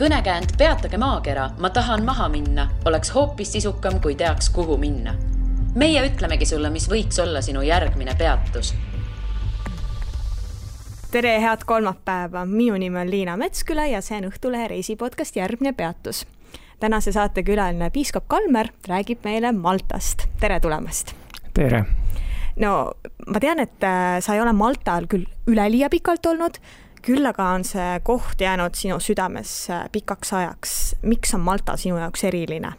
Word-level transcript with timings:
kõnekäänd 0.00 0.56
Peatage 0.58 0.96
maakera, 0.96 1.50
ma 1.60 1.68
tahan 1.70 2.04
maha 2.04 2.28
minna, 2.32 2.70
oleks 2.88 3.10
hoopis 3.12 3.52
sisukam, 3.52 3.98
kui 4.00 4.14
teaks, 4.16 4.48
kuhu 4.50 4.76
minna. 4.80 5.14
meie 5.74 6.00
ütlemegi 6.08 6.46
sulle, 6.48 6.70
mis 6.70 6.88
võiks 6.88 7.20
olla 7.22 7.42
sinu 7.44 7.60
järgmine 7.62 8.14
peatus 8.18 8.72
tere, 11.10 11.34
head 11.42 11.66
kolmapäeva, 11.66 12.46
minu 12.46 12.78
nimi 12.78 12.98
on 12.98 13.10
Liina 13.10 13.36
Metsküla 13.36 13.86
ja 13.90 14.00
see 14.00 14.16
on 14.22 14.30
Õhtulehe 14.30 14.68
reisipodcast 14.72 15.36
Järgmine 15.36 15.72
peatus. 15.72 16.26
tänase 16.80 17.12
saate 17.12 17.42
külaline 17.42 17.90
piiskop 17.90 18.24
Kalmer 18.28 18.72
räägib 18.88 19.24
meile 19.24 19.52
Maltast, 19.52 20.28
tere 20.40 20.60
tulemast! 20.60 21.12
tere! 21.54 21.84
no 22.56 22.92
ma 23.26 23.40
tean, 23.40 23.60
et 23.60 23.84
äh, 23.84 24.20
sa 24.20 24.34
ei 24.34 24.40
ole 24.40 24.52
Maltal 24.52 25.06
küll 25.06 25.26
üleliia 25.46 25.90
pikalt 25.90 26.26
olnud, 26.26 26.56
küll 27.04 27.26
aga 27.26 27.50
on 27.56 27.64
see 27.64 28.00
koht 28.06 28.40
jäänud 28.40 28.76
sinu 28.78 29.00
südamesse 29.00 29.84
pikaks 29.92 30.32
ajaks. 30.32 30.74
miks 31.02 31.34
on 31.34 31.40
Malta 31.40 31.76
sinu 31.76 31.98
jaoks 31.98 32.24
eriline? 32.24 32.72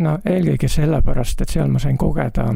no 0.00 0.18
eelkõige 0.24 0.68
sellepärast, 0.68 1.40
et 1.40 1.52
seal 1.52 1.68
ma 1.68 1.80
sain 1.82 1.98
kogeda 2.00 2.46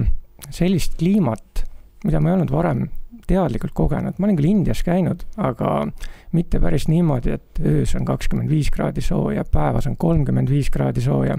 sellist 0.50 0.98
kliimat, 0.98 1.64
mida 2.05 2.20
ma 2.20 2.30
ei 2.30 2.38
olnud 2.38 2.52
varem 2.52 2.86
teadlikult 3.28 3.72
kogenud, 3.77 4.19
ma 4.19 4.27
olen 4.27 4.36
küll 4.36 4.50
Indias 4.50 4.83
käinud, 4.84 5.24
aga 5.41 5.86
mitte 6.36 6.61
päris 6.61 6.88
niimoodi, 6.88 7.36
et 7.38 7.61
öös 7.64 7.95
on 7.97 8.05
kakskümmend 8.08 8.50
viis 8.52 8.70
kraadi 8.72 9.05
sooja, 9.05 9.45
päevas 9.45 9.88
on 9.88 9.97
kolmkümmend 9.97 10.50
viis 10.52 10.70
kraadi 10.72 11.05
sooja 11.05 11.38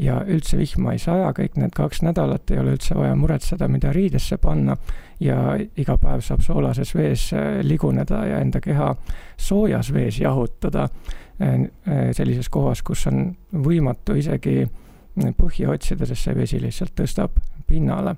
ja 0.00 0.20
üldse 0.26 0.58
vihma 0.58 0.94
ei 0.94 1.00
saja, 1.02 1.30
kõik 1.36 1.58
need 1.60 1.74
kaks 1.76 2.02
nädalat 2.06 2.50
ei 2.50 2.60
ole 2.62 2.74
üldse 2.76 2.96
vaja 2.96 3.16
muretseda, 3.18 3.68
mida 3.68 3.92
riidesse 3.92 4.38
panna 4.40 4.76
ja 5.20 5.56
iga 5.58 5.96
päev 6.00 6.24
saab 6.24 6.44
soolases 6.44 6.94
vees 6.96 7.28
äh, 7.36 7.60
liguneda 7.66 8.22
ja 8.28 8.40
enda 8.40 8.62
keha 8.64 8.94
soojas 9.40 9.92
vees 9.94 10.20
jahutada 10.22 10.86
äh, 10.88 11.54
äh, 11.54 12.10
sellises 12.16 12.48
kohas, 12.48 12.82
kus 12.86 13.06
on 13.10 13.34
võimatu 13.52 14.16
isegi 14.20 14.64
põhja 15.36 15.74
otsida, 15.74 16.06
sest 16.06 16.28
see 16.28 16.36
vesi 16.38 16.60
lihtsalt 16.62 16.94
tõstab 16.96 17.36
pinnale 17.68 18.16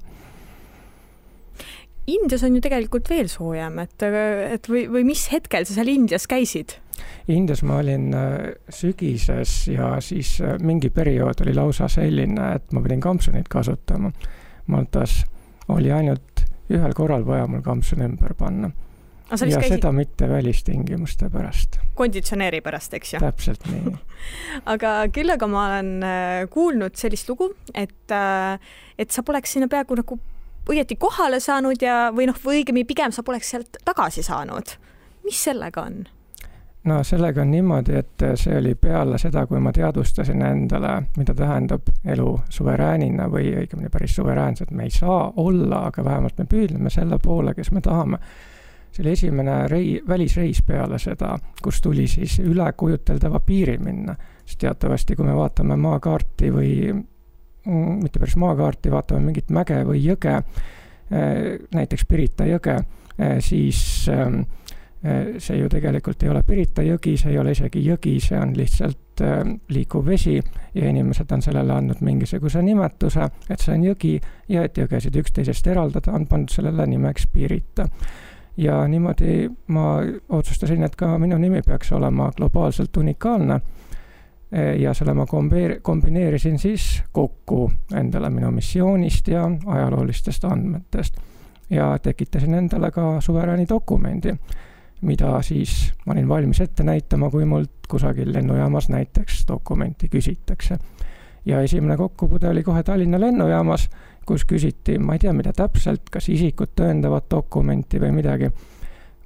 Indias 2.10 2.42
on 2.42 2.56
ju 2.56 2.60
tegelikult 2.62 3.06
veel 3.10 3.28
soojem, 3.30 3.76
et, 3.78 4.02
et 4.02 4.66
või, 4.70 4.88
või 4.90 5.04
mis 5.06 5.28
hetkel 5.30 5.66
sa 5.66 5.76
seal 5.76 5.90
Indias 5.92 6.26
käisid? 6.30 6.81
Indias 7.28 7.62
ma 7.62 7.78
olin 7.78 8.14
äh, 8.14 8.54
sügises 8.68 9.68
ja 9.68 9.94
siis 10.00 10.40
äh, 10.40 10.56
mingi 10.60 10.90
periood 10.90 11.44
oli 11.44 11.54
lausa 11.54 11.88
selline, 11.88 12.54
et 12.56 12.72
ma 12.72 12.82
pidin 12.82 13.00
kampsunit 13.00 13.48
kasutama. 13.48 14.12
Maltas 14.66 15.22
oli 15.68 15.92
ainult 15.92 16.44
ühel 16.72 16.94
korral 16.96 17.26
vaja 17.26 17.46
mul 17.50 17.62
kampsun 17.62 18.02
ümber 18.06 18.34
panna. 18.38 18.70
ja 19.30 19.36
käisid... 19.38 19.78
seda 19.78 19.92
mitte 19.92 20.28
välistingimuste 20.28 21.30
pärast. 21.30 21.78
konditsioneeri 21.94 22.60
pärast, 22.60 22.94
eks 22.94 23.14
ju? 23.14 23.20
täpselt 23.20 23.64
nii 23.70 23.94
aga 24.74 24.92
küll 25.14 25.32
aga 25.32 25.48
ma 25.48 25.64
olen 25.68 25.94
äh, 26.04 26.42
kuulnud 26.50 26.98
sellist 27.00 27.28
lugu, 27.30 27.52
et, 27.74 28.14
et 28.98 29.10
sa 29.10 29.22
poleks 29.22 29.54
sinna 29.56 29.70
peaaegu 29.72 29.96
nagu 30.02 30.18
õieti 30.70 30.96
kohale 31.00 31.40
saanud 31.42 31.82
ja, 31.82 32.10
või 32.14 32.28
noh, 32.30 32.38
või 32.44 32.62
õigemini 32.62 32.86
pigem 32.88 33.14
sa 33.14 33.24
poleks 33.26 33.50
sealt 33.54 33.78
tagasi 33.86 34.22
saanud. 34.26 34.76
mis 35.24 35.38
sellega 35.44 35.86
on? 35.86 36.04
No 36.84 37.02
sellega 37.04 37.42
on 37.42 37.50
niimoodi, 37.50 37.94
et 37.94 38.24
see 38.34 38.56
oli 38.58 38.74
peale 38.74 39.18
seda, 39.18 39.46
kui 39.46 39.60
ma 39.62 39.72
teadvustasin 39.72 40.42
endale, 40.42 40.94
mida 41.16 41.34
tähendab 41.34 41.92
elu 42.04 42.32
suveräänina 42.50 43.28
või 43.30 43.52
õigemini 43.62 43.90
päris 43.92 44.16
suveräänsed 44.18 44.72
me 44.74 44.88
ei 44.88 44.90
saa 44.90 45.32
olla, 45.36 45.86
aga 45.90 46.04
vähemalt 46.04 46.38
me 46.38 46.48
püüdleme 46.50 46.90
selle 46.90 47.18
poole, 47.22 47.54
kes 47.54 47.70
me 47.72 47.80
tahame. 47.80 48.18
see 48.92 49.02
oli 49.04 49.12
esimene 49.12 49.68
rei-, 49.68 50.02
välisreis 50.08 50.62
peale 50.62 50.98
seda, 50.98 51.38
kus 51.62 51.80
tuli 51.80 52.06
siis 52.06 52.38
üle 52.38 52.72
kujuteldava 52.72 53.40
piiri 53.40 53.78
minna. 53.78 54.16
sest 54.44 54.58
teatavasti, 54.58 55.16
kui 55.16 55.24
me 55.24 55.36
vaatame 55.36 55.76
maakaarti 55.76 56.50
või 56.52 56.72
Mm, 57.66 58.02
mitte 58.02 58.18
päris 58.18 58.34
maakaarti, 58.36 58.90
vaatame 58.90 59.28
mingit 59.28 59.50
mäge 59.54 59.76
või 59.86 60.00
jõge, 60.02 60.32
äh, 60.34 61.36
näiteks 61.74 62.04
Pirita 62.10 62.46
jõge, 62.48 62.74
äh, 62.82 63.36
siis 63.38 64.08
äh, 64.10 64.32
see 65.38 65.56
ju 65.58 65.68
tegelikult 65.68 66.22
ei 66.22 66.28
ole 66.30 66.44
Pirita 66.46 66.82
jõgi, 66.86 67.16
see 67.18 67.32
ei 67.32 67.38
ole 67.38 67.50
isegi 67.56 67.80
jõgi, 67.82 68.12
see 68.22 68.38
on 68.38 68.52
lihtsalt 68.56 69.22
liikuv 69.74 70.06
vesi 70.06 70.36
ja 70.74 70.88
inimesed 70.88 71.32
on 71.34 71.42
sellele 71.42 71.74
andnud 71.74 72.00
mingisuguse 72.06 72.62
nimetuse, 72.62 73.26
et 73.50 73.60
see 73.60 73.74
on 73.74 73.86
jõgi 73.88 74.12
ja 74.48 74.62
et 74.62 74.78
jõgesid 74.78 75.18
üksteisest 75.18 75.66
eraldada, 75.66 76.14
on 76.14 76.26
pandud 76.30 76.54
sellele 76.54 76.86
nimeks 76.86 77.26
Pirita. 77.32 77.88
ja 78.56 78.78
niimoodi 78.88 79.50
ma 79.74 79.98
otsustasin, 80.28 80.82
et 80.82 80.96
ka 80.96 81.18
minu 81.18 81.38
nimi 81.38 81.62
peaks 81.66 81.92
olema 81.92 82.30
globaalselt 82.36 82.96
unikaalne 82.96 83.60
Eh, 84.52 84.80
ja 84.80 84.92
selle 84.94 85.14
ma 85.16 85.24
kombeer-, 85.24 85.78
kombineerisin 85.82 86.58
siis 86.58 87.02
kokku 87.12 87.70
endale 87.96 88.28
minu 88.30 88.50
missioonist 88.52 89.28
ja 89.28 89.50
ajaloolistest 89.66 90.44
andmetest. 90.44 91.16
ja 91.70 91.98
tekitasin 91.98 92.54
endale 92.54 92.90
ka 92.90 93.20
suverääni 93.20 93.64
dokumendi, 93.68 94.34
mida 95.02 95.34
siis 95.42 95.92
ma 96.06 96.14
olin 96.14 96.28
valmis 96.28 96.60
ette 96.60 96.84
näitama, 96.86 97.30
kui 97.30 97.44
mult 97.44 97.88
kusagil 97.90 98.32
lennujaamas 98.32 98.88
näiteks 98.88 99.44
dokumenti 99.48 100.08
küsitakse. 100.08 100.78
ja 101.44 101.60
esimene 101.60 101.96
kokkupuude 101.96 102.48
oli 102.48 102.62
kohe 102.62 102.82
Tallinna 102.82 103.20
lennujaamas, 103.20 103.88
kus 104.26 104.44
küsiti, 104.44 104.98
ma 104.98 105.12
ei 105.12 105.18
tea, 105.18 105.32
mida 105.32 105.52
täpselt, 105.52 106.10
kas 106.10 106.28
isikut 106.28 106.76
tõendavat 106.78 107.26
dokumenti 107.30 108.00
või 108.00 108.12
midagi 108.12 108.50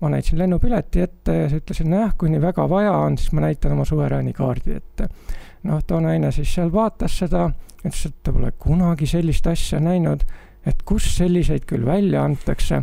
ma 0.00 0.08
näitasin 0.08 0.38
lennupileti 0.38 1.00
ette 1.00 1.36
ja 1.36 1.48
siis 1.48 1.62
ütlesin, 1.62 1.90
nojah, 1.90 2.14
kui 2.18 2.30
nii 2.30 2.40
väga 2.40 2.68
vaja 2.68 2.92
on, 2.92 3.18
siis 3.18 3.32
ma 3.32 3.46
näitan 3.46 3.72
oma 3.72 3.84
suverääni 3.84 4.32
kaardi 4.32 4.76
ette. 4.76 5.08
noh, 5.62 5.82
too 5.86 6.00
naine 6.00 6.32
siis 6.32 6.52
seal 6.54 6.72
vaatas 6.72 7.18
seda, 7.18 7.48
ütles, 7.80 8.04
et 8.06 8.16
ta 8.22 8.32
pole 8.32 8.52
kunagi 8.58 9.06
sellist 9.06 9.46
asja 9.46 9.80
näinud, 9.80 10.22
et 10.66 10.82
kus 10.84 11.08
selliseid 11.16 11.64
küll 11.66 11.86
välja 11.86 12.24
antakse. 12.24 12.82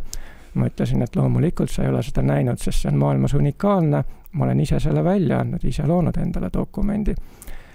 Ma 0.53 0.69
ütlesin, 0.69 1.01
et 1.03 1.15
loomulikult 1.15 1.71
sa 1.71 1.83
ei 1.83 1.89
ole 1.89 2.03
seda 2.05 2.21
näinud, 2.25 2.61
sest 2.61 2.83
see 2.83 2.91
on 2.91 2.99
maailmas 3.01 3.33
unikaalne, 3.37 4.03
ma 4.33 4.45
olen 4.45 4.59
ise 4.63 4.79
selle 4.79 5.03
välja 5.03 5.39
andnud, 5.43 5.63
ise 5.65 5.87
loonud 5.87 6.17
endale 6.21 6.49
dokumendi. 6.53 7.15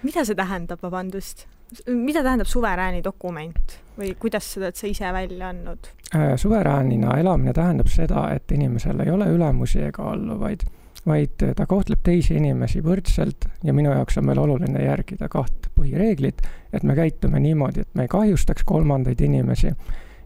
mida 0.03 0.25
see 0.25 0.35
tähendab, 0.39 0.83
vabandust? 0.83 1.47
mida 1.87 2.23
tähendab 2.23 2.49
suverääni 2.49 3.03
dokument 3.05 3.79
või 3.99 4.15
kuidas 4.19 4.47
seda 4.55 4.69
oled 4.69 4.79
sa 4.79 4.87
ise 4.89 5.13
välja 5.13 5.51
andnud? 5.53 5.91
Äh, 6.15 6.35
suveräänina 6.37 7.19
elamine 7.21 7.53
tähendab 7.53 7.91
seda, 7.93 8.29
et 8.35 8.53
inimesel 8.53 9.01
ei 9.05 9.11
ole 9.11 9.29
ülemusi 9.35 9.83
ega 9.91 10.07
alluvaid, 10.13 10.65
vaid 11.07 11.45
ta 11.57 11.67
kohtleb 11.67 12.01
teisi 12.05 12.39
inimesi 12.39 12.81
võrdselt 12.85 13.49
ja 13.65 13.75
minu 13.75 13.93
jaoks 13.93 14.19
on 14.21 14.31
veel 14.31 14.41
oluline 14.45 14.85
järgida 14.85 15.29
kaht 15.29 15.69
põhireeglit, 15.77 16.43
et 16.73 16.83
me 16.83 16.97
käitume 16.97 17.41
niimoodi, 17.41 17.85
et 17.85 17.95
me 17.95 18.07
ei 18.07 18.13
kahjustaks 18.13 18.65
kolmandaid 18.65 19.21
inimesi 19.21 19.75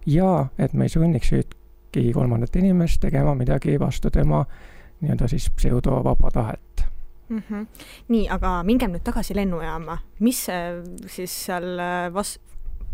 ja 0.06 0.46
et 0.58 0.72
me 0.72 0.86
ei 0.86 0.94
sunniks 0.94 1.32
ühtki 1.92 2.12
kolmandat 2.12 2.56
inimest 2.56 3.00
tegema 3.00 3.34
midagi 3.34 3.80
vastu 3.80 4.10
tema 4.10 4.44
nii-öelda 5.00 5.28
siis 5.28 5.50
pseudovaba 5.50 6.30
tahet 6.30 6.84
mm. 7.28 7.42
-hmm. 7.50 7.66
nii, 8.08 8.28
aga 8.30 8.62
mingem 8.62 8.92
nüüd 8.92 9.04
tagasi 9.04 9.34
lennujaama, 9.36 9.98
mis 10.20 10.47
siis 11.06 11.44
seal 11.44 11.78
äh, 11.78 12.12
vas-, 12.14 12.38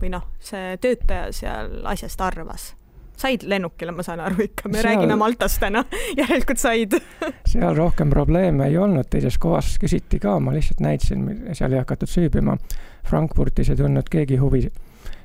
või 0.01 0.11
noh, 0.11 0.27
see 0.41 0.77
töötaja 0.81 1.33
seal 1.33 1.87
asjast 1.87 2.21
arvas? 2.21 2.75
said 3.19 3.43
lennukile, 3.43 3.91
ma 3.93 4.03
saan 4.03 4.21
aru 4.21 4.45
ikka, 4.45 4.69
me 4.69 4.79
seal... 4.79 4.85
räägime 4.85 5.17
Maltast 5.17 5.61
täna 5.61 5.85
järelikult 6.21 6.59
said 6.59 6.95
seal 7.53 7.75
rohkem 7.77 8.11
probleeme 8.11 8.67
ei 8.67 8.79
olnud, 8.79 9.07
teises 9.11 9.39
kohas 9.39 9.79
küsiti 9.79 10.19
ka, 10.19 10.41
ma 10.41 10.55
lihtsalt 10.55 10.81
näitasin, 10.81 11.49
seal 11.53 11.73
ei 11.73 11.79
hakatud 11.79 12.09
süübima. 12.09 12.57
Frankfurtis 13.07 13.71
ei 13.71 13.77
tundnud 13.77 14.09
keegi 14.11 14.37
huvi 14.37 14.69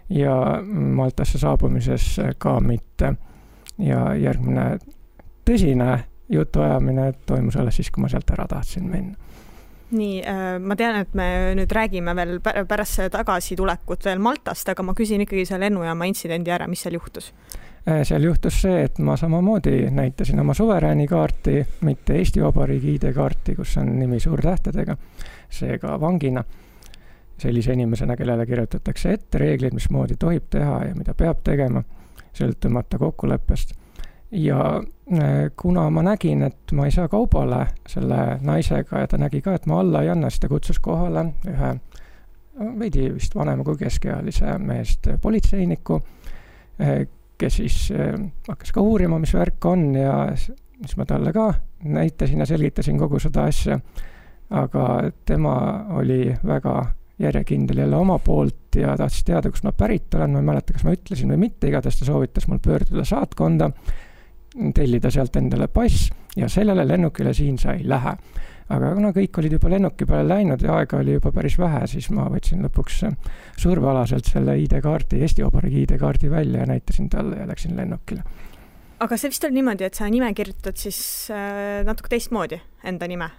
ja 0.10 0.62
Maltasse 0.64 1.38
saabumises 1.38 2.20
ka 2.38 2.60
mitte. 2.60 3.16
Ja 3.78 4.14
järgmine 4.20 4.78
tõsine 5.46 6.04
jutuajamine 6.30 7.12
toimus 7.26 7.58
alles 7.58 7.76
siis, 7.76 7.92
kui 7.92 8.04
ma 8.04 8.10
sealt 8.12 8.30
ära 8.34 8.48
tahtsin 8.48 8.88
minna. 8.90 9.18
Nii, 9.94 10.24
äh, 10.26 10.56
ma 10.60 10.76
tean, 10.76 10.98
et 11.04 11.14
me 11.14 11.26
nüüd 11.58 11.74
räägime 11.74 12.16
veel 12.18 12.40
pärast 12.42 13.04
tagasitulekut 13.14 14.08
veel 14.08 14.22
Maltast, 14.24 14.70
aga 14.72 14.86
ma 14.86 14.96
küsin 14.98 15.22
ikkagi 15.22 15.46
selle 15.46 15.68
lennujaama 15.68 16.08
intsidendi 16.10 16.54
ära, 16.54 16.66
mis 16.68 16.82
seal 16.82 16.98
juhtus? 16.98 17.30
Äh, 17.86 18.02
seal 18.08 18.26
juhtus 18.26 18.62
see, 18.64 18.86
et 18.88 18.98
ma 19.04 19.18
samamoodi 19.20 19.92
näitasin 19.94 20.40
oma 20.40 20.56
suverääni 20.58 21.06
kaarti, 21.08 21.60
mitte 21.86 22.18
Eesti 22.18 22.42
Vabariigi 22.42 22.96
ID-kaarti, 22.98 23.58
kus 23.60 23.78
on 23.78 23.94
nimi 24.00 24.20
suurtähtedega, 24.24 24.98
seega 25.52 26.00
vangina, 26.02 26.44
sellise 27.38 27.76
inimesena, 27.78 28.18
kellele 28.18 28.46
kirjutatakse 28.50 29.14
ette 29.14 29.42
reeglid, 29.44 29.76
mismoodi 29.78 30.18
tohib 30.20 30.48
teha 30.50 30.80
ja 30.88 30.96
mida 30.96 31.14
peab 31.14 31.44
tegema, 31.44 31.84
sõltumata 32.34 32.98
kokkuleppest 32.98 33.74
ja 34.34 34.84
äh, 35.14 35.52
kuna 35.62 35.90
ma 35.90 36.04
nägin, 36.04 36.44
et 36.44 36.72
ma 36.74 36.86
ei 36.86 36.92
saa 36.92 37.08
kaubale 37.08 37.66
selle 37.88 38.40
naisega 38.42 39.04
ja 39.04 39.08
ta 39.08 39.18
nägi 39.22 39.42
ka, 39.46 39.54
et 39.54 39.68
ma 39.70 39.80
alla 39.80 40.02
ei 40.02 40.10
anna, 40.10 40.30
siis 40.30 40.42
ta 40.42 40.50
kutsus 40.50 40.80
kohale 40.82 41.28
ühe 41.50 41.74
veidi 42.80 43.08
vist 43.14 43.36
vanema 43.36 43.66
kui 43.66 43.78
keskealise 43.78 44.58
meest 44.62 45.10
politseiniku, 45.22 46.00
äh, 46.82 47.06
kes 47.38 47.60
siis 47.62 47.78
äh, 47.94 48.18
hakkas 48.48 48.74
ka 48.74 48.82
uurima, 48.82 49.20
mis 49.22 49.34
värk 49.34 49.66
on 49.70 49.92
ja 49.96 50.18
siis 50.36 50.98
ma 50.98 51.06
talle 51.06 51.34
ka 51.34 51.54
näitasin 51.84 52.40
ja 52.40 52.50
selgitasin 52.50 52.98
kogu 52.98 53.20
seda 53.20 53.48
asja. 53.52 53.80
aga 54.50 55.12
tema 55.26 55.86
oli 55.98 56.36
väga 56.46 56.86
järjekindel 57.20 57.78
jälle 57.78 57.96
oma 57.96 58.20
poolt 58.20 58.56
ja 58.82 58.96
tahtis 58.98 59.26
teada, 59.28 59.52
kust 59.52 59.66
ma 59.68 59.74
pärit 59.78 60.16
olen, 60.16 60.34
ma 60.36 60.42
ei 60.42 60.48
mäleta, 60.52 60.74
kas 60.76 60.86
ma 60.88 60.96
ütlesin 60.96 61.34
või 61.34 61.44
mitte, 61.46 61.70
igatahes 61.70 62.00
ta 62.00 62.08
soovitas 62.08 62.48
mul 62.50 62.62
pöörduda 62.64 63.06
saatkonda, 63.08 63.70
tellida 64.76 65.12
sealt 65.14 65.36
endale 65.40 65.68
pass 65.74 66.10
ja 66.38 66.50
sellele 66.50 66.86
lennukile 66.88 67.34
siin 67.34 67.58
sa 67.62 67.74
ei 67.78 67.88
lähe. 67.90 68.18
aga 68.74 68.94
kuna 68.96 69.10
kõik 69.14 69.38
olid 69.38 69.52
juba 69.58 69.70
lennuki 69.70 70.06
peale 70.10 70.24
läinud 70.28 70.62
ja 70.64 70.78
aega 70.80 70.98
oli 70.98 71.18
juba 71.18 71.32
päris 71.36 71.58
vähe, 71.60 71.84
siis 71.88 72.10
ma 72.16 72.30
võtsin 72.32 72.64
lõpuks 72.64 73.04
survealaselt 73.60 74.26
selle 74.26 74.56
ID-kaardi, 74.62 75.20
Eesti 75.22 75.44
Vabariigi 75.44 75.84
ID-kaardi 75.84 76.32
välja 76.32 76.64
ja 76.64 76.72
näitasin 76.72 77.10
talle 77.10 77.42
ja 77.42 77.48
läksin 77.48 77.76
lennukile 77.78 78.24
aga 79.04 79.18
see 79.20 79.32
vist 79.34 79.44
oli 79.44 79.58
niimoodi, 79.60 79.88
et 79.88 80.00
sa 80.00 80.08
nime 80.12 80.30
kirjutad 80.38 80.80
siis 80.80 81.00
äh, 81.34 81.82
natuke 81.88 82.14
teistmoodi, 82.14 82.62
enda 82.88 83.10
nime? 83.10 83.30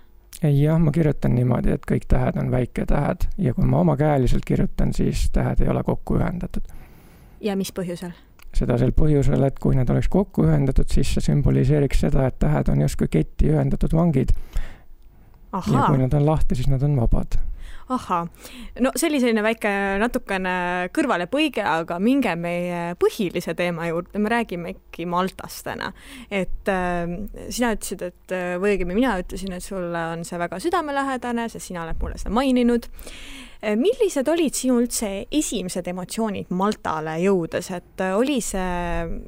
Jah, 0.42 0.78
ma 0.80 0.92
kirjutan 0.92 1.34
niimoodi, 1.34 1.74
et 1.76 1.86
kõik 1.88 2.06
tähed 2.08 2.38
on 2.40 2.50
väiketähed 2.50 3.28
ja 3.38 3.54
kui 3.54 3.66
ma 3.68 3.80
omakäeliselt 3.84 4.44
kirjutan, 4.44 4.92
siis 4.94 5.28
tähed 5.32 5.60
ei 5.60 5.68
ole 5.68 5.82
kokku 5.82 6.18
ühendatud. 6.18 6.66
ja 7.40 7.56
mis 7.56 7.72
põhjusel? 7.72 8.12
seda 8.54 8.78
sel 8.78 8.92
põhjusel, 8.94 9.42
et 9.46 9.58
kui 9.58 9.74
need 9.74 9.90
oleks 9.90 10.08
kokku 10.08 10.44
ühendatud, 10.46 10.86
siis 10.90 11.14
see 11.14 11.24
sümboliseeriks 11.30 12.04
seda, 12.06 12.26
et 12.26 12.38
tähed 12.38 12.70
on 12.70 12.84
justkui 12.86 13.08
ketti 13.10 13.50
ühendatud 13.50 13.94
vangid. 13.94 14.34
ja 15.52 15.88
kui 15.88 15.98
nad 15.98 16.14
on 16.14 16.26
lahti, 16.26 16.54
siis 16.54 16.70
nad 16.70 16.82
on 16.82 16.96
vabad 17.00 17.38
ahhaa, 17.92 18.24
no 18.80 18.92
see 18.96 19.10
oli 19.10 19.20
selline 19.22 19.44
väike 19.44 19.70
natukene 20.00 20.54
kõrvalepõige, 20.94 21.64
aga 21.68 21.98
minge 22.02 22.32
meie 22.40 22.94
põhilise 23.00 23.54
teema 23.58 23.88
juurde, 23.90 24.20
me 24.22 24.32
räägime 24.32 24.74
ikkagi 24.74 25.06
Maltast 25.10 25.64
täna. 25.68 25.92
et 26.30 26.70
äh, 26.72 27.04
sina 27.48 27.74
ütlesid, 27.76 28.06
et 28.08 28.34
äh, 28.34 28.54
või 28.60 28.74
õigemini 28.74 29.00
mina 29.02 29.16
ütlesin, 29.20 29.52
et 29.56 29.64
sulle 29.64 30.04
on 30.14 30.24
see 30.24 30.40
väga 30.40 30.60
südamelähedane, 30.64 31.48
sest 31.52 31.68
sina 31.68 31.84
oled 31.84 32.00
mulle 32.00 32.18
seda 32.20 32.34
maininud 32.34 32.88
äh,. 32.88 33.76
millised 33.80 34.28
olid 34.28 34.56
sinu 34.56 34.80
üldse 34.82 35.26
esimesed 35.30 35.88
emotsioonid 35.92 36.52
Maltale 36.56 37.18
jõudes, 37.24 37.72
et 37.76 38.04
äh, 38.04 38.16
oli 38.16 38.40
see 38.44 39.24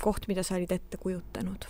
koht, 0.00 0.28
mida 0.30 0.46
sa 0.46 0.56
olid 0.58 0.72
ette 0.72 1.00
kujutanud? 1.00 1.66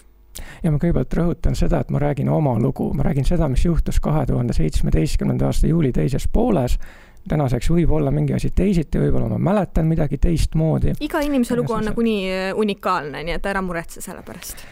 Ja 0.62 0.70
ma 0.70 0.78
kõigepealt 0.78 1.18
rõhutan 1.18 1.56
seda, 1.58 1.80
et 1.80 1.90
ma 1.90 2.02
räägin 2.02 2.28
oma 2.28 2.58
lugu, 2.58 2.92
ma 2.94 3.06
räägin 3.06 3.26
seda, 3.28 3.48
mis 3.48 3.64
juhtus 3.64 4.00
kahe 4.00 4.26
tuhande 4.26 4.52
seitsmeteistkümnenda 4.52 5.46
aasta 5.46 5.66
juuli 5.66 5.92
teises 5.92 6.28
pooles 6.32 6.78
tänaseks 7.28 7.70
võib 7.70 7.92
olla 7.96 8.12
mingi 8.14 8.34
asi 8.36 8.50
teisiti, 8.54 9.00
võib-olla 9.00 9.28
ma 9.32 9.38
mäletan 9.38 9.88
midagi 9.88 10.18
teistmoodi. 10.20 10.94
iga 11.00 11.20
inimese 11.24 11.56
lugu 11.56 11.72
on 11.72 11.88
nagunii 11.90 12.22
äh, 12.30 12.46
unikaalne, 12.56 13.24
nii 13.24 13.38
et 13.38 13.46
ära 13.46 13.62
muretse 13.64 14.02
selle 14.04 14.22
pärast. 14.26 14.64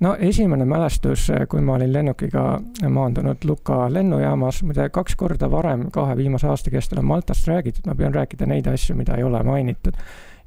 no 0.00 0.14
esimene 0.18 0.64
mälestus, 0.64 1.28
äh, 1.34 1.46
kui 1.48 1.60
ma 1.60 1.74
olin 1.74 1.92
lennukiga 1.92 2.44
maandunud 2.88 3.44
Luka 3.44 3.92
lennujaamas, 3.92 4.62
muide 4.62 4.88
kaks 4.88 5.16
korda 5.16 5.50
varem 5.50 5.88
kahe 5.90 6.16
viimase 6.16 6.46
aasta 6.46 6.70
kestel 6.70 7.02
on 7.02 7.10
Maltast 7.10 7.48
räägitud, 7.48 7.86
ma 7.86 7.98
püüan 7.98 8.14
rääkida 8.14 8.46
neid 8.46 8.70
asju, 8.70 8.96
mida 8.96 9.18
ei 9.18 9.26
ole 9.26 9.42
mainitud. 9.42 9.98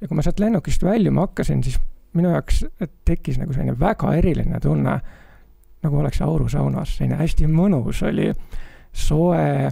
ja 0.02 0.08
kui 0.08 0.16
ma 0.16 0.24
sealt 0.24 0.40
lennukist 0.40 0.84
väljuma 0.84 1.28
hakkasin, 1.28 1.64
siis 1.64 1.80
minu 2.14 2.34
jaoks 2.34 2.64
tekkis 3.06 3.40
nagu 3.42 3.54
selline 3.54 3.76
väga 3.80 4.14
eriline 4.18 4.60
tunne, 4.64 4.98
nagu 5.84 6.00
oleks 6.00 6.22
aurusaunas, 6.24 6.98
selline 6.98 7.18
hästi 7.20 7.48
mõnus 7.52 8.04
oli, 8.08 8.30
soe, 8.94 9.72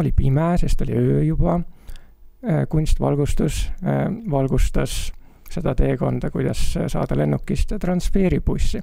oli 0.00 0.12
pime, 0.16 0.50
sest 0.60 0.82
oli 0.84 0.98
öö 0.98 1.22
juba, 1.24 1.60
äh, 2.44 2.66
kunstvalgustus 2.68 3.64
äh, 3.84 4.06
valgustas 4.30 5.12
seda 5.50 5.74
teekonda, 5.74 6.30
kuidas 6.30 6.60
saada 6.86 7.16
lennukist 7.18 7.72
transferibussi. 7.80 8.80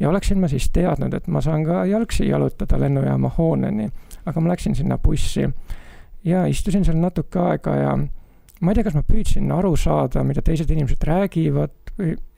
ja 0.00 0.08
oleksin 0.08 0.40
ma 0.40 0.48
siis 0.48 0.70
teadnud, 0.70 1.14
et 1.14 1.26
ma 1.28 1.40
saan 1.40 1.64
ka 1.64 1.84
jalgsi 1.86 2.28
jalutada 2.28 2.80
lennujaama 2.80 3.30
hooneni, 3.38 3.88
aga 4.26 4.40
ma 4.40 4.50
läksin 4.50 4.74
sinna 4.74 4.98
bussi 4.98 5.46
ja 6.24 6.46
istusin 6.46 6.84
seal 6.84 6.98
natuke 6.98 7.38
aega 7.38 7.76
ja 7.76 7.92
ma 8.60 8.72
ei 8.72 8.74
tea, 8.74 8.84
kas 8.84 8.96
ma 8.96 9.04
püüdsin 9.06 9.52
aru 9.54 9.74
saada, 9.76 10.24
mida 10.24 10.42
teised 10.44 10.70
inimesed 10.70 11.04
räägivad 11.06 11.79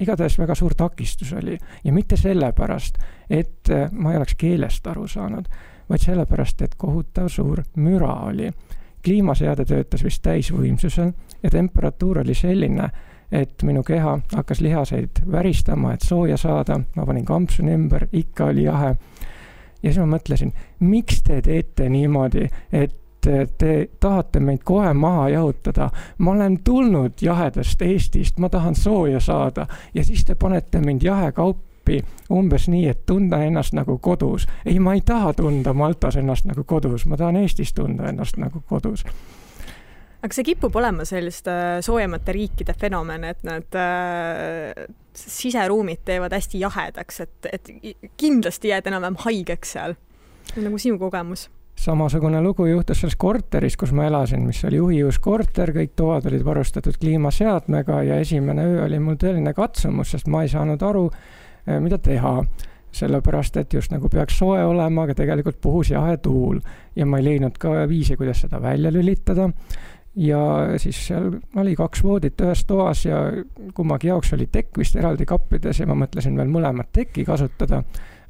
igatahes 0.01 0.39
väga 0.39 0.55
suur 0.55 0.75
takistus 0.75 1.33
oli 1.33 1.59
ja 1.85 1.93
mitte 1.93 2.17
sellepärast, 2.17 2.99
et 3.31 3.71
äh, 3.71 3.91
ma 3.93 4.13
ei 4.13 4.17
oleks 4.17 4.35
keelest 4.39 4.87
aru 4.87 5.07
saanud, 5.09 5.49
vaid 5.89 6.05
sellepärast, 6.05 6.63
et 6.63 6.75
kohutav 6.77 7.29
suur 7.29 7.63
müra 7.77 8.15
oli. 8.29 8.51
kliimaseade 9.03 9.65
töötas 9.67 10.05
vist 10.05 10.23
täisvõimsusel 10.23 11.09
ja 11.43 11.51
temperatuur 11.51 12.21
oli 12.21 12.35
selline, 12.39 12.85
et 13.33 13.63
minu 13.63 13.83
keha 13.83 14.19
hakkas 14.35 14.61
lihaseid 14.61 15.25
väristama, 15.33 15.93
et 15.93 16.05
sooja 16.07 16.37
saada, 16.37 16.81
ma 16.97 17.07
panin 17.07 17.25
kampsuni 17.25 17.75
ümber, 17.75 18.07
ikka 18.13 18.45
oli 18.53 18.63
jahe. 18.65 18.97
ja 19.83 19.91
siis 19.91 19.99
ma 19.99 20.07
mõtlesin, 20.17 20.53
miks 20.81 21.23
te 21.23 21.41
teete 21.43 21.89
niimoodi, 21.89 22.47
et 22.73 22.95
et 23.27 23.59
te 23.59 23.89
tahate 24.01 24.41
meid 24.41 24.63
kohe 24.65 24.93
maha 24.95 25.29
jahutada. 25.29 25.91
ma 26.19 26.31
olen 26.31 26.59
tulnud 26.65 27.13
jahedast 27.21 27.83
Eestist, 27.83 28.39
ma 28.39 28.49
tahan 28.49 28.75
sooja 28.75 29.21
saada 29.21 29.67
ja 29.95 30.05
siis 30.05 30.25
te 30.25 30.35
panete 30.35 30.81
mind 30.81 31.03
jahekauppi 31.03 32.05
umbes 32.31 32.69
nii, 32.69 32.89
et 32.89 33.07
tunda 33.07 33.43
ennast 33.45 33.73
nagu 33.73 33.99
kodus. 33.99 34.47
ei, 34.67 34.79
ma 34.79 34.95
ei 34.95 35.01
taha 35.01 35.33
tunda 35.33 35.73
Maltas 35.73 36.17
ennast 36.17 36.45
nagu 36.45 36.65
kodus, 36.65 37.07
ma 37.07 37.17
tahan 37.17 37.37
Eestis 37.37 37.73
tunda 37.73 38.09
ennast 38.09 38.37
nagu 38.37 38.63
kodus 38.69 39.05
aga 40.23 40.35
see 40.35 40.45
kipub 40.47 40.77
olema 40.77 41.05
selliste 41.05 41.51
soojemate 41.83 42.33
riikide 42.33 42.75
fenomen, 42.79 43.25
et 43.25 43.43
need 43.43 43.79
äh, 43.79 44.87
siseruumid 45.15 46.05
teevad 46.05 46.33
hästi 46.33 46.61
jahedaks, 46.63 47.21
et, 47.21 47.51
et 47.53 47.73
kindlasti 48.17 48.71
jääd 48.71 48.87
enam-vähem 48.87 49.19
haigeks 49.25 49.73
seal. 49.73 49.99
nagu 50.57 50.79
sinu 50.79 50.99
kogemus 50.99 51.49
samasugune 51.83 52.41
lugu 52.43 52.67
juhtus 52.67 53.01
selles 53.03 53.17
korteris, 53.19 53.77
kus 53.77 53.93
ma 53.97 54.07
elasin, 54.07 54.45
mis 54.47 54.61
oli 54.69 54.79
juhiuus 54.79 55.19
korter, 55.23 55.73
kõik 55.75 55.97
toad 55.99 56.29
olid 56.31 56.45
varustatud 56.47 56.99
kliimaseadmega 57.01 58.03
ja 58.07 58.19
esimene 58.23 58.67
öö 58.71 58.85
oli 58.85 59.01
mul 59.03 59.19
tõeline 59.19 59.55
katsumus, 59.57 60.13
sest 60.15 60.31
ma 60.31 60.45
ei 60.45 60.53
saanud 60.53 60.83
aru, 60.83 61.09
eh, 61.67 61.81
mida 61.81 61.99
teha. 61.99 62.43
sellepärast, 62.93 63.55
et 63.57 63.73
just 63.73 63.89
nagu 63.89 64.09
peaks 64.13 64.35
soe 64.37 64.59
olema, 64.69 65.07
aga 65.07 65.15
tegelikult 65.17 65.57
puhus 65.65 65.91
jahe 65.91 66.19
tuul 66.21 66.59
ja 66.97 67.07
ma 67.07 67.19
ei 67.19 67.25
leidnud 67.25 67.57
ka 67.59 67.87
viisi, 67.89 68.19
kuidas 68.21 68.43
seda 68.45 68.61
välja 68.61 68.93
lülitada 68.93 69.47
ja 70.17 70.41
siis 70.77 70.99
seal 71.07 71.31
oli 71.57 71.73
kaks 71.77 72.03
voodit 72.05 72.41
ühes 72.45 72.67
toas 72.69 73.07
ja 73.07 73.23
kummagi 73.75 74.11
jaoks 74.11 74.35
oli 74.37 74.47
tekk 74.53 74.77
vist 74.79 74.97
eraldi 74.97 75.25
kappides 75.25 75.81
ja 75.81 75.87
ma 75.89 75.97
mõtlesin 76.05 76.37
veel 76.37 76.53
mõlemat 76.53 76.93
tekki 76.93 77.25
kasutada 77.25 77.81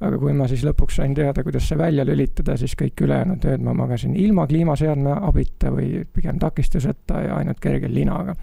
aga 0.03 0.19
kui 0.19 0.35
ma 0.37 0.49
siis 0.51 0.65
lõpuks 0.67 0.99
sain 0.99 1.15
teada, 1.15 1.45
kuidas 1.47 1.67
see 1.69 1.79
välja 1.79 2.05
lülitada, 2.07 2.57
siis 2.61 2.75
kõik 2.79 3.05
ülejäänud 3.07 3.45
ööd 3.53 3.63
ma 3.67 3.75
magasin 3.77 4.17
ilma 4.19 4.47
kliimaseadme 4.51 5.15
abita 5.29 5.71
või 5.75 6.03
pigem 6.13 6.41
takistuseta 6.43 7.23
ja 7.27 7.39
ainult 7.39 7.63
kerge 7.63 7.91
linaga. 7.91 8.35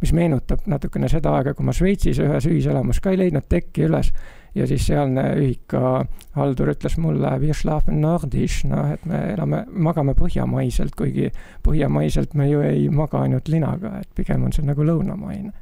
mis 0.00 0.14
meenutab 0.16 0.64
natukene 0.64 1.08
seda 1.12 1.34
aega, 1.36 1.52
kui 1.52 1.64
ma 1.64 1.74
Šveitsis 1.76 2.18
ühes 2.24 2.46
ühiselamus 2.48 3.02
ka 3.04 3.10
ei 3.12 3.18
leidnud 3.20 3.44
tekki 3.48 3.84
üles 3.84 4.08
ja 4.54 4.66
siis 4.66 4.86
sealne 4.86 5.26
ühikahaldur 5.36 6.72
ütles 6.72 6.96
mulle, 6.98 7.34
noh, 7.36 8.92
et 8.94 9.04
me 9.06 9.20
elame, 9.34 9.64
magame 9.70 10.14
põhjamaiselt, 10.16 10.96
kuigi 10.96 11.30
põhjamaiselt 11.62 12.34
me 12.34 12.48
ju 12.48 12.64
ei 12.64 12.88
maga 12.88 13.20
ainult 13.26 13.48
linaga, 13.48 13.98
et 14.00 14.08
pigem 14.14 14.44
on 14.48 14.52
see 14.52 14.64
nagu 14.64 14.84
lõunamaine. 14.84 15.52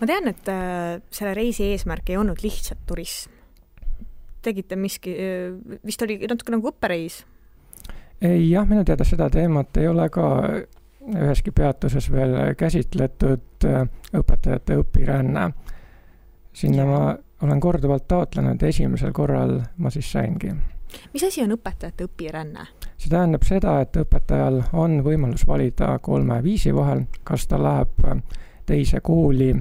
ma 0.00 0.06
tean, 0.06 0.28
et 0.28 0.48
äh, 0.48 1.00
selle 1.10 1.34
reisi 1.34 1.72
eesmärk 1.72 2.10
ei 2.10 2.20
olnud 2.20 2.44
lihtsalt 2.44 2.84
turism 2.86 3.41
tegite 4.42 4.76
miski, 4.76 5.14
vist 5.86 6.02
oli 6.02 6.18
natuke 6.26 6.54
nagu 6.54 6.70
õppereis? 6.72 7.22
ei 8.22 8.50
jah, 8.50 8.66
minu 8.68 8.84
teada 8.84 9.04
seda 9.04 9.28
teemat 9.30 9.76
ei 9.80 9.88
ole 9.88 10.08
ka 10.12 10.28
üheski 11.10 11.50
peatuses 11.50 12.06
veel 12.12 12.54
käsitletud, 12.58 13.66
õpetajate 14.14 14.78
õpiränne. 14.78 15.50
sinna 16.52 16.84
ma 16.84 17.00
olen 17.42 17.60
korduvalt 17.60 18.06
taotlenud 18.08 18.62
ja 18.62 18.68
esimesel 18.68 19.12
korral 19.12 19.60
ma 19.76 19.90
siis 19.90 20.12
saingi. 20.12 20.52
mis 21.12 21.24
asi 21.24 21.42
on 21.42 21.56
õpetajate 21.56 22.06
õpiränne? 22.06 22.66
see 22.98 23.10
tähendab 23.10 23.42
seda, 23.42 23.80
et 23.80 23.96
õpetajal 23.96 24.62
on 24.72 25.00
võimalus 25.02 25.46
valida 25.46 25.98
kolme 25.98 26.42
viisi 26.42 26.74
vahel, 26.74 27.06
kas 27.24 27.46
ta 27.46 27.58
läheb 27.58 28.22
teise 28.66 29.00
kooli, 29.00 29.54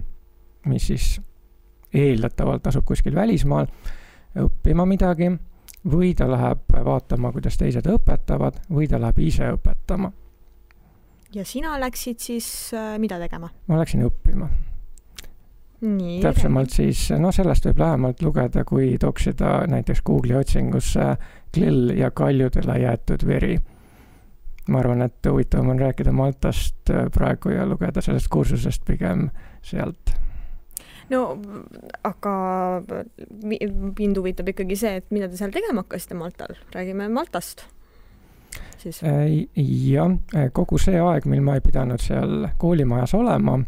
mis 0.65 0.87
siis 0.87 1.21
eeldatavalt 1.93 2.67
asub 2.67 2.85
kuskil 2.85 3.15
välismaal 3.15 3.67
õppima 4.39 4.85
midagi 4.87 5.31
või 5.91 6.13
ta 6.15 6.27
läheb 6.29 6.73
vaatama, 6.85 7.31
kuidas 7.33 7.57
teised 7.57 7.87
õpetavad 7.89 8.61
või 8.69 8.87
ta 8.87 8.99
läheb 9.01 9.19
ise 9.19 9.49
õpetama. 9.55 10.11
ja 11.33 11.45
sina 11.45 11.79
läksid 11.79 12.19
siis 12.19 12.73
äh, 12.73 12.97
mida 12.99 13.19
tegema? 13.19 13.49
ma 13.67 13.79
läksin 13.79 14.05
õppima. 14.05 14.49
täpsemalt 16.21 16.69
siis, 16.69 17.09
noh, 17.17 17.33
sellest 17.33 17.65
võib 17.65 17.79
lähemalt 17.81 18.21
lugeda, 18.21 18.63
kui 18.63 18.97
toksida 18.99 19.65
näiteks 19.67 20.01
Google'i 20.05 20.37
otsingusse 20.37 21.15
klill 21.53 21.97
ja 21.97 22.11
kaljudele 22.11 22.79
jäetud 22.79 23.27
veri. 23.27 23.59
ma 24.67 24.79
arvan, 24.79 25.01
et 25.01 25.27
huvitavam 25.27 25.69
on 25.69 25.79
rääkida 25.79 26.11
Maltast 26.11 26.89
äh, 26.89 27.09
praegu 27.11 27.49
ja 27.49 27.65
lugeda 27.65 28.01
sellest 28.01 28.27
kursusest 28.29 28.85
pigem 28.85 29.29
sealt 29.61 30.13
no 31.11 31.21
aga 32.07 32.33
mind 33.99 34.17
huvitab 34.17 34.51
ikkagi 34.53 34.77
see, 34.79 34.97
et 35.01 35.13
mida 35.13 35.29
te 35.29 35.39
seal 35.39 35.53
tegema 35.53 35.83
hakkasite 35.85 36.17
Maltal, 36.17 36.55
räägime 36.75 37.09
Maltast. 37.13 37.65
siis? 38.81 39.01
jah, 39.03 40.15
kogu 40.53 40.79
see 40.81 40.99
aeg, 40.99 41.27
mil 41.29 41.43
ma 41.45 41.57
ei 41.57 41.65
pidanud 41.65 42.01
seal 42.01 42.47
koolimajas 42.61 43.15
olema, 43.19 43.59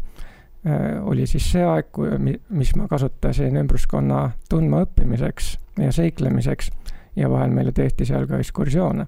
oli 1.04 1.26
siis 1.28 1.50
see 1.52 1.64
aeg, 1.64 2.00
mis 2.48 2.72
ma 2.80 2.88
kasutasin 2.88 3.60
ümbruskonna 3.60 4.30
tundmaõppimiseks 4.50 5.58
ja 5.84 5.92
seiklemiseks 5.92 6.70
ja 7.16 7.28
vahel 7.30 7.52
meile 7.54 7.72
tehti 7.72 8.06
seal 8.08 8.26
ka 8.26 8.40
ekskursioone. 8.40 9.06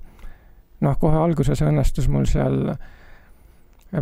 noh, 0.80 0.98
kohe 1.00 1.16
alguses 1.16 1.62
õnnestus 1.64 2.08
mul 2.12 2.26
seal 2.28 2.76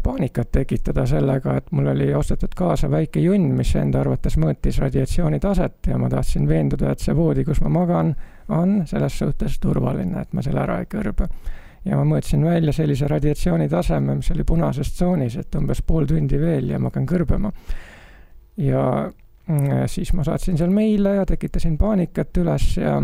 paanikat 0.02 0.48
tekitada 0.52 1.06
sellega, 1.06 1.56
et 1.56 1.72
mul 1.72 1.86
oli 1.92 2.08
ostetud 2.14 2.54
kaasa 2.56 2.88
väike 2.90 3.20
junn, 3.20 3.52
mis 3.56 3.74
enda 3.76 4.00
arvates 4.00 4.38
mõõtis 4.40 4.78
radiatsiooni 4.80 5.40
taset 5.40 5.90
ja 5.90 5.98
ma 6.00 6.08
tahtsin 6.10 6.48
veenduda, 6.48 6.92
et 6.92 7.04
see 7.04 7.16
voodi, 7.16 7.44
kus 7.44 7.60
ma 7.64 7.72
magan, 7.72 8.14
on 8.48 8.82
selles 8.88 9.18
suhtes 9.18 9.58
turvaline, 9.60 10.22
et 10.22 10.32
ma 10.32 10.42
selle 10.42 10.62
ära 10.64 10.78
ei 10.80 10.88
kõrbe. 10.90 11.28
ja 11.84 11.98
ma 12.00 12.04
mõõtsin 12.14 12.44
välja 12.44 12.72
sellise 12.72 13.08
radiatsiooni 13.08 13.68
taseme, 13.68 14.14
mis 14.14 14.30
oli 14.32 14.44
punases 14.44 14.92
tsoonis, 14.92 15.36
et 15.36 15.54
umbes 15.54 15.82
pool 15.82 16.06
tundi 16.06 16.40
veel 16.40 16.70
ja 16.70 16.78
ma 16.78 16.88
hakkan 16.88 17.06
kõrbema. 17.06 17.52
ja 18.56 19.10
mm, 19.46 19.84
siis 19.86 20.12
ma 20.12 20.24
saatsin 20.24 20.58
seal 20.58 20.70
meile 20.70 21.14
ja 21.20 21.26
tekitasin 21.26 21.78
paanikat 21.78 22.36
üles 22.40 22.76
ja 22.76 23.02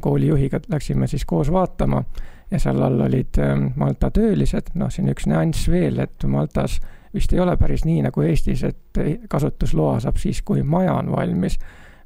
koolijuhiga 0.00 0.60
läksime 0.68 1.06
siis 1.06 1.24
koos 1.24 1.50
vaatama 1.52 2.04
ja 2.52 2.60
seal 2.60 2.82
all 2.84 3.00
olid 3.00 3.38
ähm, 3.40 3.68
Malta 3.80 4.10
töölised, 4.12 4.74
noh, 4.78 4.90
siin 4.92 5.08
üks 5.12 5.26
nüanss 5.30 5.70
veel, 5.72 6.02
et 6.04 6.24
Maltas 6.28 6.78
vist 7.14 7.32
ei 7.32 7.40
ole 7.40 7.56
päris 7.60 7.86
nii 7.88 8.02
nagu 8.06 8.24
Eestis, 8.24 8.64
et 8.68 9.00
kasutusloa 9.30 9.98
saab 10.04 10.20
siis, 10.20 10.42
kui 10.44 10.62
maja 10.62 10.94
on 11.00 11.12
valmis, 11.12 11.58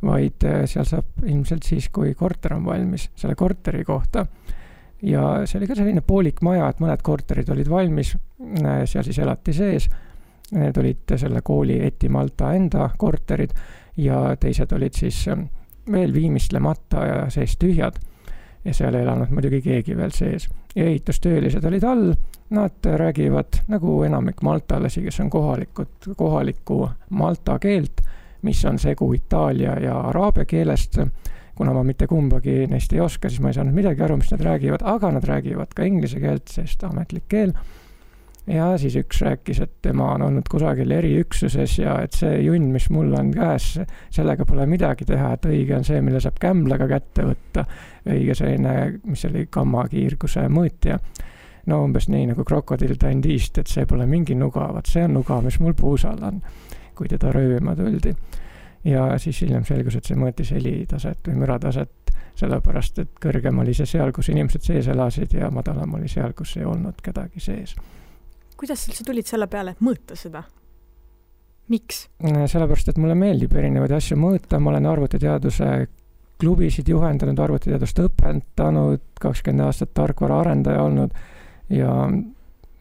vaid 0.07 0.47
äh, 0.47 0.65
seal 0.71 0.87
saab 0.87 1.27
ilmselt 1.27 1.67
siis, 1.67 1.91
kui 1.95 2.15
korter 2.15 2.57
on 2.57 2.67
valmis, 2.67 3.11
selle 3.19 3.35
korteri 3.35 3.85
kohta. 3.85 4.27
ja 5.03 5.23
see 5.45 5.59
oli 5.59 5.67
ka 5.69 5.75
selline 5.77 6.01
poolik 6.07 6.41
maja, 6.43 6.71
et 6.71 6.79
mõned 6.81 7.03
korterid 7.05 7.51
olid 7.53 7.71
valmis, 7.71 8.15
äh, 8.63 8.85
seal 8.87 9.05
siis 9.07 9.19
elati 9.19 9.55
sees, 9.57 9.89
need 10.57 10.79
olid 10.79 11.17
selle 11.19 11.43
kooli 11.43 11.81
ETI 11.83 12.09
Malta 12.09 12.53
enda 12.55 12.91
korterid 12.99 13.55
ja 13.99 14.37
teised 14.41 14.73
olid 14.73 14.95
siis 14.95 15.25
ähm, 15.33 15.49
veel 15.91 16.15
viimistlemata 16.15 17.07
ja 17.07 17.19
sees 17.35 17.57
tühjad 17.59 17.99
ja 18.67 18.75
seal 18.75 18.95
ei 18.95 19.05
elanud 19.07 19.31
muidugi 19.31 19.61
keegi 19.63 19.97
veel 19.97 20.11
sees. 20.15 20.49
ja 20.75 20.85
ehitustöölised 20.85 21.65
olid 21.65 21.85
all, 21.85 22.13
nad 22.51 22.91
räägivad 23.03 23.63
nagu 23.69 24.03
enamik 24.03 24.43
maltalasi, 24.43 25.03
kes 25.03 25.21
on 25.21 25.31
kohalikud, 25.31 26.11
kohalikku 26.17 26.89
malta 27.11 27.59
keelt, 27.59 28.03
mis 28.43 28.65
on 28.65 28.79
segu 28.79 29.13
itaalia 29.13 29.79
ja 29.81 30.01
araabia 30.01 30.45
keelest. 30.45 30.99
kuna 31.55 31.73
ma 31.73 31.83
mitte 31.83 32.07
kumbagi 32.07 32.67
neist 32.67 32.93
ei 32.93 33.01
oska, 33.01 33.29
siis 33.29 33.41
ma 33.41 33.49
ei 33.49 33.55
saanud 33.57 33.75
midagi 33.75 34.03
aru, 34.03 34.17
mis 34.21 34.31
nad 34.31 34.43
räägivad, 34.45 34.83
aga 34.85 35.11
nad 35.11 35.25
räägivad 35.25 35.73
ka 35.75 35.85
inglise 35.89 36.21
keelt, 36.21 36.49
sest 36.53 36.85
ametlik 36.85 37.25
keel 37.29 37.55
ja 38.47 38.79
siis 38.79 38.95
üks 39.01 39.21
rääkis, 39.23 39.61
et 39.61 39.73
tema 39.83 40.13
on 40.15 40.23
olnud 40.23 40.47
kusagil 40.51 40.91
eriüksuses 40.95 41.79
ja 41.79 41.97
et 42.05 42.15
see 42.15 42.39
junn, 42.45 42.71
mis 42.75 42.89
mul 42.95 43.15
on 43.19 43.33
käes, 43.35 43.73
sellega 44.15 44.47
pole 44.47 44.67
midagi 44.71 45.07
teha, 45.09 45.33
et 45.35 45.49
õige 45.51 45.75
on 45.77 45.87
see, 45.87 46.01
mille 46.05 46.21
saab 46.23 46.39
kämblaga 46.43 46.89
kätte 46.91 47.27
võtta. 47.27 47.67
õige 48.07 48.37
selline, 48.39 48.77
mis 49.05 49.25
oli 49.27 49.47
gammakiirguse 49.51 50.47
mõõtja. 50.49 51.01
no 51.67 51.83
umbes 51.83 52.09
nii 52.09 52.27
nagu 52.31 52.45
krokodill 52.45 52.95
Dundee'st, 53.01 53.59
et 53.59 53.67
see 53.67 53.87
pole 53.87 54.07
mingi 54.07 54.35
nuga, 54.35 54.71
vot 54.73 54.87
see 54.87 55.05
on 55.05 55.15
nuga, 55.19 55.41
mis 55.43 55.59
mul 55.61 55.75
puusal 55.75 56.23
on, 56.23 56.41
kui 56.95 57.09
teda 57.09 57.33
röövima 57.33 57.75
tuldi. 57.75 58.15
ja 58.85 59.19
siis 59.19 59.43
hiljem 59.43 59.65
selgus, 59.65 59.97
et 59.97 60.05
see 60.05 60.17
mõõtis 60.17 60.55
helitaset 60.55 61.27
või 61.27 61.43
mürataset, 61.43 62.15
sellepärast 62.37 62.99
et 62.99 63.11
kõrgem 63.21 63.59
oli 63.59 63.75
see 63.75 63.87
seal, 63.87 64.13
kus 64.13 64.29
inimesed 64.29 64.63
sees 64.63 64.87
elasid 64.87 65.35
ja 65.35 65.51
madalam 65.51 65.95
oli 65.95 66.09
seal, 66.09 66.33
kus 66.33 66.57
ei 66.57 66.65
olnud 66.65 67.03
kedagi 67.03 67.41
sees 67.41 67.75
kuidas 68.57 68.83
sa 68.83 68.93
üldse 68.93 69.05
tulid 69.07 69.29
selle 69.29 69.49
peale, 69.51 69.77
et 69.77 69.85
mõõta 69.85 70.19
seda? 70.19 70.45
miks? 71.73 72.07
sellepärast, 72.23 72.93
et 72.93 72.99
mulle 73.03 73.17
meeldib 73.19 73.55
erinevaid 73.57 73.95
asju 73.97 74.19
mõõta, 74.21 74.61
ma 74.63 74.71
olen 74.73 74.87
arvutiteaduse 74.87 75.71
klubisid 76.41 76.89
juhendanud, 76.89 77.39
arvutiteadust 77.41 78.03
õpetanud, 78.05 79.03
kakskümmend 79.21 79.67
aastat 79.67 79.95
tarkvaraarendaja 79.97 80.85
olnud 80.85 81.17
ja 81.73 81.93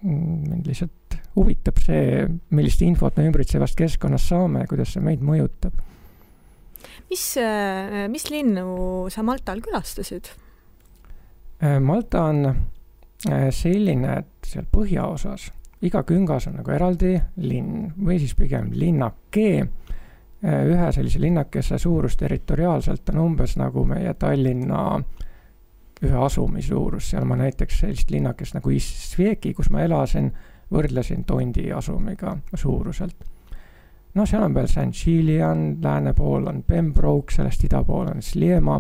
mind 0.06 0.68
lihtsalt 0.68 1.18
huvitab 1.36 1.80
see, 1.84 2.26
millist 2.56 2.84
infot 2.86 3.18
me 3.18 3.28
ümbritsevast 3.30 3.78
keskkonnast 3.80 4.32
saame 4.32 4.66
kuidas 4.70 4.94
see 4.96 5.04
meid 5.04 5.24
mõjutab. 5.26 5.76
mis, 7.10 7.26
mis 8.12 8.30
linnu 8.32 8.68
sa 9.12 9.24
Maltal 9.24 9.64
külastasid? 9.66 10.30
Malta 11.82 12.28
on 12.30 12.50
selline, 13.56 14.20
et 14.20 14.50
seal 14.52 14.68
põhjaosas 14.70 15.50
iga 15.82 16.04
küngas 16.04 16.48
on 16.48 16.60
nagu 16.62 16.72
eraldi 16.72 17.16
linn 17.44 17.92
või 18.00 18.20
siis 18.20 18.36
pigem 18.36 18.72
linnake. 18.74 19.68
ühe 20.46 20.92
sellise 20.94 21.20
linnakese 21.20 21.78
suurus 21.82 22.18
territoriaalselt 22.18 23.10
on 23.10 23.20
umbes 23.20 23.56
nagu 23.58 23.86
meie 23.86 24.14
Tallinna 24.14 25.02
ühe 26.04 26.18
asumi 26.26 26.62
suurus, 26.62 27.10
seal 27.10 27.26
ma 27.26 27.38
näiteks 27.40 27.80
sellist 27.80 28.12
linnakest 28.12 28.54
nagu 28.54 28.70
Isveki, 28.70 29.54
kus 29.54 29.72
ma 29.72 29.82
elasin, 29.82 30.32
võrdlesin 30.72 31.24
Tondi 31.26 31.72
asumiga 31.72 32.38
suuruselt. 32.54 33.16
no 34.14 34.26
seal 34.26 34.44
on 34.44 34.54
veel 34.54 34.68
St 34.68 35.08
Julian, 35.08 35.78
lääne 35.82 36.14
pool 36.14 36.48
on 36.48 36.64
Pembroke, 36.64 37.34
sellest 37.34 37.64
ida 37.64 37.84
pool 37.84 38.08
on 38.08 38.22
Sliema. 38.22 38.80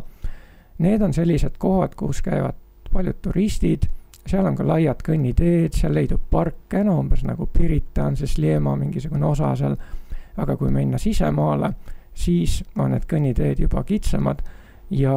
Need 0.78 1.02
on 1.02 1.14
sellised 1.14 1.58
kohad, 1.58 1.96
kus 1.96 2.22
käivad 2.22 2.56
paljud 2.92 3.22
turistid 3.22 3.88
seal 4.27 4.46
on 4.46 4.55
ka 4.58 4.65
laiad 4.67 5.01
kõnniteed, 5.05 5.75
seal 5.77 5.94
leidub 5.94 6.24
parke, 6.32 6.84
no 6.84 7.00
umbes 7.00 7.24
nagu 7.27 7.48
Pirita 7.53 8.08
on 8.10 8.17
see 8.17 8.29
Sliema 8.29 8.75
mingisugune 8.79 9.25
osa 9.27 9.53
seal, 9.60 9.75
aga 10.41 10.58
kui 10.58 10.72
minna 10.74 10.98
sisemaale, 11.01 11.72
siis 12.15 12.62
on 12.79 12.96
need 12.96 13.05
kõnniteed 13.10 13.62
juba 13.65 13.84
kitsamad 13.88 14.41
ja 14.89 15.13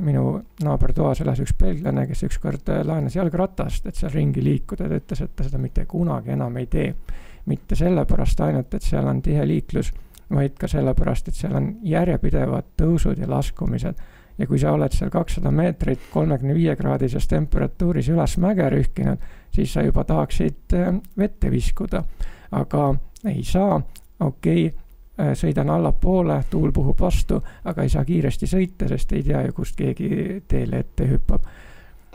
minu 0.00 0.24
naabertoas 0.64 1.20
elas 1.20 1.40
üks 1.42 1.54
belglane, 1.58 2.06
kes 2.08 2.24
ükskord 2.28 2.68
äh, 2.72 2.84
laenas 2.86 3.16
jalgratast, 3.16 3.86
et 3.86 3.98
seal 3.98 4.12
ringi 4.14 4.44
liikuda, 4.44 4.88
ta 4.88 5.00
ütles, 5.00 5.24
et 5.24 5.34
ta 5.36 5.46
seda 5.46 5.60
mitte 5.60 5.84
kunagi 5.88 6.36
enam 6.36 6.56
ei 6.60 6.66
tee. 6.66 6.94
mitte 7.50 7.74
sellepärast 7.74 8.40
ainult, 8.44 8.74
et 8.74 8.84
seal 8.84 9.06
on 9.08 9.22
tihe 9.24 9.44
liiklus, 9.48 9.88
vaid 10.30 10.58
ka 10.60 10.68
sellepärast, 10.68 11.28
et 11.28 11.34
seal 11.34 11.54
on 11.56 11.70
järjepidevad 11.82 12.74
tõusud 12.78 13.18
ja 13.18 13.28
laskumised 13.28 13.96
ja 14.40 14.46
kui 14.46 14.58
sa 14.58 14.72
oled 14.72 14.92
seal 14.96 15.10
kakssada 15.12 15.50
meetrit 15.52 16.08
kolmekümne 16.12 16.54
viie 16.56 16.74
kraadises 16.76 17.28
temperatuuris 17.28 18.08
üles 18.08 18.36
mäge 18.40 18.68
rühkinud, 18.72 19.20
siis 19.52 19.72
sa 19.74 19.84
juba 19.84 20.04
tahaksid 20.08 20.76
äh, 20.78 20.94
vette 21.18 21.50
viskuda. 21.50 22.02
aga 22.50 22.94
ei 23.28 23.44
saa, 23.44 23.80
okei 24.20 24.66
okay,, 24.66 24.78
äh, 25.20 25.34
sõidan 25.36 25.70
allapoole, 25.70 26.40
tuul 26.50 26.72
puhub 26.72 27.00
vastu, 27.00 27.42
aga 27.64 27.82
ei 27.82 27.92
saa 27.92 28.04
kiiresti 28.04 28.46
sõita, 28.46 28.88
sest 28.88 29.12
ei 29.12 29.22
tea 29.22 29.44
ju, 29.46 29.52
kust 29.52 29.76
keegi 29.76 30.42
teele 30.48 30.78
ette 30.78 31.08
hüppab. 31.12 31.44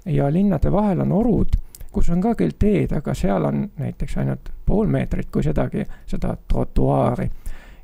ja 0.05 0.33
linnade 0.33 0.71
vahel 0.71 1.05
on 1.05 1.11
orud, 1.11 1.55
kus 1.91 2.09
on 2.09 2.21
ka 2.21 2.33
küll 2.35 2.57
teed, 2.59 2.91
aga 2.91 3.13
seal 3.13 3.45
on 3.45 3.69
näiteks 3.77 4.17
ainult 4.17 4.49
pool 4.65 4.87
meetrit, 4.87 5.29
kui 5.31 5.43
sedagi, 5.43 5.85
seda 6.07 6.35
trotuaari. 6.47 7.29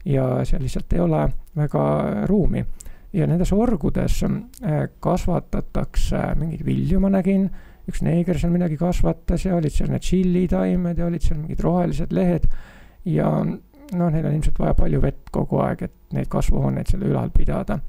ja 0.06 0.46
seal 0.46 0.62
lihtsalt 0.62 0.94
ei 0.94 1.00
ole 1.00 1.28
väga 1.56 1.82
ruumi 2.26 2.66
ja 3.14 3.28
nendes 3.28 3.52
orgudes 3.54 4.22
äh, 4.24 4.86
kasvatatakse 5.00 6.32
mingeid 6.40 6.64
vilju, 6.66 7.00
ma 7.04 7.12
nägin, 7.12 7.50
üks 7.90 8.04
neeger 8.06 8.40
seal 8.40 8.54
midagi 8.54 8.78
kasvatas 8.80 9.46
ja 9.46 9.56
olid 9.58 9.74
seal 9.74 9.92
need 9.92 10.06
tšillitaimed 10.06 11.00
ja 11.02 11.10
olid 11.10 11.26
seal 11.26 11.42
mingid 11.42 11.64
rohelised 11.66 12.14
lehed 12.16 12.48
ja 13.06 13.32
noh, 13.42 14.12
neil 14.12 14.26
on 14.26 14.36
ilmselt 14.38 14.60
vaja 14.60 14.76
palju 14.78 15.02
vett 15.04 15.32
kogu 15.34 15.60
aeg, 15.66 15.84
et 15.88 16.16
neid 16.16 16.30
kasvuhooneid 16.32 16.92
seal 16.92 17.04
ülal 17.10 17.32
pidada. 17.36 17.80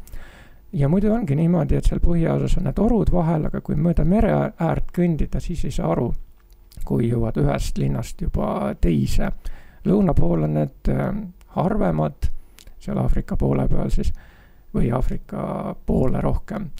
ja 0.72 0.88
muidu 0.88 1.12
ongi 1.12 1.36
niimoodi, 1.36 1.76
et 1.76 1.84
seal 1.84 2.00
põhjaosas 2.00 2.56
on 2.58 2.64
need 2.64 2.78
orud 2.80 3.12
vahel, 3.12 3.46
aga 3.46 3.60
kui 3.60 3.76
mööda 3.76 4.04
mere 4.08 4.32
äärt 4.58 4.90
kõndida, 4.96 5.40
siis 5.40 5.64
ei 5.68 5.70
saa 5.70 5.90
aru, 5.92 6.08
kui 6.84 7.10
jõuad 7.10 7.36
ühest 7.38 7.78
linnast 7.78 8.22
juba 8.22 8.74
teise. 8.80 9.30
lõuna 9.84 10.14
pool 10.14 10.48
on 10.48 10.54
need 10.54 10.90
äh, 10.90 11.14
harvemad, 11.56 12.30
seal 12.80 12.98
Aafrika 12.98 13.36
poole 13.36 13.68
peal 13.68 13.90
siis 13.90 14.12
või 14.74 14.90
Aafrika 14.92 15.74
poole 15.86 16.20
rohkem. 16.20 16.70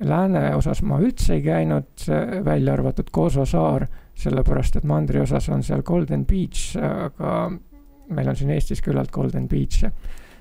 Lääne 0.00 0.54
osas 0.56 0.80
ma 0.82 0.98
üldse 1.00 1.34
ei 1.36 1.42
käinud, 1.44 2.06
välja 2.44 2.72
arvatud 2.72 3.10
Kosovo 3.12 3.44
saar, 3.46 3.84
sellepärast 4.16 4.80
et 4.80 4.86
mandri 4.88 5.20
osas 5.20 5.48
on 5.52 5.62
seal 5.62 5.82
Golden 5.82 6.24
Beach, 6.26 6.76
aga 6.80 7.50
meil 8.10 8.28
on 8.28 8.36
siin 8.36 8.50
Eestis 8.50 8.82
küllalt 8.82 9.10
Golden 9.12 9.48
Beach'e. 9.48 9.92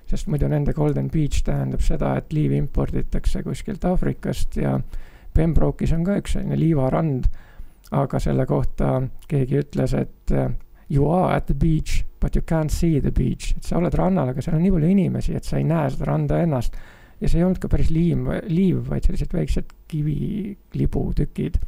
sest 0.09 0.27
muidu 0.27 0.47
nende 0.49 0.73
Golden 0.73 1.09
Beach 1.09 1.43
tähendab 1.45 1.83
seda, 1.85 2.15
et 2.17 2.33
liiv 2.33 2.51
imporditakse 2.57 3.43
kuskilt 3.43 3.83
Aafrikast 3.85 4.57
ja 4.57 4.79
Pembroke'is 5.33 5.93
on 5.93 6.03
ka 6.03 6.15
üks 6.17 6.33
selline 6.33 6.57
liivarand, 6.57 7.27
aga 7.91 8.19
selle 8.19 8.45
kohta 8.49 9.03
keegi 9.27 9.59
ütles, 9.61 9.93
et 9.93 10.33
you 10.89 11.11
are 11.13 11.35
at 11.35 11.45
the 11.45 11.53
beach, 11.53 12.03
but 12.19 12.35
you 12.35 12.41
can't 12.41 12.71
see 12.71 12.99
the 12.99 13.11
beach, 13.11 13.53
et 13.57 13.63
sa 13.63 13.77
oled 13.77 13.93
rannal, 13.95 14.29
aga 14.29 14.41
seal 14.43 14.57
on 14.57 14.63
nii 14.63 14.73
palju 14.75 14.89
inimesi, 14.91 15.35
et 15.35 15.47
sa 15.47 15.57
ei 15.57 15.67
näe 15.67 15.89
seda 15.93 16.11
randa 16.11 16.41
ennast. 16.43 16.75
ja 17.19 17.27
see 17.27 17.41
ei 17.41 17.43
olnud 17.43 17.59
ka 17.59 17.67
päris 17.67 17.89
liim, 17.91 18.27
liiv, 18.47 18.85
vaid 18.89 19.03
sellised 19.03 19.33
väiksed 19.33 19.73
kivilibutükid. 19.87 21.59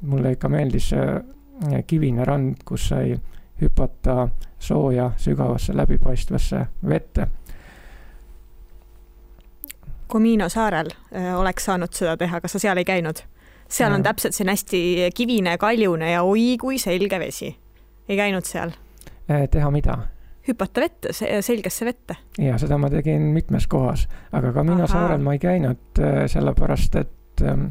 mulle 0.00 0.32
ikka 0.32 0.48
meeldis 0.48 0.88
see 0.88 1.82
kivine 1.86 2.24
rand, 2.24 2.62
kus 2.64 2.88
sai 2.88 3.18
hüpata 3.60 4.28
sooja 4.58 5.10
sügavasse 5.16 5.76
läbipaistvasse 5.76 6.66
vette. 6.88 7.26
Comino 10.08 10.48
saarel 10.48 10.88
äh, 11.14 11.38
oleks 11.38 11.64
saanud 11.64 11.92
seda 11.94 12.16
teha, 12.16 12.40
kas 12.40 12.56
sa 12.56 12.58
seal 12.58 12.80
ei 12.80 12.84
käinud? 12.84 13.22
seal 13.70 13.92
on 13.94 14.02
täpselt 14.02 14.34
selline 14.34 14.56
hästi 14.56 15.10
kivine, 15.14 15.54
kaljune 15.58 16.10
ja 16.10 16.22
oi 16.26 16.56
kui 16.60 16.78
selge 16.78 17.18
vesi. 17.20 17.56
ei 18.08 18.16
käinud 18.16 18.44
seal? 18.44 18.72
Äh, 19.30 19.48
teha 19.50 19.70
mida? 19.70 19.98
hüpata 20.48 20.80
vette, 20.80 21.12
selgesse 21.42 21.84
vette. 21.84 22.16
ja 22.38 22.58
seda 22.58 22.78
ma 22.80 22.88
tegin 22.90 23.30
mitmes 23.34 23.66
kohas, 23.70 24.06
aga 24.32 24.52
Camino 24.52 24.86
Aha. 24.86 24.90
saarel 24.90 25.22
ma 25.22 25.34
ei 25.36 25.38
käinud 25.42 26.00
äh, 26.00 26.24
sellepärast, 26.32 26.96
et 26.96 27.42
ähm, 27.44 27.66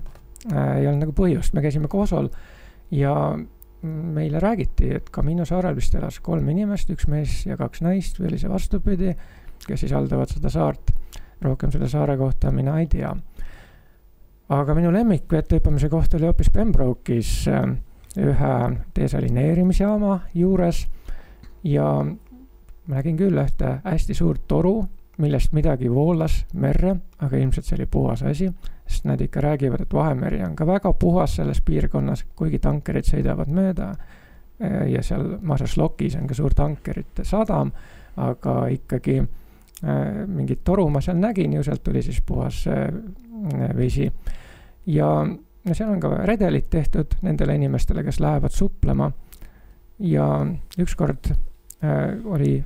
äh, 0.53 0.77
ei 0.77 0.87
olnud 0.87 1.07
nagu 1.07 1.15
põhjust, 1.17 1.55
me 1.57 1.63
käisime 1.65 1.89
Kosol 1.91 2.29
ja 2.95 3.13
meile 3.81 4.39
räägiti, 4.39 4.91
et 4.95 5.09
Camino 5.11 5.45
saarel 5.45 5.75
vist 5.75 5.95
elas 5.95 6.19
kolm 6.23 6.47
inimest, 6.51 6.91
üks 6.93 7.07
mees 7.11 7.41
ja 7.47 7.57
kaks 7.57 7.81
naist 7.83 8.19
või 8.19 8.29
oli 8.29 8.39
see 8.39 8.51
vastupidi, 8.51 9.15
kes 9.65 9.83
siis 9.83 9.95
haldavad 9.95 10.31
seda 10.31 10.51
saart. 10.53 10.93
rohkem 11.41 11.71
selle 11.71 11.87
saare 11.89 12.17
kohta 12.17 12.51
mina 12.51 12.79
ei 12.79 12.87
tea. 12.87 13.15
aga 14.49 14.75
minu 14.75 14.93
lemmik 14.93 15.31
vetehüppamise 15.31 15.89
koht 15.89 16.13
oli 16.13 16.29
hoopis 16.29 16.49
Pembroke'is 16.49 17.33
äh, 17.47 17.67
ühe 18.17 18.55
desalineerimisjaama 18.95 20.19
juures 20.33 20.85
ja 21.63 21.85
ma 22.89 22.95
nägin 22.95 23.17
küll 23.17 23.37
ühte 23.37 23.79
hästi 23.83 24.13
suurt 24.17 24.47
toru, 24.47 24.81
millest 25.19 25.51
midagi 25.53 25.89
voolas 25.91 26.45
merre, 26.53 26.95
aga 27.19 27.37
ilmselt 27.37 27.67
see 27.67 27.75
oli 27.77 27.89
puhas 27.91 28.23
asi, 28.23 28.47
sest 28.87 29.05
nad 29.05 29.21
ikka 29.21 29.41
räägivad, 29.43 29.83
et 29.83 29.93
Vahemeri 29.93 30.39
on 30.45 30.55
ka 30.55 30.67
väga 30.67 30.93
puhas 30.93 31.35
selles 31.35 31.61
piirkonnas, 31.61 32.23
kuigi 32.35 32.59
tankerid 32.63 33.05
sõidavad 33.05 33.51
mööda 33.51 33.91
ja 34.89 35.03
seal 35.03 35.37
Masaslokis 35.41 36.17
on 36.19 36.27
ka 36.27 36.35
suur 36.35 36.55
tankerite 36.55 37.23
sadam, 37.27 37.71
aga 38.19 38.55
ikkagi 38.73 39.19
äh, 39.19 40.25
mingit 40.27 40.65
toru 40.67 40.89
ma 40.91 41.01
seal 41.01 41.19
nägin 41.19 41.53
ju, 41.55 41.63
sealt 41.63 41.83
tuli 41.83 42.01
siis 42.03 42.19
puhas 42.25 42.65
äh, 42.67 42.89
vesi. 43.77 44.11
ja 44.85 45.09
no 45.23 45.73
seal 45.75 45.91
on 45.93 45.99
ka 45.99 46.11
redelid 46.27 46.67
tehtud 46.69 47.15
nendele 47.21 47.55
inimestele, 47.55 48.03
kes 48.03 48.19
lähevad 48.19 48.51
suplema. 48.51 49.11
ja 49.99 50.45
ükskord 50.79 51.31
äh, 51.31 51.37
oli 52.25 52.57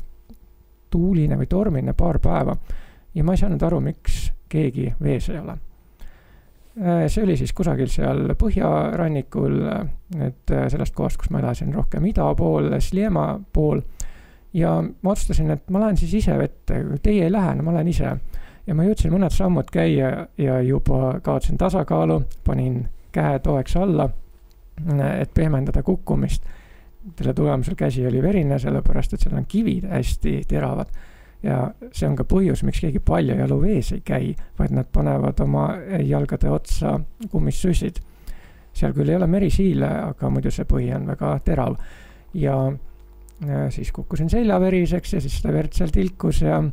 tuuline 0.89 1.37
või 1.37 1.45
tormine 1.49 1.93
paar 1.93 2.17
päeva 2.21 2.55
ja 3.15 3.23
ma 3.23 3.33
ei 3.33 3.41
saanud 3.41 3.61
aru, 3.65 3.79
miks 3.83 4.27
keegi 4.49 4.93
vees 5.01 5.29
ei 5.29 5.39
ole. 5.39 5.57
Äh, 6.81 7.03
see 7.07 7.23
oli 7.23 7.35
siis 7.37 7.53
kusagil 7.53 7.89
seal 7.93 8.33
põhjarannikul, 8.39 9.59
et 10.17 10.53
äh, 10.53 10.65
sellest 10.73 10.95
kohast, 10.97 11.19
kus 11.21 11.29
ma 11.33 11.41
elasin 11.43 11.73
rohkem 11.73 12.05
ida 12.09 12.25
pool, 12.37 12.71
Sliema 12.81 13.27
pool. 13.53 13.83
ja 14.53 14.75
ma 14.81 15.11
otsustasin, 15.11 15.51
et 15.51 15.69
ma 15.69 15.79
lähen 15.81 15.97
siis 15.97 16.13
ise 16.13 16.37
vette, 16.37 16.83
teie 17.01 17.23
ei 17.25 17.31
lähe, 17.31 17.55
no 17.55 17.63
ma 17.63 17.73
lähen 17.73 17.87
ise. 17.87 18.17
ja 18.67 18.75
ma 18.75 18.85
jõudsin 18.85 19.13
mõned 19.13 19.33
sammud 19.33 19.69
käia 19.71 20.27
ja 20.37 20.59
juba 20.61 21.19
kaotasin 21.21 21.57
tasakaalu, 21.57 22.23
panin 22.45 22.87
käe 23.11 23.39
toeks 23.39 23.77
alla, 23.77 24.09
et 25.19 25.33
pehmendada 25.33 25.83
kukkumist 25.83 26.45
selle 27.17 27.33
tulemusel 27.33 27.75
käsi 27.75 28.05
oli 28.07 28.21
verine, 28.23 28.59
sellepärast 28.59 29.13
et 29.13 29.25
seal 29.25 29.35
on 29.37 29.47
kivid 29.49 29.87
hästi 29.89 30.41
teravad. 30.47 30.93
ja 31.43 31.73
see 31.91 32.07
on 32.07 32.15
ka 32.15 32.23
põhjus, 32.23 32.61
miks 32.63 32.79
keegi 32.79 33.01
paljajalu 33.03 33.57
vees 33.59 33.89
ei 33.91 33.99
käi, 34.05 34.29
vaid 34.59 34.71
nad 34.71 34.87
panevad 34.87 35.41
oma 35.43 35.65
jalgade 36.07 36.49
otsa 36.49 36.99
kummissussid. 37.31 37.99
seal 38.73 38.93
küll 38.93 39.09
ei 39.09 39.15
ole 39.15 39.27
merisiile, 39.27 39.89
aga 40.13 40.29
muidu 40.29 40.51
see 40.51 40.65
põhi 40.65 40.93
on 40.95 41.07
väga 41.07 41.37
terav. 41.45 41.77
ja 42.33 42.57
siis 43.69 43.91
kukkusin 43.91 44.29
seljaveriseks 44.29 45.13
ja 45.13 45.21
siis 45.21 45.41
seda 45.41 45.53
verd 45.53 45.73
sealt 45.75 45.97
ilkus 45.97 46.41
ja 46.41 46.63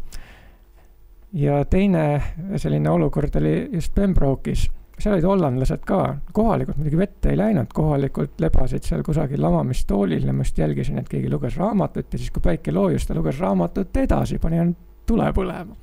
ja 1.32 1.64
teine 1.64 2.22
selline 2.56 2.90
olukord 2.90 3.34
oli 3.36 3.68
just 3.72 3.94
Pembroke'is 3.94 4.68
seal 5.00 5.16
olid 5.16 5.26
hollandlased 5.26 5.84
ka, 5.88 6.00
kohalikud 6.36 6.78
muidugi 6.78 6.98
vette 7.00 7.32
ei 7.32 7.38
läinud, 7.38 7.70
kohalikud 7.74 8.40
lebasid 8.42 8.86
seal 8.86 9.04
kusagil 9.06 9.42
lamamistoolil. 9.42 10.26
Ja 10.26 10.34
ma 10.36 10.46
just 10.46 10.58
jälgisin, 10.58 10.98
et 11.00 11.08
keegi 11.10 11.30
luges 11.32 11.56
raamatut. 11.60 12.12
Ja 12.12 12.18
siis, 12.20 12.30
kui 12.34 12.44
päike 12.44 12.74
loojus, 12.74 13.06
ta 13.08 13.16
luges 13.16 13.40
raamatut 13.40 13.96
edasi, 14.02 14.38
pani 14.42 14.60
ainult 14.60 14.80
tule 15.10 15.30
põlema. 15.34 15.76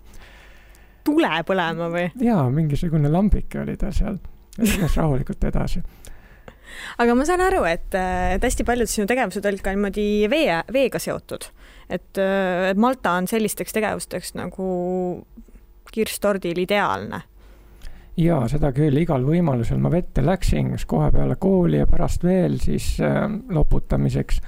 tule 1.08 1.30
põlema 1.48 1.88
või? 1.92 2.10
jaa, 2.20 2.50
mingisugune 2.52 3.12
lambike 3.12 3.62
oli 3.62 3.78
ta 3.80 3.92
seal, 3.96 4.20
luges 4.60 4.98
rahulikult 5.00 5.44
edasi. 5.50 5.84
Aga 7.00 7.16
ma 7.16 7.24
saan 7.26 7.42
aru, 7.46 7.62
et, 7.68 7.96
et 7.96 8.44
hästi 8.44 8.66
paljud 8.68 8.90
sinu 8.92 9.08
tegevused 9.08 9.46
olid 9.48 9.64
ka 9.64 9.72
niimoodi 9.74 10.28
vee, 10.30 10.60
veega 10.74 11.00
seotud. 11.00 11.48
et, 11.90 12.20
et 12.20 12.78
Malta 12.78 13.16
on 13.18 13.28
sellisteks 13.28 13.74
tegevusteks 13.74 14.36
nagu 14.36 14.68
kirstordil 15.92 16.60
ideaalne 16.60 17.24
jaa, 18.18 18.48
seda 18.50 18.72
küll, 18.76 18.98
igal 19.02 19.26
võimalusel 19.26 19.80
ma 19.82 19.92
vette 19.94 20.24
läksin, 20.26 20.74
kas 20.74 20.86
kohe 20.90 21.10
peale 21.14 21.38
kooli 21.40 21.82
ja 21.82 21.88
pärast 21.90 22.26
veel 22.26 22.58
siis 22.62 22.96
äh, 23.04 23.28
loputamiseks. 23.54 24.42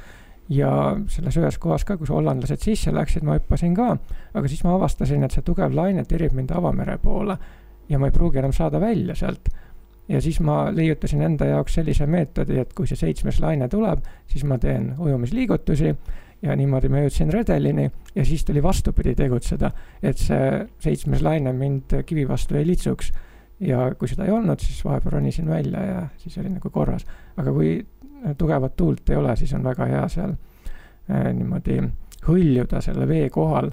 ja 0.50 0.98
selles 1.14 1.36
ühes 1.38 1.60
kohas 1.62 1.84
ka, 1.86 1.94
kus 1.98 2.10
hollandlased 2.10 2.64
sisse 2.66 2.90
läksid, 2.90 3.22
ma 3.22 3.36
hüppasin 3.38 3.76
ka, 3.78 3.92
aga 4.34 4.50
siis 4.50 4.64
ma 4.66 4.74
avastasin, 4.80 5.24
et 5.24 5.36
see 5.36 5.46
tugev 5.46 5.76
laine 5.78 6.02
tirib 6.10 6.34
mind 6.34 6.50
avamere 6.58 6.98
poole. 6.98 7.36
Ja 7.90 8.00
ma 8.00 8.10
ei 8.10 8.14
pruugi 8.14 8.42
enam 8.42 8.54
saada 8.54 8.82
välja 8.82 9.16
sealt. 9.16 9.50
ja 10.10 10.22
siis 10.22 10.40
ma 10.42 10.72
leiutasin 10.74 11.22
enda 11.22 11.46
jaoks 11.46 11.76
sellise 11.78 12.08
meetodi, 12.10 12.58
et 12.58 12.74
kui 12.74 12.88
see 12.90 12.98
seitsmes 12.98 13.40
laine 13.40 13.68
tuleb, 13.70 14.02
siis 14.26 14.44
ma 14.44 14.58
teen 14.58 14.96
ujumisliigutusi. 14.98 15.96
Ja 16.42 16.56
niimoodi 16.56 16.90
ma 16.90 17.04
jõudsin 17.04 17.30
redelini. 17.34 17.92
Ja 18.16 18.26
siis 18.26 18.46
tuli 18.46 18.64
vastupidi 18.64 19.14
tegutseda, 19.16 19.70
et 20.02 20.18
see 20.18 20.66
seitsmes 20.80 21.22
laine 21.22 21.54
mind 21.54 22.00
kivi 22.08 22.26
vastu 22.28 22.56
ei 22.58 22.66
litsuks 22.66 23.12
ja 23.60 23.90
kui 24.00 24.08
seda 24.08 24.26
ei 24.26 24.32
olnud, 24.32 24.60
siis 24.64 24.84
vahepeal 24.86 25.18
ronisin 25.18 25.50
välja 25.50 25.82
ja 25.86 26.02
siis 26.18 26.38
oli 26.38 26.50
nagu 26.50 26.70
korras. 26.70 27.06
aga 27.38 27.52
kui 27.52 27.86
tugevat 28.38 28.76
tuult 28.76 29.10
ei 29.10 29.16
ole, 29.16 29.36
siis 29.36 29.54
on 29.54 29.64
väga 29.64 29.86
hea 29.86 30.08
seal 30.08 30.34
äh, 30.34 31.30
niimoodi 31.34 31.82
hõljuda 32.28 32.82
selle 32.84 33.08
vee 33.08 33.30
kohal 33.30 33.70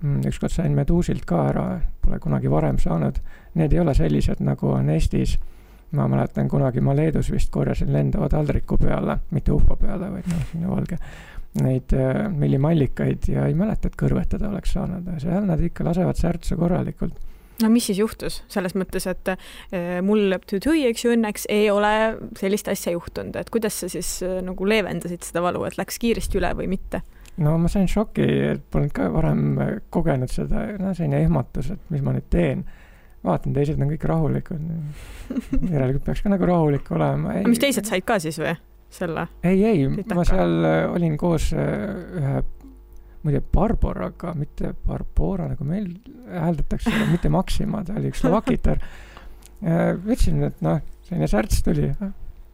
mm,. 0.00 0.20
ükskord 0.28 0.52
sain 0.52 0.76
meduusilt 0.76 1.24
ka 1.28 1.48
ära, 1.48 1.66
pole 2.02 2.18
kunagi 2.20 2.50
varem 2.50 2.78
saanud. 2.78 3.20
Need 3.54 3.72
ei 3.72 3.80
ole 3.80 3.94
sellised, 3.94 4.40
nagu 4.44 4.72
on 4.72 4.90
Eestis. 4.90 5.38
ma 5.94 6.08
mäletan, 6.10 6.48
kunagi 6.50 6.80
ma 6.80 6.90
Leedus 6.96 7.28
vist 7.30 7.52
korjasin 7.54 7.92
lendava 7.92 8.26
taldriku 8.28 8.76
peale, 8.78 9.18
mitte 9.30 9.52
ufo 9.52 9.76
peale, 9.76 10.08
vaid 10.10 10.24
noh, 10.26 10.40
selline 10.48 10.70
valge, 10.70 10.96
neid 11.62 11.92
äh, 11.94 12.24
millimallikaid 12.34 13.28
ja 13.28 13.44
ei 13.46 13.54
mäleta, 13.54 13.88
et 13.88 14.00
kõrvetada 14.00 14.48
oleks 14.48 14.72
saanud. 14.74 15.06
seal 15.22 15.46
nad 15.46 15.60
ikka 15.60 15.84
lasevad 15.86 16.18
särtsu 16.18 16.56
korralikult 16.58 17.14
no 17.62 17.70
mis 17.70 17.86
siis 17.88 18.00
juhtus, 18.00 18.40
selles 18.50 18.74
mõttes, 18.78 19.06
et 19.10 19.30
äh, 19.34 19.98
mul 20.04 20.34
tüi, 20.50 20.84
eks 20.88 21.04
ju, 21.06 21.14
õnneks 21.14 21.48
ei 21.52 21.68
ole 21.72 21.92
sellist 22.38 22.68
asja 22.72 22.94
juhtunud, 22.94 23.36
et 23.38 23.50
kuidas 23.54 23.78
sa 23.82 23.90
siis 23.92 24.16
äh, 24.26 24.40
nagu 24.44 24.68
leevendasid 24.68 25.26
seda 25.26 25.44
valu, 25.44 25.64
et 25.68 25.78
läks 25.78 26.00
kiiresti 26.02 26.40
üle 26.40 26.54
või 26.58 26.70
mitte? 26.74 27.04
no 27.42 27.56
ma 27.58 27.70
sain 27.70 27.88
šoki, 27.90 28.26
et 28.54 28.64
polnud 28.70 28.94
ka 28.94 29.08
varem 29.14 29.44
äh, 29.62 29.74
kogenud 29.94 30.32
seda, 30.32 30.66
no 30.80 30.94
selline 30.94 31.22
ehmatus, 31.24 31.72
et 31.74 31.94
mis 31.94 32.02
ma 32.04 32.16
nüüd 32.16 32.28
teen. 32.32 32.64
vaatan, 33.24 33.54
teised 33.56 33.80
on 33.80 33.88
kõik 33.88 34.04
rahulikud. 34.04 34.64
järelikult 35.74 36.04
peaks 36.04 36.22
ka 36.24 36.32
nagu 36.34 36.46
rahulik 36.50 36.90
olema. 36.92 37.38
mis 37.46 37.62
teised 37.62 37.86
said 37.88 38.06
ka 38.06 38.18
siis 38.22 38.40
või? 38.42 38.56
selle? 38.94 39.28
ei, 39.42 39.62
ei, 39.66 39.86
ma 40.14 40.26
seal 40.26 40.68
olin 40.94 41.16
koos 41.18 41.52
ühe 41.54 42.42
muide 43.24 43.40
Barboraga, 43.54 44.34
mitte 44.36 44.74
Barbora, 44.86 45.48
nagu 45.54 45.66
meil 45.68 45.88
hääldatakse, 46.28 46.92
mitte 47.10 47.32
Maxima, 47.32 47.82
ta 47.84 47.96
oli 47.98 48.12
üks 48.12 48.22
slovakitar. 48.24 48.82
ütlesin, 49.64 50.42
et 50.50 50.62
noh, 50.64 50.80
selline 51.08 51.28
särts 51.30 51.64
tuli, 51.64 51.88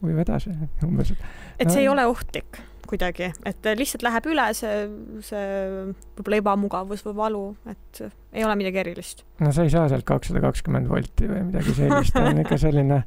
uju 0.00 0.18
edasi, 0.22 0.52
umbes. 0.86 1.14
et 1.58 1.70
see 1.70 1.80
no, 1.80 1.82
ei 1.82 1.88
ole 1.90 2.06
ohtlik 2.10 2.62
kuidagi, 2.90 3.28
et 3.46 3.66
lihtsalt 3.78 4.02
läheb 4.02 4.26
üle 4.32 4.46
see, 4.58 4.78
see 5.26 5.42
võib-olla 6.18 6.40
ebamugavus 6.40 7.04
või 7.06 7.16
valu, 7.20 7.42
et 7.70 8.00
ei 8.02 8.46
ole 8.46 8.56
midagi 8.58 8.82
erilist. 8.82 9.22
no 9.42 9.52
sa 9.54 9.66
ei 9.66 9.70
saa 9.72 9.86
sealt 9.90 10.06
kakssada 10.08 10.42
kakskümmend 10.42 10.90
volti 10.90 11.28
või 11.30 11.44
midagi 11.50 11.76
sellist, 11.76 12.16
ta 12.16 12.24
on 12.30 12.42
ikka 12.42 12.58
selline 12.58 13.02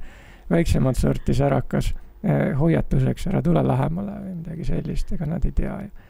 väiksemat 0.52 0.99
sorti 0.99 1.36
särakas 1.36 1.91
eh, 2.23 2.54
hoiatuseks, 2.60 3.28
ära 3.32 3.43
tule 3.43 3.63
lähemale 3.67 4.17
või 4.21 4.38
midagi 4.39 4.67
sellist, 4.71 5.12
ega 5.15 5.28
nad 5.30 5.45
ei 5.47 5.56
tea 5.56 5.76
ju 5.84 6.03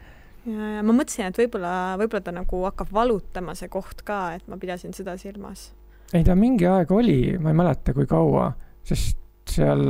ja, 0.45 0.69
ja 0.77 0.84
ma 0.86 0.95
mõtlesin, 0.95 1.29
et 1.29 1.39
võib-olla, 1.39 1.73
võib-olla 1.99 2.23
ta 2.25 2.34
nagu 2.36 2.62
hakkab 2.67 2.93
valutama, 2.93 3.56
see 3.58 3.71
koht 3.71 4.03
ka, 4.08 4.19
et 4.38 4.47
ma 4.51 4.60
pidasin 4.62 4.95
seda 4.95 5.15
silmas. 5.19 5.71
ei, 6.13 6.23
ta 6.23 6.36
mingi 6.38 6.67
aeg 6.69 6.91
oli, 6.91 7.38
ma 7.41 7.53
ei 7.53 7.60
mäleta, 7.60 7.95
kui 7.95 8.08
kaua, 8.10 8.51
sest 8.86 9.19
seal 9.49 9.84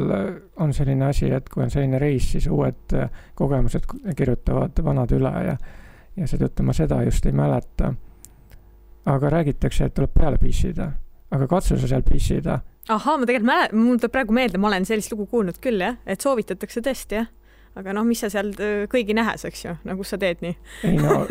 on 0.61 0.73
selline 0.73 1.05
asi, 1.05 1.29
et 1.29 1.49
kui 1.49 1.63
on 1.65 1.71
selline 1.71 1.99
reis, 2.01 2.31
siis 2.33 2.47
uued 2.49 2.95
äh, 2.97 3.11
kogemused 3.37 3.85
kirjutavad 4.17 4.79
vanad 4.85 5.13
üle 5.13 5.33
ja, 5.45 5.53
ja 6.17 6.29
seetõttu 6.29 6.65
ma 6.65 6.73
seda 6.73 7.03
just 7.05 7.25
ei 7.29 7.35
mäleta. 7.37 7.93
aga 9.05 9.29
räägitakse, 9.29 9.85
et 9.85 9.93
tuleb 9.93 10.13
peale 10.15 10.37
pissida, 10.39 10.91
aga 11.31 11.47
katsu 11.47 11.77
sa 11.77 11.87
seal 11.87 12.05
pissida 12.07 12.61
ahhaa, 12.89 13.17
ma 13.17 13.27
tegelikult 13.27 13.47
mäletan, 13.47 13.79
mul 13.79 13.99
tuleb 13.99 14.11
praegu 14.11 14.35
meelde, 14.35 14.57
ma 14.57 14.67
olen 14.67 14.85
sellist 14.85 15.11
lugu 15.11 15.25
kuulnud 15.31 15.59
küll 15.63 15.79
jah, 15.83 15.97
et 16.05 16.23
soovitatakse 16.23 16.81
tõesti 16.83 17.19
jah 17.19 17.29
aga 17.79 17.93
noh, 17.95 18.05
mis 18.05 18.21
sa 18.23 18.29
seal 18.29 18.51
kõigi 18.91 19.15
nähes, 19.17 19.45
eks 19.49 19.65
ju, 19.65 19.77
no 19.87 19.97
kus 19.97 20.13
sa 20.13 20.19
teed 20.21 20.43
nii? 20.45 20.57
ei 20.89 20.99
no 20.99 21.23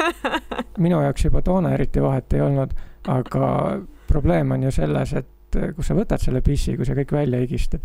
minu 0.83 1.03
jaoks 1.05 1.29
juba 1.29 1.43
toona 1.47 1.75
eriti 1.77 2.03
vahet 2.03 2.35
ei 2.37 2.43
olnud, 2.45 2.75
aga 3.13 3.47
probleem 4.09 4.51
on 4.57 4.67
ju 4.67 4.75
selles, 4.75 5.15
et 5.19 5.59
kus 5.77 5.91
sa 5.91 5.97
võtad 5.97 6.23
selle 6.23 6.41
pissi, 6.45 6.77
kui 6.77 6.89
sa 6.89 6.97
kõik 6.97 7.13
välja 7.15 7.41
higistad 7.43 7.85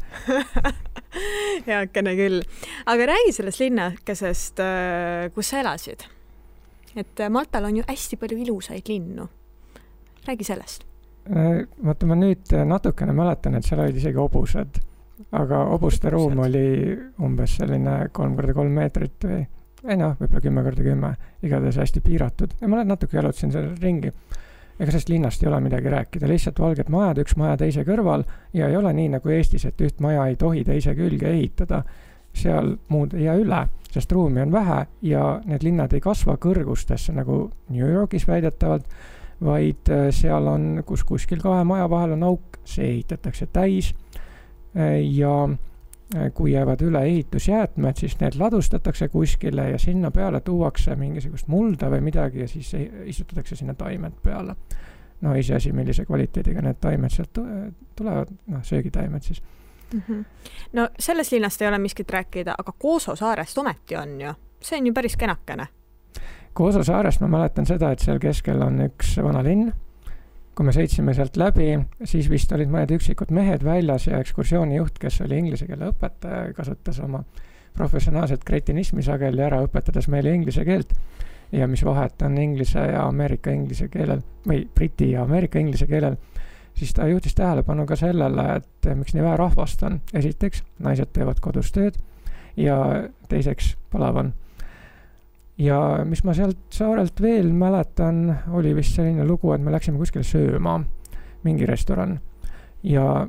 heakene 1.68 2.14
küll. 2.20 2.42
aga 2.86 3.10
räägi 3.12 3.34
sellest 3.36 3.64
linnakesest, 3.64 4.62
äh, 4.64 5.28
kus 5.36 5.52
sa 5.52 5.62
elasid. 5.64 6.06
et 6.96 7.26
Maltal 7.30 7.70
on 7.70 7.82
ju 7.82 7.88
hästi 7.88 8.18
palju 8.18 8.38
ilusaid 8.46 8.90
linnu. 8.90 9.28
räägi 10.28 10.44
sellest. 10.44 10.86
Äh, 11.28 11.66
vaata, 11.84 12.08
ma 12.08 12.16
nüüd 12.16 12.56
natukene 12.66 13.14
mäletan, 13.14 13.56
et 13.56 13.68
seal 13.68 13.84
olid 13.84 14.00
isegi 14.00 14.20
hobused, 14.20 14.80
aga 15.32 15.64
hobuste 15.74 16.10
ruum 16.14 16.40
oli 16.46 16.98
umbes 17.24 17.58
selline 17.60 18.10
kolm 18.14 18.36
korda 18.38 18.54
kolm 18.58 18.76
meetrit 18.78 19.26
või 19.26 19.46
ei 19.88 19.98
noh, 19.98 20.16
võib-olla 20.20 20.42
kümme 20.44 20.64
korda 20.66 20.84
kümme, 20.84 21.14
igatahes 21.46 21.78
hästi 21.80 22.02
piiratud. 22.04 22.54
Ja 22.62 22.70
ma 22.72 22.84
natuke 22.84 23.18
jalutasin 23.18 23.54
seal 23.54 23.70
ringi. 23.82 24.12
Ega 24.78 24.92
sellest 24.92 25.10
linnast 25.10 25.42
ei 25.42 25.50
ole 25.50 25.60
midagi 25.64 25.90
rääkida, 25.90 26.28
lihtsalt 26.30 26.60
valged 26.62 26.90
majad, 26.94 27.22
üks 27.24 27.38
maja 27.40 27.56
teise 27.58 27.82
kõrval 27.86 28.28
ja 28.54 28.68
ei 28.70 28.78
ole 28.78 28.92
nii 28.94 29.14
nagu 29.16 29.32
Eestis, 29.34 29.66
et 29.66 29.82
üht 29.82 30.02
maja 30.06 30.28
ei 30.30 30.36
tohi 30.38 30.62
teise 30.68 30.94
külge 30.98 31.32
ehitada. 31.32 31.84
seal 32.38 32.76
muud 32.94 33.16
ei 33.18 33.24
jää 33.24 33.36
üle, 33.42 33.64
sest 33.90 34.12
ruumi 34.14 34.42
on 34.44 34.52
vähe 34.52 34.86
ja 35.02 35.42
need 35.46 35.64
linnad 35.64 35.94
ei 35.94 36.00
kasva 36.00 36.36
kõrgustesse 36.38 37.14
nagu 37.14 37.50
New 37.70 37.88
Yorgis 37.90 38.28
väidetavalt, 38.28 38.86
vaid 39.42 39.90
äh, 39.90 40.12
seal 40.14 40.46
on, 40.48 40.84
kus 40.86 41.04
kuskil 41.04 41.42
kahe 41.42 41.64
maja 41.64 41.90
vahel 41.90 42.14
on 42.14 42.24
auk, 42.24 42.60
see 42.66 42.86
ehitatakse 42.92 43.48
täis 43.54 43.96
ja 45.02 45.34
äh, 46.16 46.32
kui 46.34 46.52
jäävad 46.52 46.82
üle 46.86 47.04
ehitusjäätmed, 47.06 47.98
siis 47.98 48.20
need 48.20 48.38
ladustatakse 48.40 49.08
kuskile 49.08 49.70
ja 49.70 49.80
sinna 49.80 50.12
peale 50.12 50.42
tuuakse 50.42 50.96
mingisugust 50.96 51.48
mulda 51.48 51.90
või 51.94 52.02
midagi 52.02 52.46
ja 52.46 52.48
siis 52.48 52.74
istutatakse 53.06 53.56
sinna 53.56 53.74
taimed 53.74 54.20
peale 54.24 54.56
no 55.22 55.34
iseasi, 55.36 55.72
millise 55.74 56.06
kvaliteediga 56.06 56.62
need 56.62 56.78
taimed 56.82 57.10
sealt 57.10 57.40
tulevad, 57.96 58.34
noh, 58.48 58.64
söögitaimed 58.64 59.22
siis 59.22 59.42
mm. 59.94 60.02
-hmm. 60.10 60.26
no 60.74 60.90
sellest 61.00 61.32
linnast 61.32 61.62
ei 61.62 61.68
ole 61.68 61.78
miskit 61.78 62.10
rääkida, 62.10 62.56
aga 62.58 62.72
Kooso 62.72 63.16
saarest 63.16 63.58
ometi 63.58 63.96
on 63.96 64.22
ju, 64.22 64.34
see 64.62 64.80
on 64.80 64.88
ju 64.88 64.94
päris 64.94 65.18
kenakene. 65.18 65.68
Kooso 66.54 66.84
saarest 66.84 67.22
ma 67.22 67.28
mäletan 67.28 67.66
seda, 67.66 67.92
et 67.92 68.00
seal 68.00 68.20
keskel 68.20 68.62
on 68.62 68.80
üks 68.82 69.18
vana 69.24 69.44
linn. 69.44 69.74
Kui 70.58 70.66
me 70.66 70.74
sõitsime 70.74 71.14
sealt 71.14 71.36
läbi, 71.38 71.70
siis 72.10 72.32
vist 72.32 72.52
olid 72.56 72.72
mõned 72.74 72.90
üksikud 72.96 73.30
mehed 73.36 73.62
väljas 73.66 74.08
ja 74.08 74.18
ekskursioonijuht, 74.24 74.98
kes 74.98 75.20
oli 75.22 75.38
inglise 75.44 75.68
keele 75.70 75.92
õpetaja, 75.92 76.50
kasutas 76.58 76.98
oma 77.06 77.22
professionaalset 77.78 78.42
kretinismi 78.46 79.06
sageli 79.06 79.44
ära, 79.46 79.60
õpetades 79.68 80.10
meile 80.10 80.34
inglise 80.34 80.66
keelt 80.66 80.96
ja 81.54 81.68
mis 81.70 81.84
vahet 81.86 82.26
on 82.26 82.40
inglise 82.42 82.82
ja 82.90 83.06
ameerika 83.06 83.54
inglise 83.54 83.88
keelel 83.94 84.24
või 84.48 84.64
briti 84.76 85.12
ja 85.12 85.28
ameerika 85.28 85.62
inglise 85.62 85.86
keelel, 85.88 86.18
siis 86.74 86.94
ta 86.98 87.06
juhtis 87.08 87.38
tähelepanu 87.38 87.86
ka 87.86 87.96
sellele, 87.96 88.48
et 88.58 88.90
miks 88.98 89.14
nii 89.14 89.24
vähe 89.24 89.38
rahvast 89.38 89.84
on. 89.86 90.02
esiteks, 90.14 90.64
naised 90.84 91.14
teevad 91.14 91.40
kodus 91.40 91.72
tööd 91.72 92.02
ja 92.58 92.80
teiseks, 93.30 93.76
palav 93.94 94.24
on. 94.24 94.34
Ja 95.58 95.80
mis 96.06 96.24
ma 96.26 96.36
sealt 96.38 96.70
saarelt 96.74 97.22
veel 97.22 97.50
mäletan, 97.54 98.26
oli 98.54 98.76
vist 98.78 98.98
selline 98.98 99.26
lugu, 99.26 99.54
et 99.54 99.64
me 99.64 99.74
läksime 99.74 99.98
kuskile 100.02 100.26
sööma, 100.28 100.78
mingi 101.46 101.66
restoran. 101.70 102.18
Ja 102.86 103.26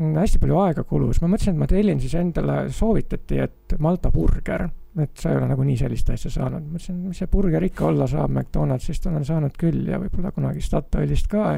hästi 0.00 0.40
palju 0.40 0.60
aega 0.62 0.84
kulus, 0.88 1.20
ma 1.20 1.28
mõtlesin, 1.28 1.56
et 1.56 1.60
ma 1.60 1.68
tellin 1.68 2.00
siis 2.00 2.14
endale, 2.16 2.62
soovitati, 2.72 3.40
et 3.44 3.76
Malta 3.78 4.12
burger. 4.14 4.68
Et 4.98 5.12
sa 5.22 5.30
ei 5.30 5.38
ole 5.38 5.46
nagunii 5.46 5.76
sellist 5.78 6.08
asja 6.10 6.32
saanud. 6.34 6.64
mõtlesin, 6.66 6.96
mis 7.06 7.20
see 7.20 7.28
burger 7.30 7.62
ikka 7.62 7.86
olla 7.92 8.08
saab 8.10 8.32
McDonaldsist 8.32 9.06
olen 9.06 9.24
saanud 9.24 9.54
küll 9.58 9.86
ja 9.86 10.00
võib-olla 10.02 10.32
kunagi 10.34 10.64
Statoilist 10.64 11.28
ka 11.30 11.52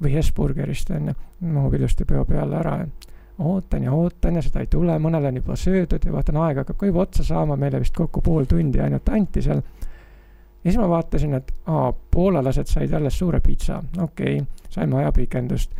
või 0.00 0.14
Hesburgerist 0.14 0.90
on 0.96 1.10
ju, 1.10 1.14
mahub 1.52 1.74
ilusti 1.76 2.06
peo 2.08 2.24
peale 2.24 2.56
ära 2.56 2.78
ootan 3.38 3.82
ja 3.84 3.92
ootan 3.92 4.38
ja 4.38 4.42
seda 4.42 4.62
ei 4.64 4.70
tule, 4.70 4.98
mõnele 5.02 5.28
on 5.28 5.40
juba 5.40 5.56
söödud 5.60 6.04
ja 6.04 6.12
vaatan, 6.12 6.38
aeg 6.40 6.62
hakkab 6.62 6.78
ka 6.80 6.88
juba 6.88 7.04
otsa 7.04 7.24
saama, 7.24 7.56
meile 7.60 7.80
vist 7.82 7.94
kokku 7.96 8.22
pool 8.24 8.48
tundi 8.48 8.80
ainult 8.80 9.08
anti 9.08 9.42
seal. 9.42 9.62
ja 10.64 10.70
siis 10.70 10.80
ma 10.80 10.88
vaatasin, 10.88 11.34
et 11.34 11.52
aa, 11.66 11.92
poolalased 11.92 12.72
said 12.72 12.92
alles 12.96 13.18
suure 13.18 13.40
pitsa, 13.40 13.82
okei 13.98 14.40
okay,, 14.40 14.68
saime 14.70 14.96
ajapikendust. 15.02 15.74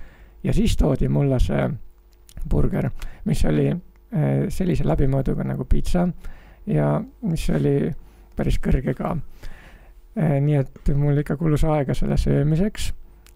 ja 0.44 0.52
siis 0.52 0.76
toodi 0.76 1.08
mulle 1.08 1.40
see 1.40 1.68
burger, 2.48 2.90
mis 3.24 3.44
oli 3.44 3.70
äh, 3.70 4.48
sellise 4.48 4.84
läbimõõduga 4.84 5.44
nagu 5.44 5.64
pitsa 5.64 6.08
ja 6.66 7.00
mis 7.22 7.48
oli 7.50 7.78
päris 8.36 8.58
kõrge 8.62 8.94
ka. 8.96 9.16
Eh, 10.16 10.38
nii 10.40 10.60
et 10.60 10.90
mul 10.96 11.18
ikka 11.20 11.36
kulus 11.36 11.64
aega 11.68 11.94
selle 11.94 12.16
söömiseks 12.20 12.90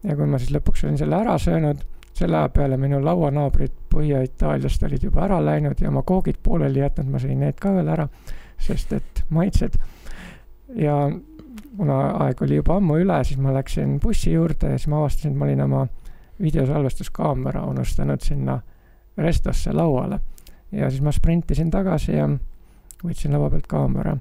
ja 0.08 0.16
kui 0.16 0.28
ma 0.28 0.38
siis 0.40 0.52
lõpuks 0.54 0.86
olin 0.86 0.96
selle 1.00 1.18
ära 1.18 1.36
söönud, 1.40 1.82
selle 2.20 2.36
aja 2.36 2.50
peale 2.52 2.76
minu 2.80 3.00
lauanaabrid 3.04 3.72
Põhja-Itaaliast 3.90 4.84
olid 4.86 5.04
juba 5.08 5.24
ära 5.26 5.40
läinud 5.44 5.80
ja 5.80 5.88
oma 5.88 6.02
koogid 6.06 6.38
pooleli 6.42 6.82
jätnud, 6.82 7.08
ma 7.10 7.20
sõin 7.22 7.40
need 7.40 7.58
ka 7.60 7.72
veel 7.74 7.88
ära, 7.90 8.06
sest 8.60 8.92
et 8.96 9.24
maitsed. 9.34 9.78
ja 10.76 10.96
kuna 11.76 11.96
aeg 12.24 12.42
oli 12.44 12.60
juba 12.60 12.76
ammu 12.78 13.00
üle, 13.02 13.16
siis 13.24 13.40
ma 13.40 13.54
läksin 13.54 13.98
bussi 14.02 14.34
juurde 14.34 14.74
ja 14.74 14.78
siis 14.78 14.90
ma 14.92 15.00
avastasin, 15.00 15.32
et 15.32 15.38
ma 15.38 15.48
olin 15.48 15.64
oma 15.66 15.86
videosalvestuskaamera 16.40 17.64
unustanud 17.68 18.20
sinna 18.24 18.60
restosse 19.16 19.72
lauale. 19.72 20.20
ja 20.72 20.90
siis 20.90 21.02
ma 21.02 21.12
sprintisin 21.12 21.70
tagasi 21.70 22.12
ja 22.12 22.28
võtsin 23.04 23.32
laua 23.32 23.50
pealt 23.50 23.66
kaamera. 23.66 24.16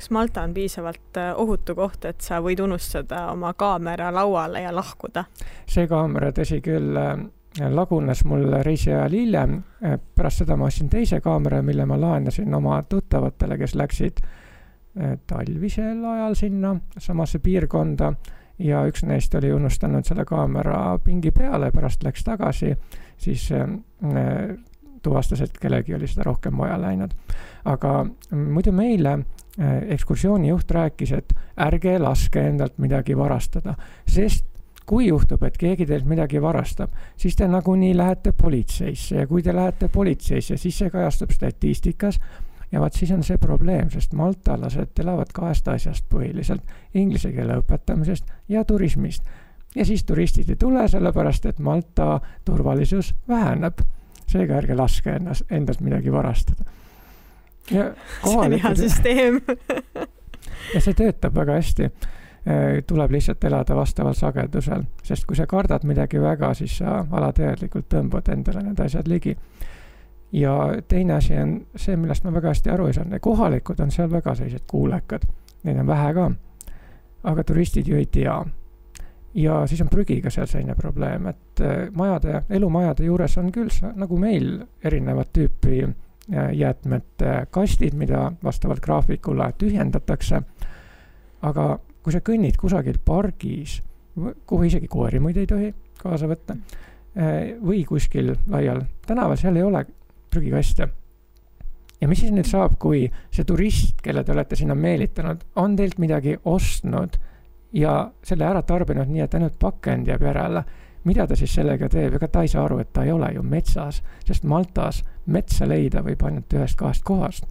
Kas 0.00 0.10
Malta 0.10 0.42
on 0.42 0.54
piisavalt 0.54 1.16
äh, 1.16 1.34
ohutu 1.36 1.74
koht, 1.74 2.04
et 2.08 2.24
sa 2.24 2.38
võid 2.40 2.62
unustada 2.64 3.26
oma 3.34 3.52
kaamera 3.52 4.08
lauale 4.14 4.62
ja 4.62 4.72
lahkuda? 4.72 5.26
see 5.68 5.84
kaamera, 5.88 6.30
tõsi 6.32 6.62
küll, 6.64 6.96
äh, 6.96 7.18
lagunes 7.68 8.22
mul 8.24 8.46
reisi 8.64 8.94
ajal 8.94 9.12
hiljem, 9.12 9.58
äh, 9.84 9.98
pärast 10.16 10.40
seda 10.40 10.56
ma 10.56 10.70
ostsin 10.70 10.88
teise 10.88 11.20
kaamera, 11.20 11.60
mille 11.62 11.84
ma 11.84 11.98
laenasin 12.00 12.54
oma 12.56 12.78
tuttavatele, 12.88 13.58
kes 13.60 13.76
läksid 13.76 14.22
talvisel 15.30 16.00
ajal 16.14 16.34
sinna 16.34 16.72
samasse 16.98 17.38
piirkonda 17.38 18.08
ja 18.58 18.80
üks 18.88 19.04
neist 19.06 19.34
oli 19.38 19.52
unustanud 19.54 20.08
selle 20.08 20.24
kaamera 20.26 20.96
pingi 21.04 21.30
peale, 21.30 21.68
pärast 21.70 22.02
läks 22.02 22.24
tagasi, 22.26 22.72
siis 23.20 23.44
tuvastas, 25.02 25.44
et 25.44 25.60
kellelgi 25.60 25.94
oli 25.94 26.08
seda 26.10 26.26
rohkem 26.26 26.58
vaja 26.58 26.80
läinud. 26.80 27.14
aga 27.64 27.94
muidu 28.34 28.72
meile 28.72 29.18
ekskursioonijuht 29.88 30.70
rääkis, 30.70 31.12
et 31.12 31.34
ärge 31.60 31.98
laske 31.98 32.40
endalt 32.48 32.78
midagi 32.78 33.16
varastada, 33.16 33.74
sest 34.08 34.46
kui 34.90 35.06
juhtub, 35.06 35.42
et 35.46 35.58
keegi 35.58 35.86
teilt 35.86 36.06
midagi 36.08 36.40
varastab, 36.42 36.90
siis 37.16 37.36
te 37.38 37.46
nagunii 37.48 37.92
lähete 37.96 38.32
politseisse 38.32 39.20
ja 39.20 39.26
kui 39.26 39.42
te 39.42 39.54
lähete 39.54 39.88
politseisse, 39.88 40.56
siis 40.56 40.78
see 40.78 40.90
kajastub 40.90 41.30
statistikas 41.30 42.18
ja 42.72 42.80
vaat 42.80 42.98
siis 42.98 43.12
on 43.14 43.22
see 43.26 43.38
probleem, 43.38 43.90
sest 43.90 44.16
maltalased 44.18 44.98
elavad 45.02 45.30
kahest 45.34 45.68
asjast 45.68 46.08
põhiliselt, 46.10 46.66
inglise 46.94 47.30
keele 47.36 47.60
õpetamisest 47.62 48.34
ja 48.48 48.64
turismist. 48.64 49.24
ja 49.74 49.84
siis 49.86 50.04
turistid 50.04 50.50
ei 50.50 50.56
tule, 50.56 50.88
sellepärast 50.88 51.46
et 51.46 51.58
Malta 51.58 52.20
turvalisus 52.44 53.14
väheneb 53.28 53.84
seega 54.26 54.58
ärge 54.58 54.74
laske 54.74 55.14
ennast, 55.14 55.46
endalt 55.50 55.80
midagi 55.80 56.12
varastada. 56.12 56.64
see 58.24 58.36
on 58.36 58.52
hea 58.52 58.74
süsteem 58.76 59.40
ja 60.74 60.80
see 60.80 60.94
töötab 60.94 61.36
väga 61.36 61.58
hästi. 61.60 61.90
Äh, 62.48 62.80
tuleb 62.86 63.10
lihtsalt 63.12 63.44
elada 63.44 63.76
vastaval 63.76 64.14
sagedusel, 64.16 64.86
sest 65.04 65.26
kui 65.28 65.36
sa 65.36 65.44
kardad 65.46 65.84
midagi 65.84 66.20
väga, 66.20 66.54
siis 66.56 66.78
sa 66.80 67.02
alateadlikult 67.04 67.90
tõmbad 67.92 68.30
endale 68.32 68.62
need 68.64 68.80
asjad 68.80 69.08
ligi. 69.08 69.36
ja 70.32 70.54
teine 70.88 71.14
asi 71.14 71.34
on 71.36 71.66
see, 71.76 71.96
millest 71.96 72.24
ma 72.24 72.32
väga 72.32 72.54
hästi 72.54 72.70
aru 72.70 72.86
ei 72.86 72.94
saanud, 72.96 73.18
kohalikud 73.20 73.80
on 73.80 73.90
seal 73.90 74.10
väga 74.10 74.34
sellised 74.34 74.64
kuulekad, 74.66 75.26
neid 75.64 75.80
on 75.82 75.86
vähe 75.86 76.14
ka. 76.14 76.30
aga 77.22 77.44
turistid 77.44 77.88
ju 77.88 77.96
ei 77.96 78.06
tea 78.06 78.44
ja 79.34 79.66
siis 79.66 79.80
on 79.80 79.88
prügiga 79.88 80.30
seal 80.30 80.46
selline 80.46 80.74
probleem, 80.74 81.26
et 81.26 81.60
äh, 81.60 81.88
majade, 81.92 82.42
elumajade 82.50 83.04
juures 83.04 83.36
on 83.38 83.52
küll 83.52 83.70
nagu 83.94 84.16
meil 84.16 84.62
erinevat 84.84 85.28
tüüpi 85.32 85.82
jäätmete 86.30 87.46
kastid, 87.50 87.94
mida 87.98 88.32
vastavalt 88.44 88.80
graafikule 88.80 89.52
tühjendatakse. 89.58 90.42
aga 91.42 91.78
kui 92.02 92.12
sa 92.12 92.20
kõnnid 92.24 92.56
kusagil 92.60 92.98
pargis, 93.04 93.80
kuhu 94.46 94.68
isegi 94.68 94.88
koeri 94.88 95.20
muide 95.20 95.40
ei 95.40 95.46
tohi 95.46 95.74
kaasa 96.00 96.28
võtta, 96.28 96.56
äh, 97.16 97.56
või 97.62 97.84
kuskil 97.88 98.34
laial 98.48 98.84
tänaval, 99.06 99.36
seal 99.36 99.56
ei 99.56 99.62
ole 99.62 99.84
prügikaste. 100.30 100.88
ja 102.00 102.08
mis 102.08 102.20
siis 102.20 102.32
nüüd 102.32 102.48
saab, 102.48 102.78
kui 102.78 103.10
see 103.30 103.44
turist, 103.44 104.00
kelle 104.02 104.24
te 104.24 104.32
olete 104.32 104.56
sinna 104.56 104.74
meelitanud, 104.74 105.44
on 105.56 105.76
teilt 105.76 105.98
midagi 105.98 106.38
ostnud 106.44 107.18
ja 107.72 108.10
selle 108.22 108.46
ära 108.46 108.62
tarbinud 108.62 109.08
nii, 109.08 109.20
et 109.26 109.34
ainult 109.34 109.58
pakend 109.58 110.08
jääb 110.08 110.22
järele. 110.22 110.64
Mida 111.04 111.26
ta 111.26 111.36
siis 111.36 111.54
sellega 111.54 111.88
teeb, 111.88 112.14
ega 112.18 112.28
ta 112.28 112.42
ei 112.42 112.48
saa 112.48 112.64
aru, 112.64 112.78
et 112.78 112.92
ta 112.92 113.04
ei 113.04 113.12
ole 113.12 113.32
ju 113.34 113.42
metsas, 113.42 114.02
sest 114.26 114.44
Maltas 114.44 115.02
metsa 115.26 115.68
leida 115.68 116.04
võib 116.04 116.22
ainult 116.26 116.52
ühest-kahest 116.52 117.04
kohast. 117.04 117.48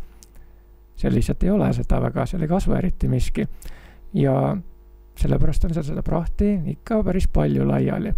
seal 0.95 1.13
lihtsalt 1.13 1.43
ei 1.43 1.49
ole 1.49 1.73
seda 1.73 2.01
väga, 2.01 2.25
seal 2.25 2.41
ei 2.41 2.47
kasva 2.47 2.77
eriti 2.77 3.07
miski. 3.07 3.47
ja 4.13 4.57
sellepärast 5.15 5.65
on 5.65 5.73
seal 5.73 5.83
seda 5.83 6.03
prahti 6.03 6.59
ikka 6.73 7.03
päris 7.03 7.27
palju 7.27 7.67
laiali 7.67 8.13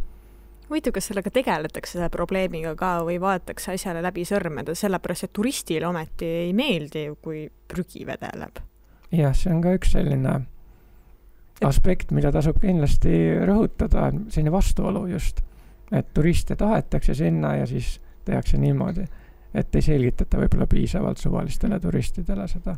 huvitav, 0.72 0.96
kas 0.96 1.10
sellega 1.12 1.32
tegeletakse, 1.34 1.98
selle 1.98 2.10
probleemiga 2.14 2.74
ka 2.80 2.94
või 3.08 3.18
vaadatakse 3.22 3.76
asjale 3.76 4.04
läbi 4.04 4.24
sõrmede, 4.28 4.76
sellepärast 4.78 5.28
et 5.28 5.34
turistile 5.36 5.88
ometi 5.90 6.30
ei 6.46 6.54
meeldi, 6.56 7.10
kui 7.22 7.46
prügi 7.68 8.06
vedeleb. 8.08 8.62
jah, 9.12 9.36
see 9.36 9.52
on 9.52 9.62
ka 9.64 9.76
üks 9.76 9.92
selline. 9.98 10.40
Aspekt, 11.66 12.12
mida 12.12 12.32
tasub 12.34 12.60
kindlasti 12.62 13.16
rõhutada, 13.48 14.10
selline 14.30 14.54
vastuolu 14.54 15.06
just, 15.12 15.42
et 15.92 16.14
turiste 16.14 16.56
tahetakse 16.56 17.16
sinna 17.18 17.56
ja 17.60 17.68
siis 17.70 18.00
tehakse 18.26 18.58
niimoodi 18.62 19.06
et 19.52 19.76
ei 19.76 19.84
selgitata 19.84 20.40
võib-olla 20.40 20.66
piisavalt 20.70 21.20
suvalistele 21.20 21.80
turistidele 21.84 22.46
seda. 22.48 22.78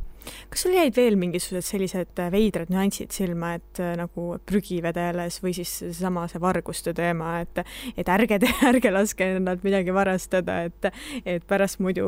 kas 0.49 0.63
sul 0.65 0.73
jäid 0.73 0.95
veel 0.97 1.17
mingisugused 1.21 1.67
sellised 1.67 2.21
äh, 2.21 2.31
veidrad 2.33 2.71
nüansid 2.73 3.13
silma, 3.13 3.53
et 3.59 3.81
äh, 3.83 3.93
nagu 3.99 4.39
prügi 4.45 4.79
vedeles 4.83 5.37
või 5.43 5.53
siis 5.57 5.75
seesama 5.83 6.25
see 6.31 6.41
varguste 6.41 6.95
teema, 6.97 7.35
et 7.45 7.61
et 7.97 8.09
ärge 8.09 8.39
ärge 8.71 8.93
laske 8.93 9.29
endalt 9.37 9.65
midagi 9.65 9.93
varastada, 9.93 10.63
et 10.69 10.89
et 11.25 11.45
pärast 11.47 11.81
muidu 11.83 12.07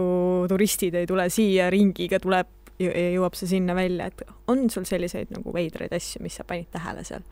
turistid 0.50 0.98
ei 0.98 1.10
tule 1.10 1.30
siia, 1.30 1.70
ringiga 1.70 2.20
tuleb 2.24 2.50
ja 2.50 2.65
jõuab 2.80 3.36
see 3.38 3.48
sinna 3.56 3.76
välja, 3.76 4.10
et 4.12 4.22
on 4.52 4.70
sul 4.70 4.86
selliseid 4.88 5.32
nagu 5.32 5.54
veidraid 5.54 5.94
asju, 5.96 6.22
mis 6.24 6.36
sa 6.36 6.44
panid 6.48 6.68
tähele 6.74 7.04
seal? 7.08 7.24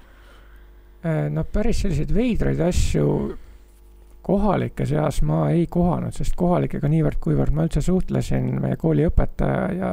Äh, 1.06 1.28
no 1.34 1.44
päris 1.44 1.84
selliseid 1.84 2.14
veidraid 2.16 2.62
asju 2.64 3.08
kohalike 4.24 4.86
seas 4.88 5.22
ma 5.28 5.50
ei 5.52 5.66
kohanud, 5.68 6.16
sest 6.16 6.38
kohalikega 6.40 6.88
niivõrd-kuivõrd 6.88 7.56
ma 7.56 7.66
üldse 7.68 7.84
suhtlesin, 7.84 8.54
meie 8.64 8.78
kooli 8.80 9.04
õpetaja 9.10 9.66
ja 9.76 9.92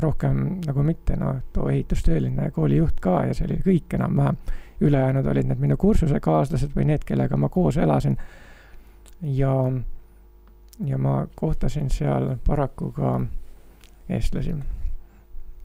rohkem 0.00 0.40
nagu 0.64 0.82
mitte, 0.82 1.14
noh, 1.20 1.38
too 1.54 1.68
ehitustööline 1.70 2.48
ja 2.48 2.54
koolijuht 2.54 2.98
ka 3.02 3.20
ja 3.28 3.36
see 3.36 3.46
oli 3.46 3.60
kõik 3.66 3.94
enam-vähem. 3.98 4.42
ülejäänud 4.80 5.26
olid 5.28 5.44
need 5.44 5.60
minu 5.60 5.76
kursusekaaslased 5.76 6.70
või 6.72 6.86
need, 6.88 7.02
kellega 7.04 7.36
ma 7.36 7.48
koos 7.48 7.76
elasin. 7.76 8.16
ja, 9.22 9.72
ja 10.84 10.98
ma 10.98 11.26
kohtasin 11.34 11.90
seal 11.90 12.36
paraku 12.46 12.90
ka 12.96 13.20
eestlasi. 14.08 14.54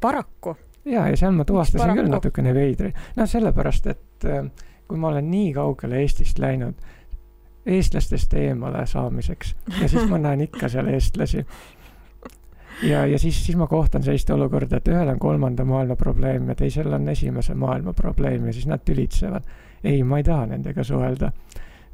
Paraku? 0.02 0.56
ja, 0.86 1.08
ja 1.10 1.18
seal 1.18 1.34
ma 1.34 1.46
tuvastasin 1.46 1.96
küll 1.98 2.12
natukene 2.12 2.54
veidri. 2.54 2.94
noh, 3.16 3.30
sellepärast, 3.30 3.88
et 3.88 4.30
äh, 4.30 4.46
kui 4.88 4.98
ma 5.02 5.14
olen 5.14 5.32
nii 5.32 5.54
kaugele 5.54 6.04
Eestist 6.04 6.40
läinud 6.40 6.76
eestlastest 7.66 8.34
eemale 8.34 8.86
saamiseks 8.86 9.56
ja 9.82 9.90
siis 9.90 10.10
ma 10.10 10.18
näen 10.28 10.42
ikka 10.46 10.70
seal 10.70 10.88
eestlasi. 10.88 11.46
ja, 12.84 13.06
ja 13.06 13.20
siis, 13.20 13.46
siis 13.46 13.58
ma 13.58 13.68
kohtan 13.68 14.04
sellist 14.04 14.30
olukorda, 14.30 14.78
et 14.78 14.88
ühel 14.88 15.10
on 15.10 15.20
kolmanda 15.20 15.66
maailma 15.66 15.96
probleem 15.96 16.50
ja 16.50 16.56
teisel 16.56 16.94
on 16.94 17.10
esimese 17.10 17.56
maailma 17.56 17.94
probleem 17.94 18.46
ja 18.46 18.54
siis 18.54 18.68
nad 18.68 18.86
tülitsevad. 18.86 19.44
ei, 19.84 20.04
ma 20.04 20.18
ei 20.18 20.24
taha 20.24 20.46
nendega 20.46 20.84
suhelda. 20.84 21.32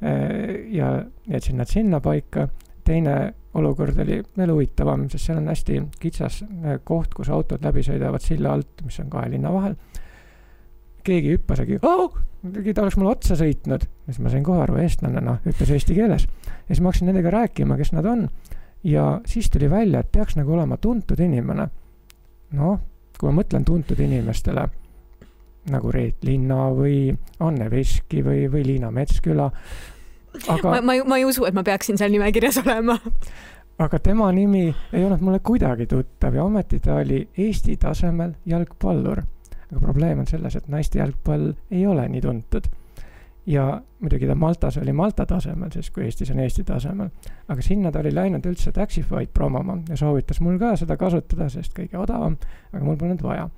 Äh, 0.04 0.68
ja 0.72 1.06
jätsin 1.28 1.58
nad 1.58 1.68
sinnapaika. 1.68 2.48
Teine 2.88 3.34
olukord 3.54 3.98
oli 4.00 4.22
veel 4.38 4.52
huvitavam, 4.54 5.10
sest 5.12 5.28
seal 5.28 5.42
on 5.42 5.50
hästi 5.52 5.82
kitsas 6.00 6.42
äh, 6.44 6.80
koht, 6.84 7.14
kus 7.14 7.30
autod 7.30 7.64
läbi 7.66 7.84
sõidavad 7.84 8.24
silla 8.24 8.56
alt, 8.56 8.86
mis 8.86 9.00
on 9.04 9.10
kahe 9.12 9.32
linna 9.34 9.52
vahel 9.54 9.76
keegi 11.04 11.36
hüppas 11.36 11.62
ja 11.62 11.80
oh! 11.82 12.18
ta 12.42 12.82
oleks 12.82 12.98
mulle 12.98 13.12
otsa 13.12 13.36
sõitnud. 13.38 13.86
siis 14.08 14.20
ma 14.22 14.32
sain 14.34 14.44
kohe 14.46 14.64
aru, 14.64 14.80
eestlane, 14.82 15.22
noh, 15.22 15.42
ütles 15.46 15.70
eesti 15.70 15.96
keeles. 15.98 16.26
ja 16.26 16.68
siis 16.70 16.82
ma 16.82 16.90
hakkasin 16.90 17.12
nendega 17.12 17.34
rääkima, 17.34 17.78
kes 17.78 17.94
nad 17.94 18.06
on. 18.10 18.28
ja 18.84 19.22
siis 19.26 19.50
tuli 19.50 19.70
välja, 19.70 20.02
et 20.02 20.12
peaks 20.12 20.38
nagu 20.40 20.54
olema 20.54 20.78
tuntud 20.78 21.20
inimene. 21.20 21.68
noh, 22.58 22.80
kui 23.20 23.30
ma 23.30 23.42
mõtlen 23.42 23.66
tuntud 23.66 24.00
inimestele, 24.00 24.68
nagu 25.72 25.92
Reet 25.94 26.24
Linna 26.26 26.72
või 26.74 27.12
Anne 27.40 27.70
Veski 27.70 28.24
või, 28.26 28.48
või 28.52 28.66
Liina 28.66 28.92
Metsküla. 28.92 29.52
Aga 30.48 30.70
ma, 30.70 30.82
ma, 30.82 30.98
ma 31.06 31.18
ei 31.18 31.26
usu, 31.26 31.46
et 31.46 31.54
ma 31.54 31.64
peaksin 31.64 31.98
seal 31.98 32.12
nimekirjas 32.12 32.62
olema 32.66 33.00
aga 33.82 34.00
tema 34.00 34.32
nimi 34.32 34.70
ei 34.94 35.06
olnud 35.06 35.22
mulle 35.22 35.40
kuidagi 35.40 35.88
tuttav 35.88 36.36
ja 36.36 36.44
ometi 36.44 36.80
ta 36.80 36.96
oli 37.02 37.28
Eesti 37.38 37.78
tasemel 37.78 38.34
jalgpallur 38.46 39.24
aga 39.72 39.80
probleem 39.80 40.20
on 40.20 40.28
selles, 40.28 40.56
et 40.56 40.70
naiste 40.72 41.00
jalgpall 41.00 41.52
ei 41.72 41.86
ole 41.88 42.08
nii 42.12 42.22
tuntud. 42.22 42.70
ja 43.46 43.82
muidugi 44.00 44.28
ta 44.28 44.36
Maltas 44.36 44.78
oli 44.78 44.94
Malta 44.94 45.26
tasemel, 45.26 45.72
siis 45.74 45.90
kui 45.92 46.04
Eestis 46.06 46.30
on 46.32 46.40
Eesti 46.40 46.64
tasemel. 46.64 47.10
aga 47.48 47.62
sinna 47.62 47.92
ta 47.92 48.00
oli 48.00 48.14
läinud 48.16 48.46
üldse 48.46 48.72
Taxify'd 48.72 49.32
promoma 49.34 49.78
ja 49.90 49.98
soovitas 49.98 50.42
mul 50.42 50.60
ka 50.60 50.76
seda 50.76 50.98
kasutada, 50.98 51.50
sest 51.50 51.74
kõige 51.78 51.98
odavam, 51.98 52.38
aga 52.74 52.84
mul 52.86 52.98
polnud 52.98 53.24
vaja. 53.24 53.50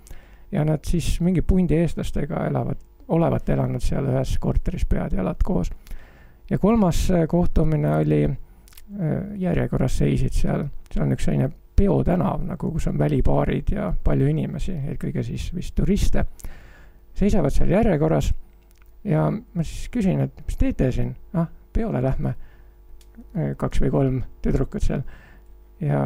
ja 0.52 0.66
nad 0.66 0.86
siis 0.86 1.20
mingi 1.22 1.42
pundi 1.42 1.76
eestlastega 1.76 2.46
elavad, 2.48 2.78
olevat 3.08 3.50
elanud 3.50 3.82
seal 3.82 4.08
ühes 4.08 4.38
korteris 4.40 4.86
pead-jalad 4.86 5.44
koos. 5.44 5.72
Ja 6.50 6.58
kolmas 6.58 7.12
äh, 7.12 7.28
kohtumine 7.28 7.96
oli, 7.96 8.24
äh, 8.24 9.12
järjekorras 9.40 9.98
seisid 9.98 10.34
seal, 10.36 10.68
seal 10.92 11.06
on 11.06 11.16
üks 11.16 11.28
selline 11.28 11.50
peotänav 11.76 12.44
nagu, 12.46 12.72
kus 12.72 12.88
on 12.88 12.98
välibaarid 13.00 13.74
ja 13.74 13.94
palju 14.04 14.28
inimesi, 14.30 14.76
eelkõige 14.92 15.24
siis 15.26 15.50
vist 15.56 15.76
turiste, 15.76 16.26
seisavad 17.18 17.54
seal 17.54 17.74
järjekorras 17.74 18.34
ja 19.04 19.28
ma 19.32 19.66
siis 19.66 19.90
küsin, 19.94 20.22
et 20.28 20.44
mis 20.46 20.58
teete 20.60 20.92
siin, 20.94 21.16
ah, 21.34 21.50
peole 21.74 22.02
lähme, 22.04 22.36
kaks 23.58 23.82
või 23.82 23.90
kolm 23.94 24.20
tüdrukut 24.46 24.86
seal. 24.86 25.02
ja 25.82 26.06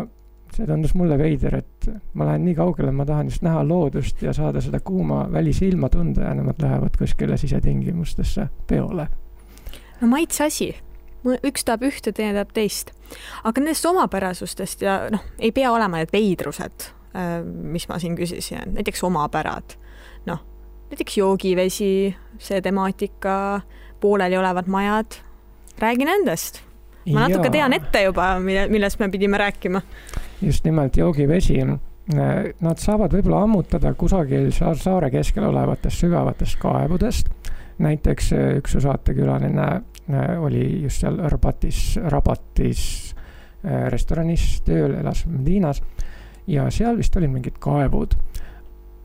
see 0.55 0.65
tundus 0.67 0.93
mulle 0.95 1.17
veider, 1.19 1.59
et 1.59 1.89
ma 2.17 2.27
lähen 2.29 2.45
nii 2.47 2.55
kaugele, 2.57 2.91
ma 2.95 3.05
tahan 3.05 3.31
just 3.31 3.43
näha 3.45 3.63
loodust 3.67 4.21
ja 4.23 4.33
saada 4.33 4.61
seda 4.63 4.79
kuuma 4.79 5.25
välise 5.31 5.67
ilma 5.67 5.89
tunda 5.89 6.29
ja 6.29 6.33
nemad 6.37 6.61
lähevad 6.61 6.97
kuskile 6.97 7.37
sisetingimustesse 7.37 8.47
peole. 8.67 9.07
No 10.01 10.07
maitse 10.11 10.43
asi 10.47 10.73
üks 11.25 11.65
tahab 11.67 11.85
ühte, 11.87 12.13
teine 12.15 12.35
tahab 12.35 12.53
teist. 12.55 12.93
aga 13.43 13.63
nendest 13.63 13.85
omapärasustest 13.89 14.83
ja 14.85 14.99
noh, 15.13 15.23
ei 15.39 15.51
pea 15.55 15.71
olema 15.73 16.01
need 16.01 16.13
veidrused, 16.13 16.91
äh, 17.15 17.39
mis 17.43 17.87
ma 17.89 17.99
siin 18.01 18.15
küsisin, 18.19 18.75
näiteks 18.77 19.03
omapärad. 19.07 19.77
noh, 20.29 20.43
näiteks 20.91 21.17
joogivesi, 21.17 22.15
see 22.39 22.61
temaatika, 22.61 23.61
pooleliolevad 23.99 24.69
majad, 24.71 25.19
räägi 25.79 26.07
nendest. 26.07 26.61
ma 27.13 27.27
natuke 27.27 27.51
tean 27.51 27.73
ette 27.73 28.03
juba, 28.07 28.35
mille, 28.39 28.67
millest 28.71 28.99
me 28.99 29.09
pidime 29.09 29.37
rääkima. 29.37 29.81
just 30.41 30.63
nimelt 30.63 30.97
joogivesi 30.97 31.61
Nad 32.07 32.79
saavad 32.79 33.11
võib-olla 33.11 33.41
ammutada 33.43 33.89
kusagil 33.99 34.45
saare 34.55 35.09
keskel 35.11 35.43
olevatest 35.49 36.05
sügavatest 36.05 36.55
kaevudest. 36.61 37.27
Näiteks 37.79 38.31
üks 38.57 38.73
su 38.73 38.81
saatekülaline 38.81 39.67
Äh, 40.13 40.43
oli 40.43 40.81
just 40.83 41.01
seal 41.01 41.17
Rabatis, 41.29 41.99
Rabatis 42.03 43.15
äh, 43.65 43.89
restoranis 43.91 44.61
tööl, 44.63 44.93
elas 44.95 45.25
Medinas 45.27 45.81
ja 46.47 46.69
seal 46.71 46.95
vist 46.95 47.15
olid 47.19 47.33
mingid 47.33 47.57
kaevud. 47.59 48.15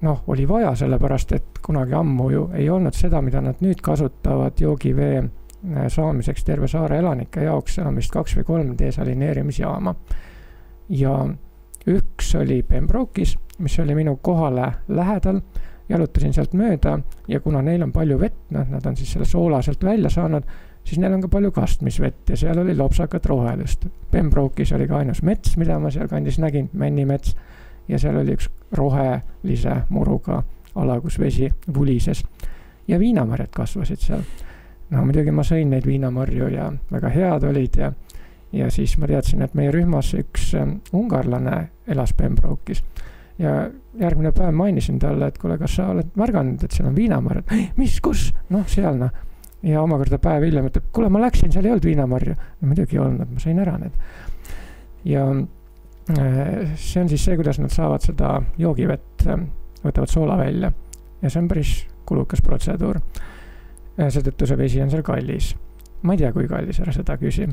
noh, 0.03 0.23
oli 0.27 0.47
vaja, 0.49 0.75
sellepärast 0.79 1.33
et 1.33 1.59
kunagi 1.63 1.95
ammu 1.95 2.29
ju 2.31 2.45
ei 2.55 2.69
olnud 2.71 2.95
seda, 2.95 3.21
mida 3.23 3.41
nad 3.43 3.59
nüüd 3.63 3.83
kasutavad 3.83 4.63
joogivee 4.63 5.19
äh, 5.19 5.89
saamiseks 5.89 6.45
terve 6.45 6.69
saare 6.71 7.01
elanike 7.03 7.49
jaoks, 7.49 7.81
enam 7.83 7.99
vist 7.99 8.15
kaks 8.15 8.37
või 8.39 8.45
kolm 8.45 8.73
desalineerimisjaama. 8.79 9.95
ja 10.89 11.17
üks 11.87 12.35
oli 12.39 12.63
Pembroke'is, 12.63 13.35
mis 13.59 13.79
oli 13.83 13.99
minu 13.99 14.21
kohale 14.23 14.71
lähedal, 14.89 15.43
jalutasin 15.89 16.33
sealt 16.33 16.53
mööda 16.55 16.99
ja 17.29 17.41
kuna 17.41 17.63
neil 17.63 17.83
on 17.83 17.93
palju 17.93 18.19
vett, 18.21 18.45
noh, 18.51 18.69
nad 18.71 18.87
on 18.87 18.97
siis 18.97 19.13
selle 19.13 19.27
soola 19.29 19.63
sealt 19.63 19.85
välja 19.85 20.11
saanud 20.11 20.47
siis 20.85 20.99
neil 20.99 21.15
on 21.15 21.21
ka 21.21 21.29
palju 21.29 21.51
kastmisvett 21.51 22.31
ja 22.31 22.37
seal 22.37 22.59
oli 22.59 22.77
lopsakat 22.77 23.27
rohelust. 23.27 23.87
Pembroke'is 24.11 24.73
oli 24.75 24.89
ka 24.89 24.99
ainus 24.99 25.23
mets, 25.23 25.57
mida 25.57 25.79
ma 25.79 25.91
sealkandis 25.91 26.39
nägin, 26.39 26.71
männimets. 26.73 27.37
ja 27.89 27.99
seal 27.99 28.17
oli 28.17 28.37
üks 28.37 28.49
rohelise 28.73 29.77
muruga 29.89 30.43
ala, 30.75 31.01
kus 31.01 31.19
vesi 31.19 31.51
vulises. 31.75 32.25
ja 32.89 32.99
viinamarjad 32.99 33.51
kasvasid 33.51 33.99
seal. 34.01 34.23
no 34.91 35.05
muidugi 35.05 35.31
ma 35.31 35.43
sõin 35.43 35.71
neid 35.71 35.87
viinamarju 35.87 36.49
ja 36.49 36.73
väga 36.93 37.09
head 37.09 37.45
olid 37.45 37.77
ja, 37.77 37.93
ja 38.53 38.71
siis 38.71 38.99
ma 38.99 39.07
teadsin, 39.07 39.43
et 39.43 39.55
meie 39.55 39.71
rühmas 39.71 40.15
üks 40.15 40.55
um, 40.55 40.81
ungarlane 40.93 41.69
elas 41.87 42.13
Pembroke'is 42.13 42.83
ja 43.43 43.57
järgmine 43.99 44.33
päev 44.37 44.55
mainisin 44.55 44.99
talle, 45.03 45.29
et 45.29 45.39
kuule, 45.43 45.59
kas 45.59 45.77
sa 45.81 45.91
oled 45.93 46.15
märganud, 46.19 46.63
et 46.63 46.73
seal 46.73 46.89
on 46.89 46.97
viinamarjad? 46.97 47.53
mis, 47.77 47.99
kus? 48.05 48.31
noh, 48.55 48.65
seal 48.71 48.99
noh 49.01 49.13
ja 49.63 49.83
omakorda 49.83 50.19
päev 50.23 50.47
hiljem 50.47 50.69
ütleb, 50.69 50.89
kuule, 50.95 51.09
ma 51.13 51.23
läksin, 51.23 51.53
seal 51.55 51.67
ei 51.67 51.75
olnud 51.75 51.87
viinamarju. 51.87 52.35
no 52.35 52.71
muidugi 52.71 52.99
ei 52.99 53.03
olnud, 53.03 53.31
ma 53.31 53.43
sain 53.43 53.61
ära 53.63 53.77
need. 53.79 53.99
ja 55.09 55.27
äh, 55.31 56.73
see 56.77 57.03
on 57.03 57.11
siis 57.13 57.25
see, 57.25 57.37
kuidas 57.39 57.61
nad 57.63 57.75
saavad 57.75 58.03
seda 58.05 58.35
joogivett, 58.59 59.27
äh, 59.27 59.45
võtavad 59.85 60.11
soola 60.11 60.39
välja 60.41 60.73
ja 61.23 61.31
see 61.31 61.43
on 61.43 61.49
päris 61.51 61.77
kulukas 62.07 62.43
protseduur. 62.43 62.99
Seetõttu 63.93 64.47
see 64.49 64.59
vesi 64.59 64.81
on 64.83 64.91
seal 64.91 65.05
kallis. 65.07 65.53
ma 66.03 66.15
ei 66.17 66.23
tea, 66.23 66.33
kui 66.35 66.49
kallis, 66.51 66.81
ära 66.83 66.93
seda 66.95 67.17
küsi. 67.21 67.47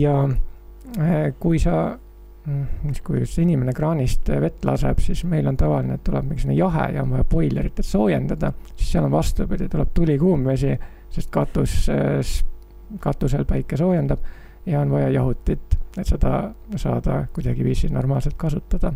ja 0.00 0.16
äh, 0.24 1.32
kui 1.38 1.60
sa, 1.60 1.98
mm, 2.46 2.94
kui 3.04 3.20
just 3.20 3.38
inimene 3.42 3.74
kraanist 3.76 4.28
vett 4.40 4.64
laseb, 4.64 5.00
siis 5.02 5.24
meil 5.28 5.46
on 5.50 5.56
tavaline, 5.56 5.98
et 5.98 6.04
tuleb 6.06 6.28
mingisugune 6.28 6.56
jahe 6.58 6.88
ja 6.94 7.02
on 7.02 7.14
vaja 7.16 7.26
boilerit, 7.30 7.78
et 7.78 7.86
soojendada, 7.86 8.52
siis 8.74 8.92
seal 8.94 9.08
on 9.08 9.14
vastupidi, 9.14 9.68
tuleb 9.72 9.92
tulikuum 9.94 10.46
vesi, 10.46 10.72
sest 11.10 11.30
katus, 11.34 11.76
katusel 13.00 13.44
päike 13.48 13.76
soojendab 13.76 14.24
ja 14.66 14.80
on 14.80 14.90
vaja 14.90 15.10
jahutit, 15.14 15.78
et 15.98 16.06
seda 16.06 16.50
saada 16.76 17.26
kuidagiviisi 17.32 17.88
normaalselt 17.88 18.34
kasutada. 18.36 18.92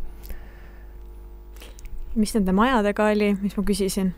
mis 2.15 2.35
nende 2.35 2.53
majadega 2.53 3.07
oli, 3.07 3.37
mis 3.43 3.57
ma 3.57 3.63
küsisin? 3.63 4.15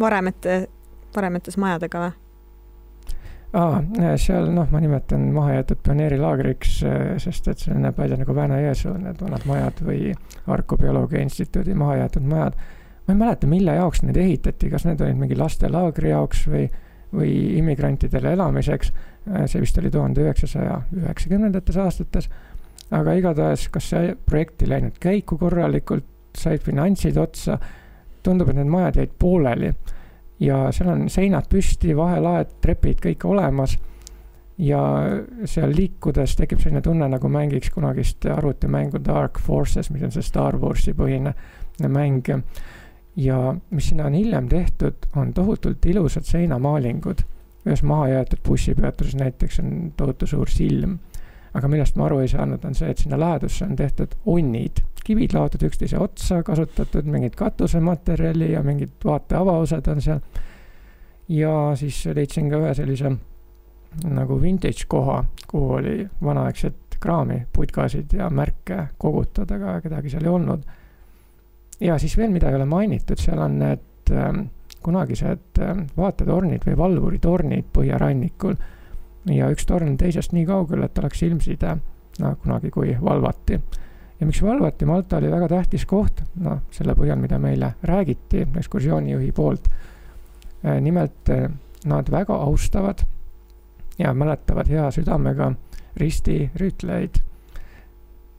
varemete, 0.00 0.68
varemetes 1.16 1.56
majadega 1.56 2.00
või? 2.00 2.12
Aa, 3.52 3.80
seal 4.20 4.48
noh, 4.54 4.68
ma 4.72 4.80
nimetan 4.80 5.26
mahajäetud 5.34 5.82
pioneerilaagriks, 5.84 6.76
sest 7.22 7.48
et 7.52 7.64
see 7.64 7.76
näeb 7.76 7.98
välja 8.00 8.16
nagu 8.20 8.36
Vääna-Jõesuu, 8.36 8.94
need 9.02 9.20
vanad 9.20 9.44
majad 9.48 9.82
või 9.84 10.14
Harku 10.46 10.78
Bioloogia 10.80 11.24
Instituudi 11.24 11.76
mahajäetud 11.76 12.24
majad. 12.28 12.56
ma 13.06 13.14
ei 13.14 13.18
mäleta, 13.18 13.50
mille 13.50 13.74
jaoks 13.76 14.02
need 14.06 14.16
ehitati, 14.16 14.70
kas 14.70 14.86
need 14.88 15.00
olid 15.04 15.18
mingi 15.20 15.36
lastelaagri 15.36 16.14
jaoks 16.14 16.46
või, 16.48 16.68
või 17.12 17.32
immigrantidele 17.58 18.32
elamiseks. 18.32 18.92
see 19.46 19.60
vist 19.60 19.78
oli 19.78 19.90
tuhande 19.90 20.22
üheksasaja 20.24 20.80
üheksakümnendates 20.96 21.76
aastates. 21.76 22.30
aga 22.90 23.12
igatahes, 23.12 23.68
kas 23.68 23.90
see 23.90 24.16
projekt 24.26 24.62
ei 24.62 24.68
läinud 24.68 24.98
käiku 25.00 25.38
korralikult, 25.38 26.08
said 26.34 26.62
finantsid 26.64 27.16
otsa, 27.16 27.58
tundub, 28.22 28.48
et 28.48 28.56
need 28.56 28.70
majad 28.70 28.96
jäid 28.96 29.12
pooleli 29.18 29.74
ja 30.40 30.66
seal 30.72 30.90
on 30.92 31.08
seinad 31.10 31.48
püsti, 31.50 31.96
vahelaed, 31.96 32.58
trepid 32.60 33.00
kõik 33.02 33.26
olemas. 33.28 33.78
ja 34.58 34.78
seal 35.48 35.72
liikudes 35.74 36.36
tekib 36.36 36.60
selline 36.60 36.82
tunne, 36.84 37.08
nagu 37.08 37.28
mängiks 37.28 37.70
kunagist 37.72 38.26
arvutimängu 38.30 39.00
Dark 39.04 39.40
Forces, 39.40 39.88
mis 39.90 40.02
on 40.02 40.12
see 40.12 40.22
Star 40.22 40.58
Warsi 40.60 40.92
põhine 40.94 41.32
mäng. 41.88 42.28
ja 43.16 43.54
mis 43.70 43.88
sinna 43.88 44.06
on 44.06 44.14
hiljem 44.14 44.48
tehtud, 44.48 45.08
on 45.16 45.32
tohutult 45.32 45.86
ilusad 45.86 46.24
seinamaalingud. 46.24 47.22
ühes 47.66 47.82
mahajäetud 47.82 48.38
bussipeatuses 48.48 49.14
näiteks 49.14 49.58
on 49.60 49.92
tohutu 49.96 50.26
suur 50.26 50.48
silm. 50.48 50.98
Aga 51.54 51.68
millest 51.68 51.96
ma 51.96 52.06
aru 52.06 52.22
ei 52.22 52.28
saanud, 52.32 52.64
on 52.64 52.74
see, 52.74 52.90
et 52.90 52.98
sinna 52.98 53.18
lähedusse 53.20 53.64
on 53.64 53.76
tehtud 53.76 54.14
onnid 54.26 54.82
kivid 55.04 55.34
laotud 55.34 55.64
üksteise 55.66 55.98
otsa, 55.98 56.42
kasutatud 56.46 57.06
mingit 57.10 57.36
katusematerjali 57.36 58.52
ja 58.52 58.62
mingid 58.62 59.02
vaateavaused 59.04 59.88
on 59.90 60.02
seal. 60.02 60.20
ja 61.28 61.72
siis 61.74 62.04
leidsin 62.14 62.50
ka 62.50 62.60
ühe 62.62 62.74
sellise 62.74 63.12
nagu 64.08 64.38
vintage 64.42 64.86
koha, 64.88 65.24
kuhu 65.48 65.72
oli 65.78 65.96
vanaaegset 66.22 66.98
kraami, 67.02 67.42
putkasid 67.52 68.14
ja 68.16 68.30
märke 68.30 68.86
kogutud, 68.98 69.50
aga 69.50 69.80
kedagi 69.82 70.10
seal 70.10 70.24
ei 70.24 70.32
olnud. 70.32 70.62
ja 71.80 71.98
siis 71.98 72.16
veel, 72.16 72.30
mida 72.30 72.50
ei 72.50 72.58
ole 72.60 72.66
mainitud, 72.68 73.18
seal 73.18 73.42
on 73.42 73.58
need 73.58 74.12
äh, 74.12 74.44
kunagised 74.82 75.58
äh, 75.58 75.82
vaatetornid 75.96 76.66
või 76.66 76.78
valvuritornid 76.78 77.72
põhjarannikul. 77.74 78.54
Ja 79.26 79.50
üks 79.50 79.66
torn 79.66 79.96
teisest 79.96 80.32
nii 80.32 80.46
kaugel, 80.46 80.82
et 80.82 80.98
oleks 80.98 81.18
silmside, 81.22 81.76
no 82.18 82.34
kunagi, 82.42 82.70
kui 82.70 82.96
valvati 83.00 83.60
ja 84.22 84.26
miks 84.26 84.42
valvati, 84.42 84.86
Malta 84.86 85.16
oli 85.16 85.30
väga 85.30 85.48
tähtis 85.48 85.82
koht, 85.86 86.20
noh, 86.38 86.60
selle 86.70 86.94
põhjal, 86.94 87.18
mida 87.18 87.40
meile 87.42 87.72
räägiti 87.82 88.44
ekskursioonijuhi 88.60 89.32
poolt. 89.34 89.66
Äh, 90.62 90.78
nimelt 90.80 91.30
äh, 91.30 91.48
nad 91.90 92.10
väga 92.10 92.36
austavad 92.44 93.02
ja 93.98 94.14
mäletavad 94.14 94.70
hea 94.70 94.84
südamega 94.94 95.50
ristirüütleid, 95.98 97.18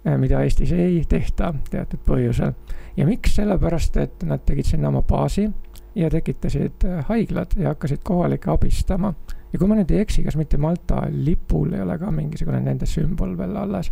äh, 0.07 0.17
mida 0.17 0.39
Eestis 0.47 0.71
ei 0.71 1.03
tehta 1.09 1.51
teatud 1.69 1.99
põhjusel. 2.07 2.55
ja 2.97 3.05
miks, 3.05 3.35
sellepärast 3.35 3.97
et 3.97 4.23
nad 4.23 4.39
tegid 4.45 4.71
sinna 4.71 4.87
oma 4.87 5.01
baasi 5.01 5.49
ja 5.95 6.09
tekitasid 6.09 6.87
haiglad 7.09 7.57
ja 7.57 7.73
hakkasid 7.75 7.99
kohalikke 8.03 8.51
abistama. 8.51 9.13
Ja 9.53 9.59
kui 9.61 9.69
ma 9.69 9.77
nüüd 9.77 9.91
ei 9.93 10.01
eksi, 10.03 10.25
kas 10.25 10.35
mitte 10.39 10.57
Malta 10.57 11.05
lipul 11.13 11.73
ei 11.77 11.85
ole 11.85 11.97
ka 12.01 12.11
mingisugune 12.11 12.59
nende 12.65 12.89
sümbol 12.89 13.37
veel 13.37 13.55
alles 13.61 13.91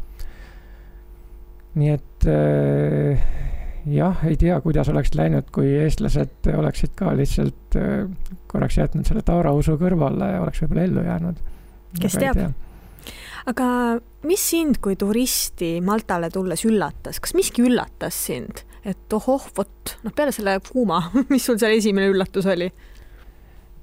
nii 1.79 1.91
et 1.93 2.27
äh, 2.27 3.21
jah, 3.91 4.23
ei 4.27 4.37
tea, 4.39 4.57
kuidas 4.63 4.89
oleks 4.91 5.13
läinud, 5.15 5.47
kui 5.55 5.71
eestlased 5.81 6.49
oleksid 6.51 6.95
ka 6.99 7.13
lihtsalt 7.17 7.77
äh, 7.79 8.03
korraks 8.51 8.79
jätnud 8.81 9.07
selle 9.07 9.23
taarausu 9.27 9.77
kõrvale 9.79 10.33
ja 10.33 10.41
oleks 10.43 10.63
võib-olla 10.63 10.87
ellu 10.87 11.05
jäänud. 11.05 11.39
kes 12.01 12.17
teab 12.19 12.39
tea. 12.39 12.49
aga 13.51 13.69
mis 14.27 14.49
sind 14.53 14.81
kui 14.83 14.97
turisti 14.99 15.77
Maltale 15.85 16.31
tulles 16.33 16.65
üllatas, 16.67 17.21
kas 17.23 17.35
miski 17.37 17.63
üllatas 17.63 18.19
sind, 18.27 18.65
et 18.83 19.15
ohoh, 19.15 19.47
vot 19.55 19.95
noh, 20.03 20.15
peale 20.15 20.35
selle 20.35 20.59
kuuma, 20.67 21.05
mis 21.33 21.47
sul 21.47 21.59
seal 21.61 21.77
esimene 21.77 22.11
üllatus 22.11 22.49
oli? 22.51 22.67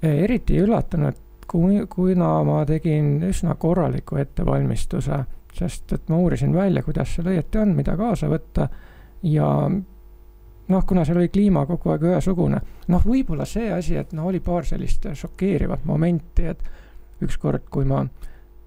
eriti 0.04 0.54
ei 0.54 0.62
üllatunud, 0.62 1.16
kui, 1.48 1.82
kuna 1.88 2.44
ma 2.44 2.62
tegin 2.68 3.22
üsna 3.24 3.54
korraliku 3.54 4.16
ettevalmistuse 4.20 5.24
sest 5.58 5.92
et 5.92 6.08
ma 6.08 6.16
uurisin 6.16 6.54
välja, 6.54 6.82
kuidas 6.82 7.14
seal 7.14 7.30
õieti 7.32 7.60
on, 7.60 7.74
mida 7.76 7.96
kaasa 7.98 8.28
võtta 8.30 8.68
ja 9.26 9.48
noh, 10.68 10.84
kuna 10.86 11.04
seal 11.06 11.20
oli 11.20 11.30
kliima 11.32 11.64
kogu 11.66 11.94
aeg 11.94 12.04
ühesugune, 12.10 12.60
noh, 12.92 13.06
võib-olla 13.06 13.46
see 13.48 13.70
asi, 13.74 13.96
et 13.98 14.12
no 14.16 14.28
oli 14.28 14.40
paar 14.44 14.66
sellist 14.68 15.08
šokeerivat 15.22 15.86
momenti, 15.88 16.46
et 16.52 17.24
ükskord, 17.24 17.66
kui 17.72 17.88
ma, 17.88 18.04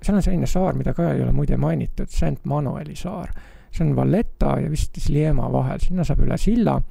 seal 0.02 0.18
on 0.18 0.26
selline 0.26 0.50
saar, 0.50 0.76
mida 0.78 0.96
ka 0.98 1.12
ei 1.14 1.24
ole 1.24 1.32
muide 1.36 1.60
mainitud, 1.62 2.10
St 2.10 2.46
Manueli 2.50 2.96
saar. 2.96 3.32
see 3.72 3.86
on 3.86 3.96
Valletta 3.96 4.58
ja 4.60 4.70
vist 4.70 4.98
Sliema 5.00 5.46
vahel, 5.52 5.80
sinna 5.80 6.04
saab 6.04 6.26
üle 6.26 6.38
silla. 6.38 6.82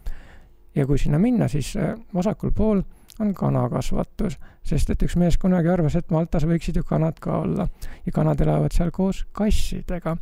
ja 0.74 0.86
kui 0.86 0.98
sinna 0.98 1.18
minna, 1.18 1.48
siis 1.48 1.76
äh, 1.76 1.94
vasakul 2.14 2.52
pool 2.56 2.82
on 3.20 3.34
kanakasvatus, 3.34 4.38
sest 4.64 4.90
et 4.90 5.02
üks 5.04 5.16
mees 5.20 5.36
kunagi 5.38 5.68
arvas, 5.68 5.96
et 5.96 6.10
Maltas 6.10 6.46
võiksid 6.48 6.80
ju 6.80 6.84
kanad 6.86 7.20
ka 7.20 7.40
olla. 7.42 7.68
Ja 8.06 8.12
kanad 8.12 8.40
elavad 8.40 8.72
seal 8.74 8.90
koos 8.90 9.24
kassidega. 9.32 10.16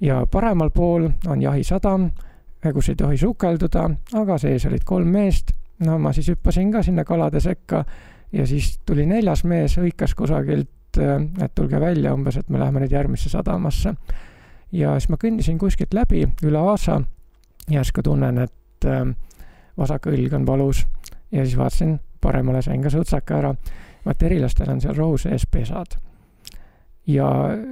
ja 0.00 0.26
paremal 0.30 0.70
pool 0.70 1.08
on 1.26 1.42
jahisadam, 1.42 2.10
kus 2.72 2.88
ei 2.88 2.96
tohi 2.96 3.16
sukelduda, 3.18 3.88
aga 4.14 4.38
sees 4.38 4.66
olid 4.66 4.84
kolm 4.84 5.08
meest, 5.08 5.52
no 5.86 5.98
ma 5.98 6.12
siis 6.12 6.28
hüppasin 6.28 6.72
ka 6.72 6.82
sinna 6.82 7.04
kalade 7.04 7.40
sekka 7.40 7.84
ja 8.32 8.46
siis 8.46 8.78
tuli 8.86 9.06
neljas 9.06 9.44
mees, 9.44 9.76
hõikas 9.78 10.14
kusagilt, 10.14 10.98
et 10.98 11.54
tulge 11.54 11.80
välja 11.80 12.14
umbes, 12.14 12.36
et 12.36 12.48
me 12.48 12.58
läheme 12.58 12.80
nüüd 12.80 12.92
järgmisse 12.92 13.28
sadamasse. 13.28 13.94
ja 14.72 14.98
siis 14.98 15.08
ma 15.08 15.16
kõndisin 15.16 15.58
kuskilt 15.58 15.94
läbi 15.94 16.26
üle 16.44 16.58
aasa, 16.58 17.00
järsku 17.70 18.02
tunnen, 18.02 18.38
et 18.38 18.84
äh, 18.84 19.06
vasak 19.78 20.06
õlg 20.06 20.34
on 20.34 20.46
valus. 20.46 20.86
Ja 21.32 21.44
siis 21.44 21.56
vaatasin 21.58 21.98
paremale 22.20 22.62
sain 22.62 22.82
ka 22.82 22.92
sõutsaka 22.92 23.38
ära. 23.38 23.54
vaat 24.04 24.22
erilastel 24.22 24.70
on 24.70 24.80
seal 24.80 24.96
rohu 24.96 25.18
sees 25.18 25.46
pesad. 25.46 25.98
ja 27.06 27.28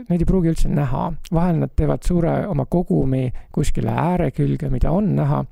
neid 0.09 0.21
ei 0.21 0.27
pruugi 0.27 0.49
üldse 0.49 0.69
näha, 0.69 1.13
vahel 1.33 1.61
nad 1.61 1.75
teevad 1.77 2.03
suure 2.03 2.47
oma 2.47 2.65
kogumi 2.65 3.33
kuskile 3.53 3.91
ääre 3.91 4.31
külge, 4.31 4.71
mida 4.71 4.91
on 4.91 5.15
näha 5.17 5.45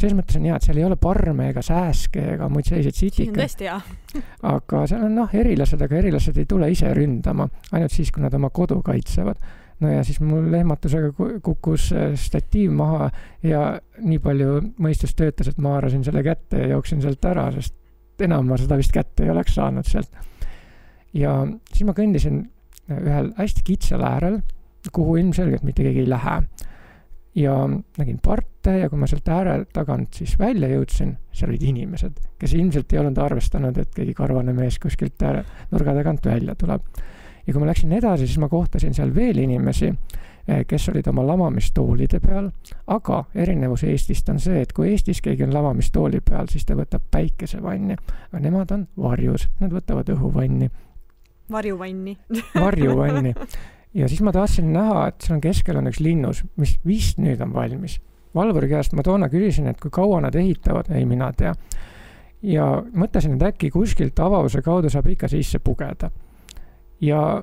selles 0.00 0.16
mõttes 0.16 0.38
on 0.38 0.46
hea, 0.48 0.56
et 0.56 0.66
seal 0.66 0.80
ei 0.80 0.86
ole 0.86 0.96
parme 1.00 1.50
ega 1.52 1.62
sääske 1.64 2.22
ega 2.34 2.48
muid 2.52 2.68
selliseid 2.68 2.96
sitikaid. 2.96 3.36
tõesti 3.36 3.68
hea 3.68 3.78
aga 4.54 4.84
seal 4.90 5.06
on 5.06 5.16
noh, 5.20 5.34
erilased, 5.36 5.80
aga 5.84 5.98
erilased 6.00 6.38
ei 6.40 6.48
tule 6.48 6.70
ise 6.72 6.92
ründama, 6.96 7.48
ainult 7.72 7.94
siis, 7.94 8.12
kui 8.14 8.24
nad 8.24 8.34
oma 8.36 8.50
kodu 8.54 8.80
kaitsevad. 8.86 9.42
no 9.80 9.92
ja 9.92 10.04
siis 10.04 10.20
mul 10.24 10.48
lehmatusega 10.52 11.12
kukkus 11.44 11.90
äh, 11.96 12.14
statiiv 12.20 12.72
maha 12.76 13.10
ja 13.44 13.64
nii 14.00 14.22
palju 14.24 14.56
mõistus 14.80 15.14
töötas, 15.16 15.52
et 15.52 15.60
ma 15.60 15.76
haarasin 15.76 16.04
selle 16.06 16.24
kätte 16.24 16.64
ja 16.64 16.74
jooksin 16.76 17.04
sealt 17.04 17.24
ära, 17.28 17.50
sest 17.56 17.76
enam 18.24 18.48
ma 18.48 18.58
seda 18.60 18.78
vist 18.80 18.92
kätte 18.94 19.26
ei 19.26 19.32
oleks 19.32 19.54
saanud 19.58 19.86
sealt. 19.88 20.10
ja 21.16 21.34
siis 21.72 21.86
ma 21.88 21.94
kõndisin 21.96 22.42
ühel 22.90 23.30
hästi 23.38 23.62
kitsal 23.66 24.02
äärel, 24.06 24.40
kuhu 24.92 25.16
ilmselgelt 25.20 25.64
mitte 25.66 25.84
keegi 25.86 26.04
ei 26.04 26.10
lähe. 26.10 26.40
ja 27.34 27.54
nägin 27.98 28.18
parte 28.18 28.72
ja 28.80 28.88
kui 28.90 28.98
ma 28.98 29.06
sealt 29.06 29.28
ääre 29.30 29.52
tagant 29.72 30.14
siis 30.18 30.34
välja 30.38 30.68
jõudsin, 30.72 31.14
seal 31.32 31.52
olid 31.52 31.62
inimesed, 31.62 32.16
kes 32.38 32.54
ilmselt 32.58 32.92
ei 32.92 32.98
olnud 32.98 33.18
arvestanud, 33.22 33.78
et 33.78 33.92
keegi 33.94 34.14
karvane 34.18 34.52
mees 34.52 34.80
kuskilt 34.82 35.22
ääre, 35.22 35.44
nurga 35.70 35.94
tagant 35.94 36.26
välja 36.26 36.54
tuleb. 36.58 36.82
ja 37.46 37.52
kui 37.52 37.60
ma 37.62 37.70
läksin 37.70 37.92
edasi, 37.92 38.26
siis 38.26 38.38
ma 38.38 38.48
kohtasin 38.48 38.94
seal 38.94 39.14
veel 39.14 39.38
inimesi 39.38 39.92
kes 40.68 40.88
olid 40.88 41.06
oma 41.10 41.24
lamamistoolide 41.26 42.20
peal, 42.20 42.50
aga 42.90 43.24
erinevus 43.34 43.84
Eestist 43.88 44.28
on 44.32 44.40
see, 44.42 44.62
et 44.64 44.72
kui 44.76 44.90
Eestis 44.90 45.20
keegi 45.24 45.44
on 45.46 45.54
lamamistooli 45.54 46.20
peal, 46.26 46.48
siis 46.50 46.66
ta 46.66 46.76
võtab 46.78 47.04
päikesevanni, 47.10 47.96
aga 48.30 48.42
nemad 48.42 48.72
on 48.76 48.86
varjus, 48.98 49.48
nad 49.60 49.74
võtavad 49.74 50.10
õhuvanni. 50.14 50.70
varjuvanni 51.50 52.16
varjuvanni. 52.64 53.34
ja 53.94 54.08
siis 54.08 54.22
ma 54.22 54.32
tahtsin 54.32 54.72
näha, 54.72 55.08
et 55.08 55.20
seal 55.26 55.38
on 55.38 55.44
keskel 55.44 55.76
on 55.76 55.90
üks 55.90 56.00
linnus, 56.00 56.44
mis 56.56 56.78
vist 56.86 57.18
nüüd 57.18 57.42
on 57.42 57.54
valmis. 57.54 58.00
valvuri 58.34 58.68
käest 58.68 58.92
ma 58.92 59.02
toona 59.02 59.28
küsisin, 59.28 59.68
et 59.70 59.80
kui 59.80 59.90
kaua 59.90 60.20
nad 60.20 60.34
ehitavad, 60.34 60.90
ei 60.94 61.06
mina 61.06 61.32
tea. 61.32 61.54
ja 62.42 62.72
mõtlesin, 62.94 63.36
et 63.36 63.46
äkki 63.52 63.70
kuskilt 63.70 64.18
avause 64.18 64.62
kaudu 64.62 64.90
saab 64.90 65.06
ikka 65.06 65.28
sisse 65.28 65.58
pugeda 65.58 66.10
ja 67.00 67.42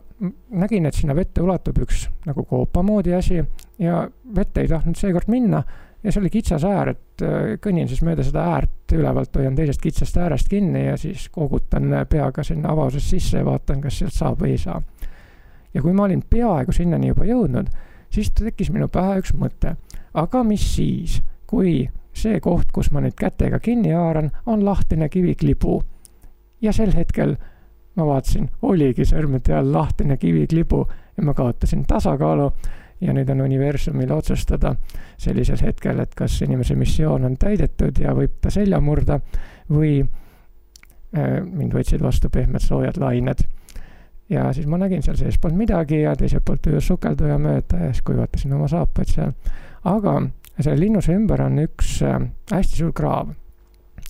nägin, 0.50 0.86
et 0.86 0.94
sinna 0.94 1.16
vette 1.16 1.42
ulatub 1.42 1.78
üks 1.82 2.08
nagu 2.26 2.44
koopa 2.46 2.84
moodi 2.86 3.14
asi 3.18 3.42
ja 3.80 4.08
vette 4.36 4.62
ei 4.62 4.68
tahtnud 4.68 4.98
seekord 5.00 5.30
minna 5.34 5.64
ja 6.04 6.12
see 6.12 6.22
oli 6.22 6.30
kitsas 6.30 6.64
äär, 6.68 6.94
et 6.94 7.24
äh, 7.26 7.56
kõnnin 7.62 7.90
siis 7.90 8.04
mööda 8.06 8.24
seda 8.26 8.46
äärt 8.54 8.94
ülevalt, 8.96 9.34
hoian 9.36 9.58
teisest 9.58 9.82
kitsast 9.84 10.18
äärest 10.22 10.50
kinni 10.52 10.86
ja 10.86 10.96
siis 10.98 11.28
koogutan 11.34 11.90
peaga 12.10 12.46
sinna 12.46 12.72
avavusest 12.72 13.16
sisse 13.16 13.42
ja 13.42 13.46
vaatan, 13.48 13.82
kas 13.84 13.98
sealt 14.00 14.16
saab 14.16 14.42
või 14.44 14.54
ei 14.56 14.62
saa. 14.62 14.82
ja 15.74 15.82
kui 15.82 15.94
ma 15.94 16.06
olin 16.06 16.24
peaaegu 16.30 16.72
sinnani 16.72 17.12
juba 17.12 17.26
jõudnud, 17.28 17.70
siis 18.14 18.32
tekkis 18.32 18.72
minu 18.72 18.88
pähe 18.88 19.20
üks 19.22 19.34
mõte. 19.34 19.76
aga 20.14 20.44
mis 20.44 20.64
siis, 20.76 21.22
kui 21.48 21.90
see 22.14 22.40
koht, 22.42 22.72
kus 22.74 22.92
ma 22.92 23.02
nüüd 23.02 23.18
kätega 23.18 23.60
kinni 23.60 23.92
haaran, 23.92 24.32
on 24.46 24.66
lahtine 24.66 25.10
kiviklibu. 25.10 25.82
ja 26.62 26.74
sel 26.74 26.94
hetkel 26.96 27.36
ma 27.98 28.06
vaatasin, 28.06 28.50
oligi 28.62 29.06
sõrmede 29.10 29.56
all 29.58 29.72
lahtine 29.74 30.18
kiviklibu 30.22 30.84
ja 31.18 31.24
ma 31.26 31.34
kaotasin 31.34 31.86
tasakaalu 31.90 32.52
ja 33.02 33.14
nüüd 33.14 33.30
on 33.30 33.42
universumil 33.46 34.12
otsustada 34.14 34.76
sellisel 35.22 35.62
hetkel, 35.62 36.00
et 36.02 36.16
kas 36.18 36.40
inimese 36.46 36.76
missioon 36.78 37.26
on 37.26 37.38
täidetud 37.38 38.00
ja 38.02 38.14
võib 38.18 38.40
ta 38.42 38.54
selja 38.54 38.80
murda 38.82 39.20
või 39.70 40.00
äh, 40.02 41.38
mind 41.44 41.74
võtsid 41.78 42.02
vastu 42.04 42.30
pehmed 42.34 42.64
soojad 42.64 42.98
lained. 43.02 43.46
ja 44.30 44.52
siis 44.54 44.68
ma 44.68 44.78
nägin 44.78 45.04
seal 45.04 45.18
sees 45.18 45.38
polnud 45.38 45.58
midagi 45.58 46.02
ja 46.02 46.16
teiselt 46.16 46.46
poolt 46.46 46.68
ujus 46.68 46.88
sukelduja 46.88 47.38
mööda 47.38 47.86
ja 47.86 47.94
siis 47.94 48.04
kuivatasin 48.06 48.54
oma 48.54 48.68
saapaid 48.68 49.14
seal. 49.14 49.34
aga 49.84 50.22
selle 50.60 50.80
linnuse 50.80 51.14
ümber 51.14 51.42
on 51.42 51.60
üks 51.66 52.02
äh, 52.02 52.22
hästi 52.52 52.82
suur 52.82 52.94
kraav 52.94 53.34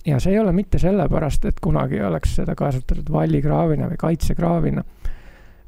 ja 0.06 0.20
see 0.20 0.32
ei 0.32 0.38
ole 0.38 0.52
mitte 0.52 0.78
sellepärast, 0.78 1.44
et 1.44 1.60
kunagi 1.60 2.00
oleks 2.02 2.36
seda 2.38 2.54
kasutatud 2.58 3.10
vallikraavina 3.12 3.88
või 3.90 4.00
kaitsekraavina 4.00 4.84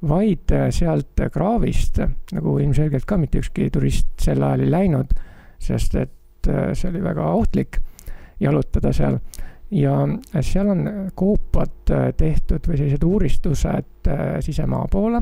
vaid 0.08 0.52
äh, 0.52 0.68
sealt 0.72 1.20
kraavist, 1.32 2.00
nagu 2.32 2.56
ilmselgelt 2.62 3.04
ka 3.08 3.18
mitte 3.20 3.40
ükski 3.42 3.68
turist 3.72 4.08
sel 4.22 4.42
ajal 4.42 4.64
ei 4.64 4.72
läinud, 4.72 5.12
sest 5.60 5.96
et 6.00 6.48
äh, 6.48 6.70
see 6.74 6.90
oli 6.92 7.02
väga 7.04 7.26
ohtlik 7.34 7.80
jalutada 8.40 8.92
seal. 8.96 9.20
ja 9.70 9.92
seal 10.42 10.68
on 10.72 10.88
koopad 11.14 11.92
äh, 11.94 12.08
tehtud 12.16 12.64
või 12.66 12.78
sellised 12.78 13.04
uuristused 13.06 14.08
sisemaa 14.42 14.88
poole 14.90 15.20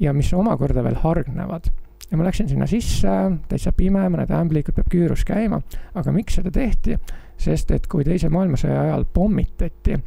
ja 0.00 0.12
mis 0.12 0.32
omakorda 0.34 0.82
veel 0.82 0.96
hargnevad. 1.02 1.68
ja 2.10 2.16
ma 2.16 2.24
läksin 2.24 2.48
sinna 2.48 2.66
sisse, 2.66 3.12
täitsa 3.48 3.72
pime, 3.72 4.08
mõned 4.08 4.32
ämblikud 4.32 4.74
peab 4.74 4.88
küürus 4.90 5.24
käima, 5.24 5.60
aga 5.94 6.12
miks 6.12 6.40
seda 6.40 6.50
tehti? 6.50 6.96
Sest 7.38 7.70
et 7.70 7.86
kui 7.86 8.04
teise 8.04 8.28
maailmasõja 8.32 8.80
ajal 8.80 9.04
pommitati, 9.12 9.98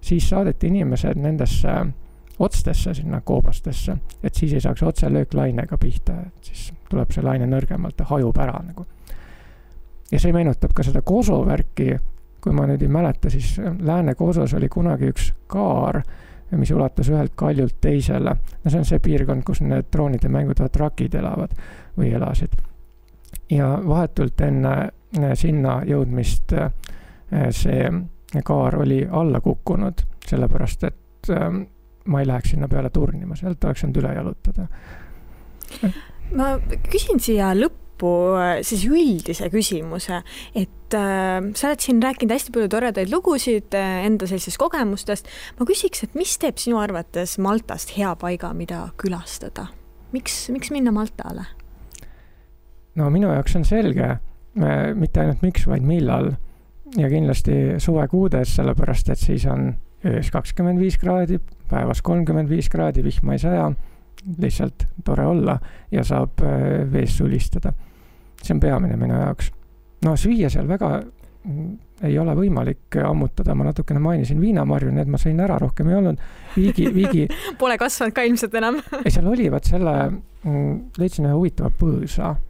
siis 0.00 0.28
saadeti 0.28 0.66
inimesed 0.66 1.20
nendesse 1.20 1.74
otstesse 2.38 2.94
sinna 2.94 3.20
koobastesse, 3.20 3.96
et 4.22 4.34
siis 4.34 4.52
ei 4.52 4.60
saaks 4.60 4.82
otselöök 4.82 5.34
lainega 5.34 5.78
pihta, 5.78 6.16
et 6.26 6.50
siis 6.50 6.72
tuleb 6.90 7.12
see 7.14 7.22
laine 7.22 7.46
nõrgemalt 7.46 8.00
ja 8.00 8.08
hajub 8.10 8.38
ära 8.42 8.58
nagu. 8.64 8.86
ja 10.12 10.20
see 10.20 10.32
meenutab 10.32 10.74
ka 10.74 10.82
seda 10.82 11.02
Koso 11.02 11.40
värki, 11.46 11.94
kui 12.40 12.52
ma 12.52 12.66
nüüd 12.68 12.82
ei 12.82 12.88
mäleta, 12.88 13.30
siis 13.30 13.56
Lääne-Kosos 13.58 14.54
oli 14.54 14.68
kunagi 14.68 15.08
üks 15.14 15.30
kaar, 15.46 16.02
mis 16.50 16.70
ulatus 16.70 17.08
ühelt 17.10 17.32
kaljult 17.34 17.80
teisele. 17.80 18.36
no 18.64 18.70
see 18.70 18.78
on 18.78 18.84
see 18.84 18.98
piirkond, 18.98 19.42
kus 19.46 19.60
need 19.60 19.90
droonide 19.92 20.28
mängud 20.28 20.60
trakid 20.72 21.14
elavad 21.14 21.54
või 21.96 22.12
elasid. 22.14 22.54
Ja 23.54 23.70
vahetult 23.86 24.40
enne 24.44 24.74
sinna 25.38 25.78
jõudmist 25.86 26.52
eh, 26.58 26.72
see 27.54 28.42
kaar 28.44 28.80
oli 28.82 29.04
alla 29.06 29.40
kukkunud, 29.40 30.02
sellepärast 30.26 30.88
et 30.88 31.30
eh, 31.30 31.62
ma 32.10 32.20
ei 32.20 32.28
läheks 32.28 32.52
sinna 32.54 32.68
peale 32.68 32.90
turnima, 32.92 33.36
sealt 33.38 33.64
oleks 33.64 33.84
saanud 33.84 34.02
üle 34.02 34.12
jalutada. 34.16 34.66
ma 36.34 36.50
küsin 36.90 37.20
siia 37.22 37.52
lõppu 37.56 38.12
äh, 38.38 38.58
siis 38.66 38.84
üldise 38.88 39.48
küsimuse, 39.52 40.20
et 40.54 40.96
äh, 40.98 41.38
sa 41.56 41.70
oled 41.70 41.84
siin 41.84 42.02
rääkinud 42.04 42.34
hästi 42.36 42.54
palju 42.54 42.70
toredaid 42.74 43.12
lugusid 43.12 43.76
äh, 43.78 44.04
enda 44.08 44.28
sellisest 44.30 44.60
kogemustest. 44.60 45.30
ma 45.58 45.68
küsiks, 45.68 46.04
et 46.04 46.18
mis 46.18 46.36
teeb 46.40 46.60
sinu 46.60 46.80
arvates 46.82 47.38
Maltast 47.38 47.96
hea 47.96 48.12
paiga, 48.20 48.52
mida 48.56 48.88
külastada? 49.00 49.70
miks, 50.12 50.48
miks 50.54 50.70
minna 50.74 50.92
Maltale? 50.94 51.48
No 52.98 53.10
minu 53.10 53.30
jaoks 53.32 53.56
on 53.58 53.64
selge, 53.68 54.10
mitte 54.94 55.22
ainult 55.22 55.42
miks, 55.42 55.66
vaid 55.70 55.86
millal. 55.86 56.32
ja 56.94 57.08
kindlasti 57.10 57.80
suvekuudes, 57.82 58.52
sellepärast 58.54 59.08
et 59.10 59.18
siis 59.18 59.46
on 59.50 59.72
öös 60.06 60.28
kakskümmend 60.30 60.78
viis 60.78 60.98
kraadi, 61.00 61.40
päevas 61.70 62.02
kolmkümmend 62.04 62.48
viis 62.48 62.68
kraadi, 62.70 63.02
vihma 63.02 63.34
ei 63.34 63.40
saja, 63.42 63.64
lihtsalt 64.38 64.86
tore 65.04 65.24
olla 65.26 65.56
ja 65.92 66.04
saab 66.04 66.44
äh, 66.44 66.84
vees 66.92 67.16
sulistada. 67.18 67.72
see 68.44 68.54
on 68.54 68.60
peamine 68.60 68.96
minu 69.00 69.16
jaoks. 69.16 69.50
no 70.04 70.16
süüa 70.16 70.50
seal 70.52 70.68
väga 70.68 71.02
mm, 71.44 71.74
ei 72.04 72.18
ole 72.18 72.34
võimalik 72.36 72.98
ammutada, 73.00 73.54
ma 73.54 73.64
natukene 73.64 74.00
mainisin 74.00 74.40
viinamarju, 74.40 74.92
need 74.92 75.08
ma 75.08 75.18
sõin 75.18 75.40
ära, 75.40 75.58
rohkem 75.58 75.88
ei 75.88 75.98
olnud. 75.98 76.24
viigi, 76.56 76.88
viigi 76.94 77.28
Pole 77.60 77.78
kasvanud 77.80 78.14
ka 78.14 78.22
ilmselt 78.22 78.54
enam 78.60 78.82
ei, 79.02 79.10
seal 79.10 79.26
oli, 79.26 79.50
vot 79.50 79.66
selle, 79.66 79.94
mm, 80.44 80.74
leidsin 81.00 81.26
ühe 81.26 81.34
huvitava 81.34 81.72
põõsa 81.80 82.34
äh, 82.36 82.42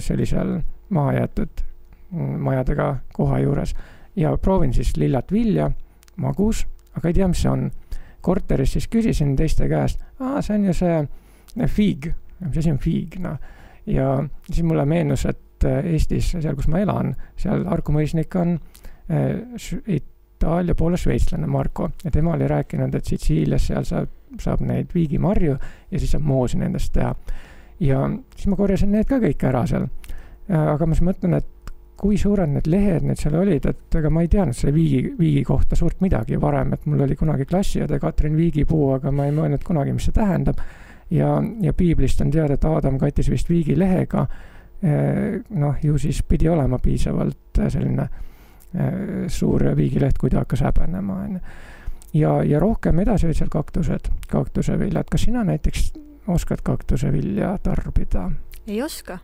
sellisel 0.00 0.60
mahajäetud 0.94 1.60
majadega 2.16 2.96
koha 3.12 3.38
juures. 3.38 3.74
Ja 4.16 4.36
proovin 4.36 4.72
siis 4.74 4.96
lillat 4.96 5.32
vilja, 5.32 5.70
magus, 6.16 6.66
aga 6.96 7.08
ei 7.08 7.14
tea, 7.14 7.28
mis 7.28 7.42
see 7.42 7.52
on. 7.52 7.68
Korteris 8.20 8.72
siis 8.74 8.88
küsisin 8.90 9.36
teiste 9.38 9.68
käest, 9.70 10.02
aa, 10.18 10.42
see 10.42 10.56
on 10.58 10.64
ju 10.66 10.72
see 10.74 10.96
eh, 10.98 11.70
fiig, 11.70 12.08
mis 12.42 12.58
asi 12.58 12.72
on 12.74 12.80
fiig, 12.82 13.14
noh. 13.22 13.36
ja 13.86 14.08
siis 14.50 14.66
mulle 14.66 14.84
meenus, 14.90 15.22
et 15.30 15.66
eh, 15.68 15.92
Eestis, 15.94 16.32
seal, 16.34 16.56
kus 16.58 16.66
ma 16.68 16.82
elan, 16.82 17.14
seal 17.38 17.62
Harku 17.70 17.94
mõisnik 17.94 18.34
on 18.40 18.56
äh, 19.08 19.94
Itaalia 19.94 20.74
poole 20.78 20.98
šveitslane 20.98 21.46
Marko. 21.46 21.92
Ja 22.04 22.10
tema 22.10 22.34
oli 22.34 22.48
rääkinud, 22.50 22.94
et 22.94 23.06
Sitsiilias 23.06 23.70
seal 23.70 23.86
saab, 23.86 24.10
saab 24.42 24.66
neid 24.66 24.90
viigimarju 24.94 25.54
ja 25.54 25.98
siis 25.98 26.10
saab 26.16 26.26
moosi 26.26 26.58
nendest 26.58 26.92
teha. 26.98 27.14
Ja 27.80 28.10
siis 28.36 28.48
ma 28.50 28.56
korjasin 28.56 28.90
need 28.92 29.06
ka 29.08 29.20
kõik 29.22 29.44
ära 29.46 29.66
seal. 29.66 29.88
aga 30.48 30.86
ma 30.86 30.96
siis 30.96 31.04
mõtlen, 31.04 31.36
et 31.36 31.72
kui 31.98 32.18
suured 32.18 32.50
need 32.52 32.68
lehed 32.70 33.06
nüüd 33.06 33.18
seal 33.18 33.34
olid, 33.40 33.64
et 33.66 33.96
ega 33.98 34.10
ma 34.12 34.22
ei 34.22 34.30
teadnud 34.30 34.56
selle 34.56 34.72
Viigi, 34.74 35.00
Viigi 35.18 35.42
kohta 35.46 35.76
suurt 35.76 35.98
midagi 36.04 36.38
varem, 36.40 36.72
et 36.76 36.86
mul 36.86 37.02
oli 37.08 37.16
kunagi 37.18 37.46
klassiõde 37.48 37.98
Katrin 37.98 38.36
Viigipuu, 38.38 38.92
aga 38.94 39.10
ma 39.14 39.26
ei 39.26 39.34
mõelnud 39.34 39.64
kunagi, 39.66 39.96
mis 39.96 40.06
see 40.06 40.14
tähendab. 40.14 40.62
ja, 41.10 41.32
ja 41.60 41.72
piiblist 41.72 42.20
on 42.22 42.30
teada, 42.30 42.54
et 42.54 42.64
Aadam 42.64 42.98
kattis 43.00 43.30
vist 43.30 43.50
Viigi 43.50 43.74
lehega. 43.78 44.26
Eh, 44.78 45.40
noh, 45.58 45.74
ju 45.82 45.98
siis 45.98 46.22
pidi 46.22 46.48
olema 46.48 46.78
piisavalt 46.78 47.58
eh, 47.58 47.70
selline 47.70 48.08
suur 49.32 49.62
viigileht, 49.74 50.18
kui 50.20 50.28
ta 50.28 50.42
hakkas 50.42 50.60
häbenema, 50.66 51.14
on 51.24 51.38
ju. 51.38 51.38
ja, 52.20 52.34
ja 52.44 52.58
rohkem 52.60 52.98
edasi 53.00 53.26
olid 53.26 53.38
seal 53.38 53.48
kaktused, 53.48 54.10
kaktuseviljad. 54.28 55.08
kas 55.08 55.24
sina 55.24 55.40
näiteks 55.44 55.86
oskad 56.28 56.62
kaktusevilja 56.64 57.58
tarbida? 57.62 58.30
ei 58.66 58.82
oska. 58.82 59.18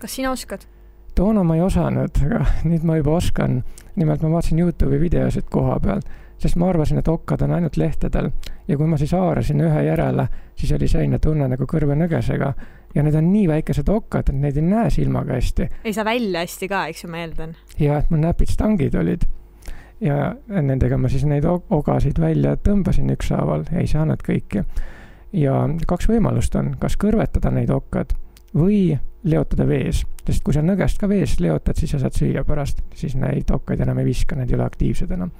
kas 0.00 0.16
sina 0.16 0.30
oskad? 0.30 0.66
toona 1.14 1.42
ma 1.42 1.56
ei 1.56 1.62
osanud, 1.62 2.20
aga 2.26 2.44
nüüd 2.68 2.84
ma 2.84 2.98
juba 2.98 3.18
oskan. 3.18 3.62
nimelt 3.96 4.22
ma 4.22 4.30
vaatasin 4.36 4.58
Youtube'i 4.58 5.00
videosid 5.00 5.46
koha 5.50 5.78
peal, 5.80 6.00
sest 6.38 6.56
ma 6.58 6.68
arvasin, 6.68 6.98
et 6.98 7.08
okkad 7.08 7.44
on 7.46 7.54
ainult 7.56 7.76
lehtedel. 7.76 8.30
ja 8.68 8.76
kui 8.76 8.86
ma 8.86 8.98
siis 8.98 9.12
haarasin 9.12 9.60
ühe 9.60 9.84
järele, 9.86 10.26
siis 10.56 10.72
oli 10.72 10.88
selline 10.88 11.18
tunne 11.18 11.48
nagu 11.48 11.68
kõrvenõgesega. 11.70 12.52
ja 12.94 13.02
need 13.02 13.14
on 13.14 13.30
nii 13.32 13.46
väikesed 13.48 13.88
okkad, 13.88 14.30
et 14.30 14.40
neid 14.40 14.58
ei 14.58 14.66
näe 14.66 14.90
silmaga 14.90 15.38
hästi. 15.38 15.68
ei 15.84 15.92
saa 15.92 16.04
välja 16.04 16.44
hästi 16.44 16.68
ka, 16.68 16.86
eks 16.90 17.04
ju, 17.04 17.10
ma 17.10 17.22
eeldan. 17.22 17.54
ja, 17.78 17.98
et 17.98 18.10
mul 18.10 18.24
näpid 18.24 18.50
stangid 18.50 18.94
olid. 18.94 19.26
ja 20.00 20.34
nendega 20.48 20.98
ma 20.98 21.08
siis 21.08 21.24
neid 21.24 21.46
ogasid 21.46 22.20
välja 22.20 22.56
tõmbasin 22.56 23.14
ükshaaval, 23.14 23.68
ei 23.72 23.86
saanud 23.86 24.26
kõiki. 24.26 24.66
Ja 25.34 25.54
kaks 25.86 26.08
võimalust 26.08 26.54
on, 26.58 26.74
kas 26.80 26.96
kõrvetada 27.00 27.50
neid 27.54 27.70
okkad 27.74 28.14
või 28.54 28.94
leotada 29.26 29.66
vees, 29.66 30.04
sest 30.26 30.44
kui 30.44 30.54
sa 30.54 30.62
nõgest 30.62 31.00
ka 31.00 31.08
vees 31.10 31.38
leotad, 31.42 31.78
siis 31.80 31.94
sa 31.94 32.02
saad 32.02 32.16
süüa 32.16 32.44
pärast, 32.46 32.84
siis 32.94 33.16
neid 33.18 33.50
okkaid 33.50 33.82
enam 33.82 33.98
ei 34.02 34.08
viska, 34.10 34.36
need 34.38 34.52
ei 34.52 34.58
ole 34.58 34.66
aktiivsed 34.68 35.10
enam. 35.16 35.32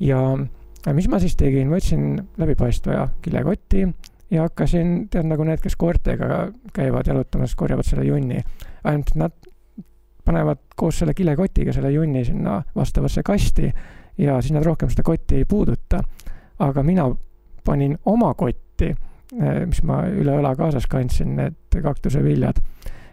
ja 0.00 0.20
mis 0.94 1.08
ma 1.08 1.20
siis 1.22 1.36
tegin, 1.36 1.70
võtsin 1.70 2.18
läbipaistva 2.38 3.08
kilekoti 3.22 3.86
ja 4.30 4.44
hakkasin, 4.44 5.08
tead 5.10 5.28
nagu 5.30 5.46
need, 5.46 5.62
kes 5.62 5.76
koertega 5.76 6.48
käivad 6.74 7.08
jalutamas, 7.08 7.54
korjavad 7.56 7.86
selle 7.86 8.04
junni, 8.04 8.42
ainult 8.84 9.14
nad 9.16 9.34
panevad 10.24 10.60
koos 10.76 11.00
selle 11.00 11.14
kilekotiga 11.16 11.72
selle 11.72 11.90
junni 11.94 12.24
sinna 12.26 12.60
vastavasse 12.76 13.22
kasti 13.24 13.70
ja 14.18 14.40
siis 14.42 14.52
nad 14.52 14.66
rohkem 14.66 14.90
seda 14.92 15.06
kotti 15.06 15.40
ei 15.40 15.44
puuduta. 15.48 16.02
aga 16.58 16.82
mina 16.82 17.06
panin 17.64 17.98
oma 18.04 18.34
kotti 18.34 18.67
Eh, 19.36 19.66
mis 19.68 19.82
ma 19.84 20.00
üle 20.08 20.38
õla 20.40 20.54
kaasas 20.56 20.86
kandsin, 20.88 21.34
need 21.36 21.80
kaktuseviljad. 21.84 22.62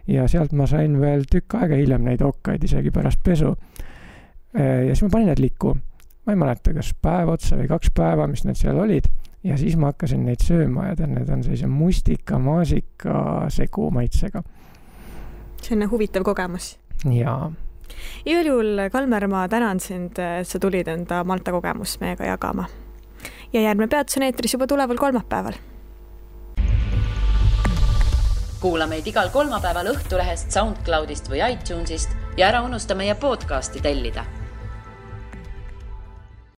ja 0.08 0.28
sealt 0.30 0.52
ma 0.54 0.68
sain 0.70 1.00
veel 1.02 1.24
tükk 1.26 1.56
aega 1.58 1.76
hiljem 1.76 2.04
neid 2.06 2.22
okkaid, 2.22 2.64
isegi 2.64 2.92
pärast 2.94 3.24
pesu. 3.24 3.56
Eh, 4.54 4.86
ja 4.88 4.94
siis 4.94 5.02
ma 5.04 5.10
panin 5.10 5.28
need 5.28 5.42
likku. 5.44 5.76
ma 6.26 6.34
ei 6.34 6.40
mäleta, 6.40 6.74
kas 6.74 6.94
päev 7.02 7.30
otsa 7.30 7.58
või 7.60 7.68
kaks 7.68 7.92
päeva, 7.94 8.28
mis 8.28 8.46
need 8.46 8.56
seal 8.56 8.80
olid. 8.80 9.12
ja 9.44 9.58
siis 9.58 9.76
ma 9.76 9.92
hakkasin 9.92 10.24
neid 10.26 10.40
sööma 10.42 10.88
ja 10.88 10.96
tead, 10.96 11.12
need 11.12 11.30
on 11.30 11.44
sellise 11.44 11.68
mustika, 11.68 12.40
maasika 12.40 13.50
segu 13.50 13.92
maitsega. 13.92 14.44
selline 15.62 15.92
huvitav 15.92 16.24
kogemus. 16.24 16.78
jaa 17.12 17.52
igal 18.26 18.46
juhul, 18.46 18.88
Kalmer, 18.92 19.28
ma 19.28 19.48
tänan 19.48 19.80
sind, 19.80 20.18
et 20.18 20.48
sa 20.48 20.60
tulid 20.60 20.88
enda 20.88 21.24
Malta 21.24 21.52
kogemust 21.52 22.00
meiega 22.00 22.26
jagama. 22.26 22.70
Ja 23.54 23.62
järgmine 23.62 23.88
peatus 23.88 24.18
on 24.18 24.24
eetris 24.24 24.54
juba 24.54 24.68
tuleval 24.68 24.98
kolmapäeval. 24.98 25.54
kuula 28.60 28.88
meid 28.88 29.08
igal 29.08 29.30
kolmapäeval 29.30 29.92
Õhtulehest, 29.92 30.50
SoundCloudist 30.52 31.30
või 31.30 31.44
iTunesist 31.52 32.16
ja 32.38 32.48
ära 32.48 32.64
unusta 32.66 32.96
meie 32.96 33.16
podcasti 33.16 33.82
tellida 33.82 34.26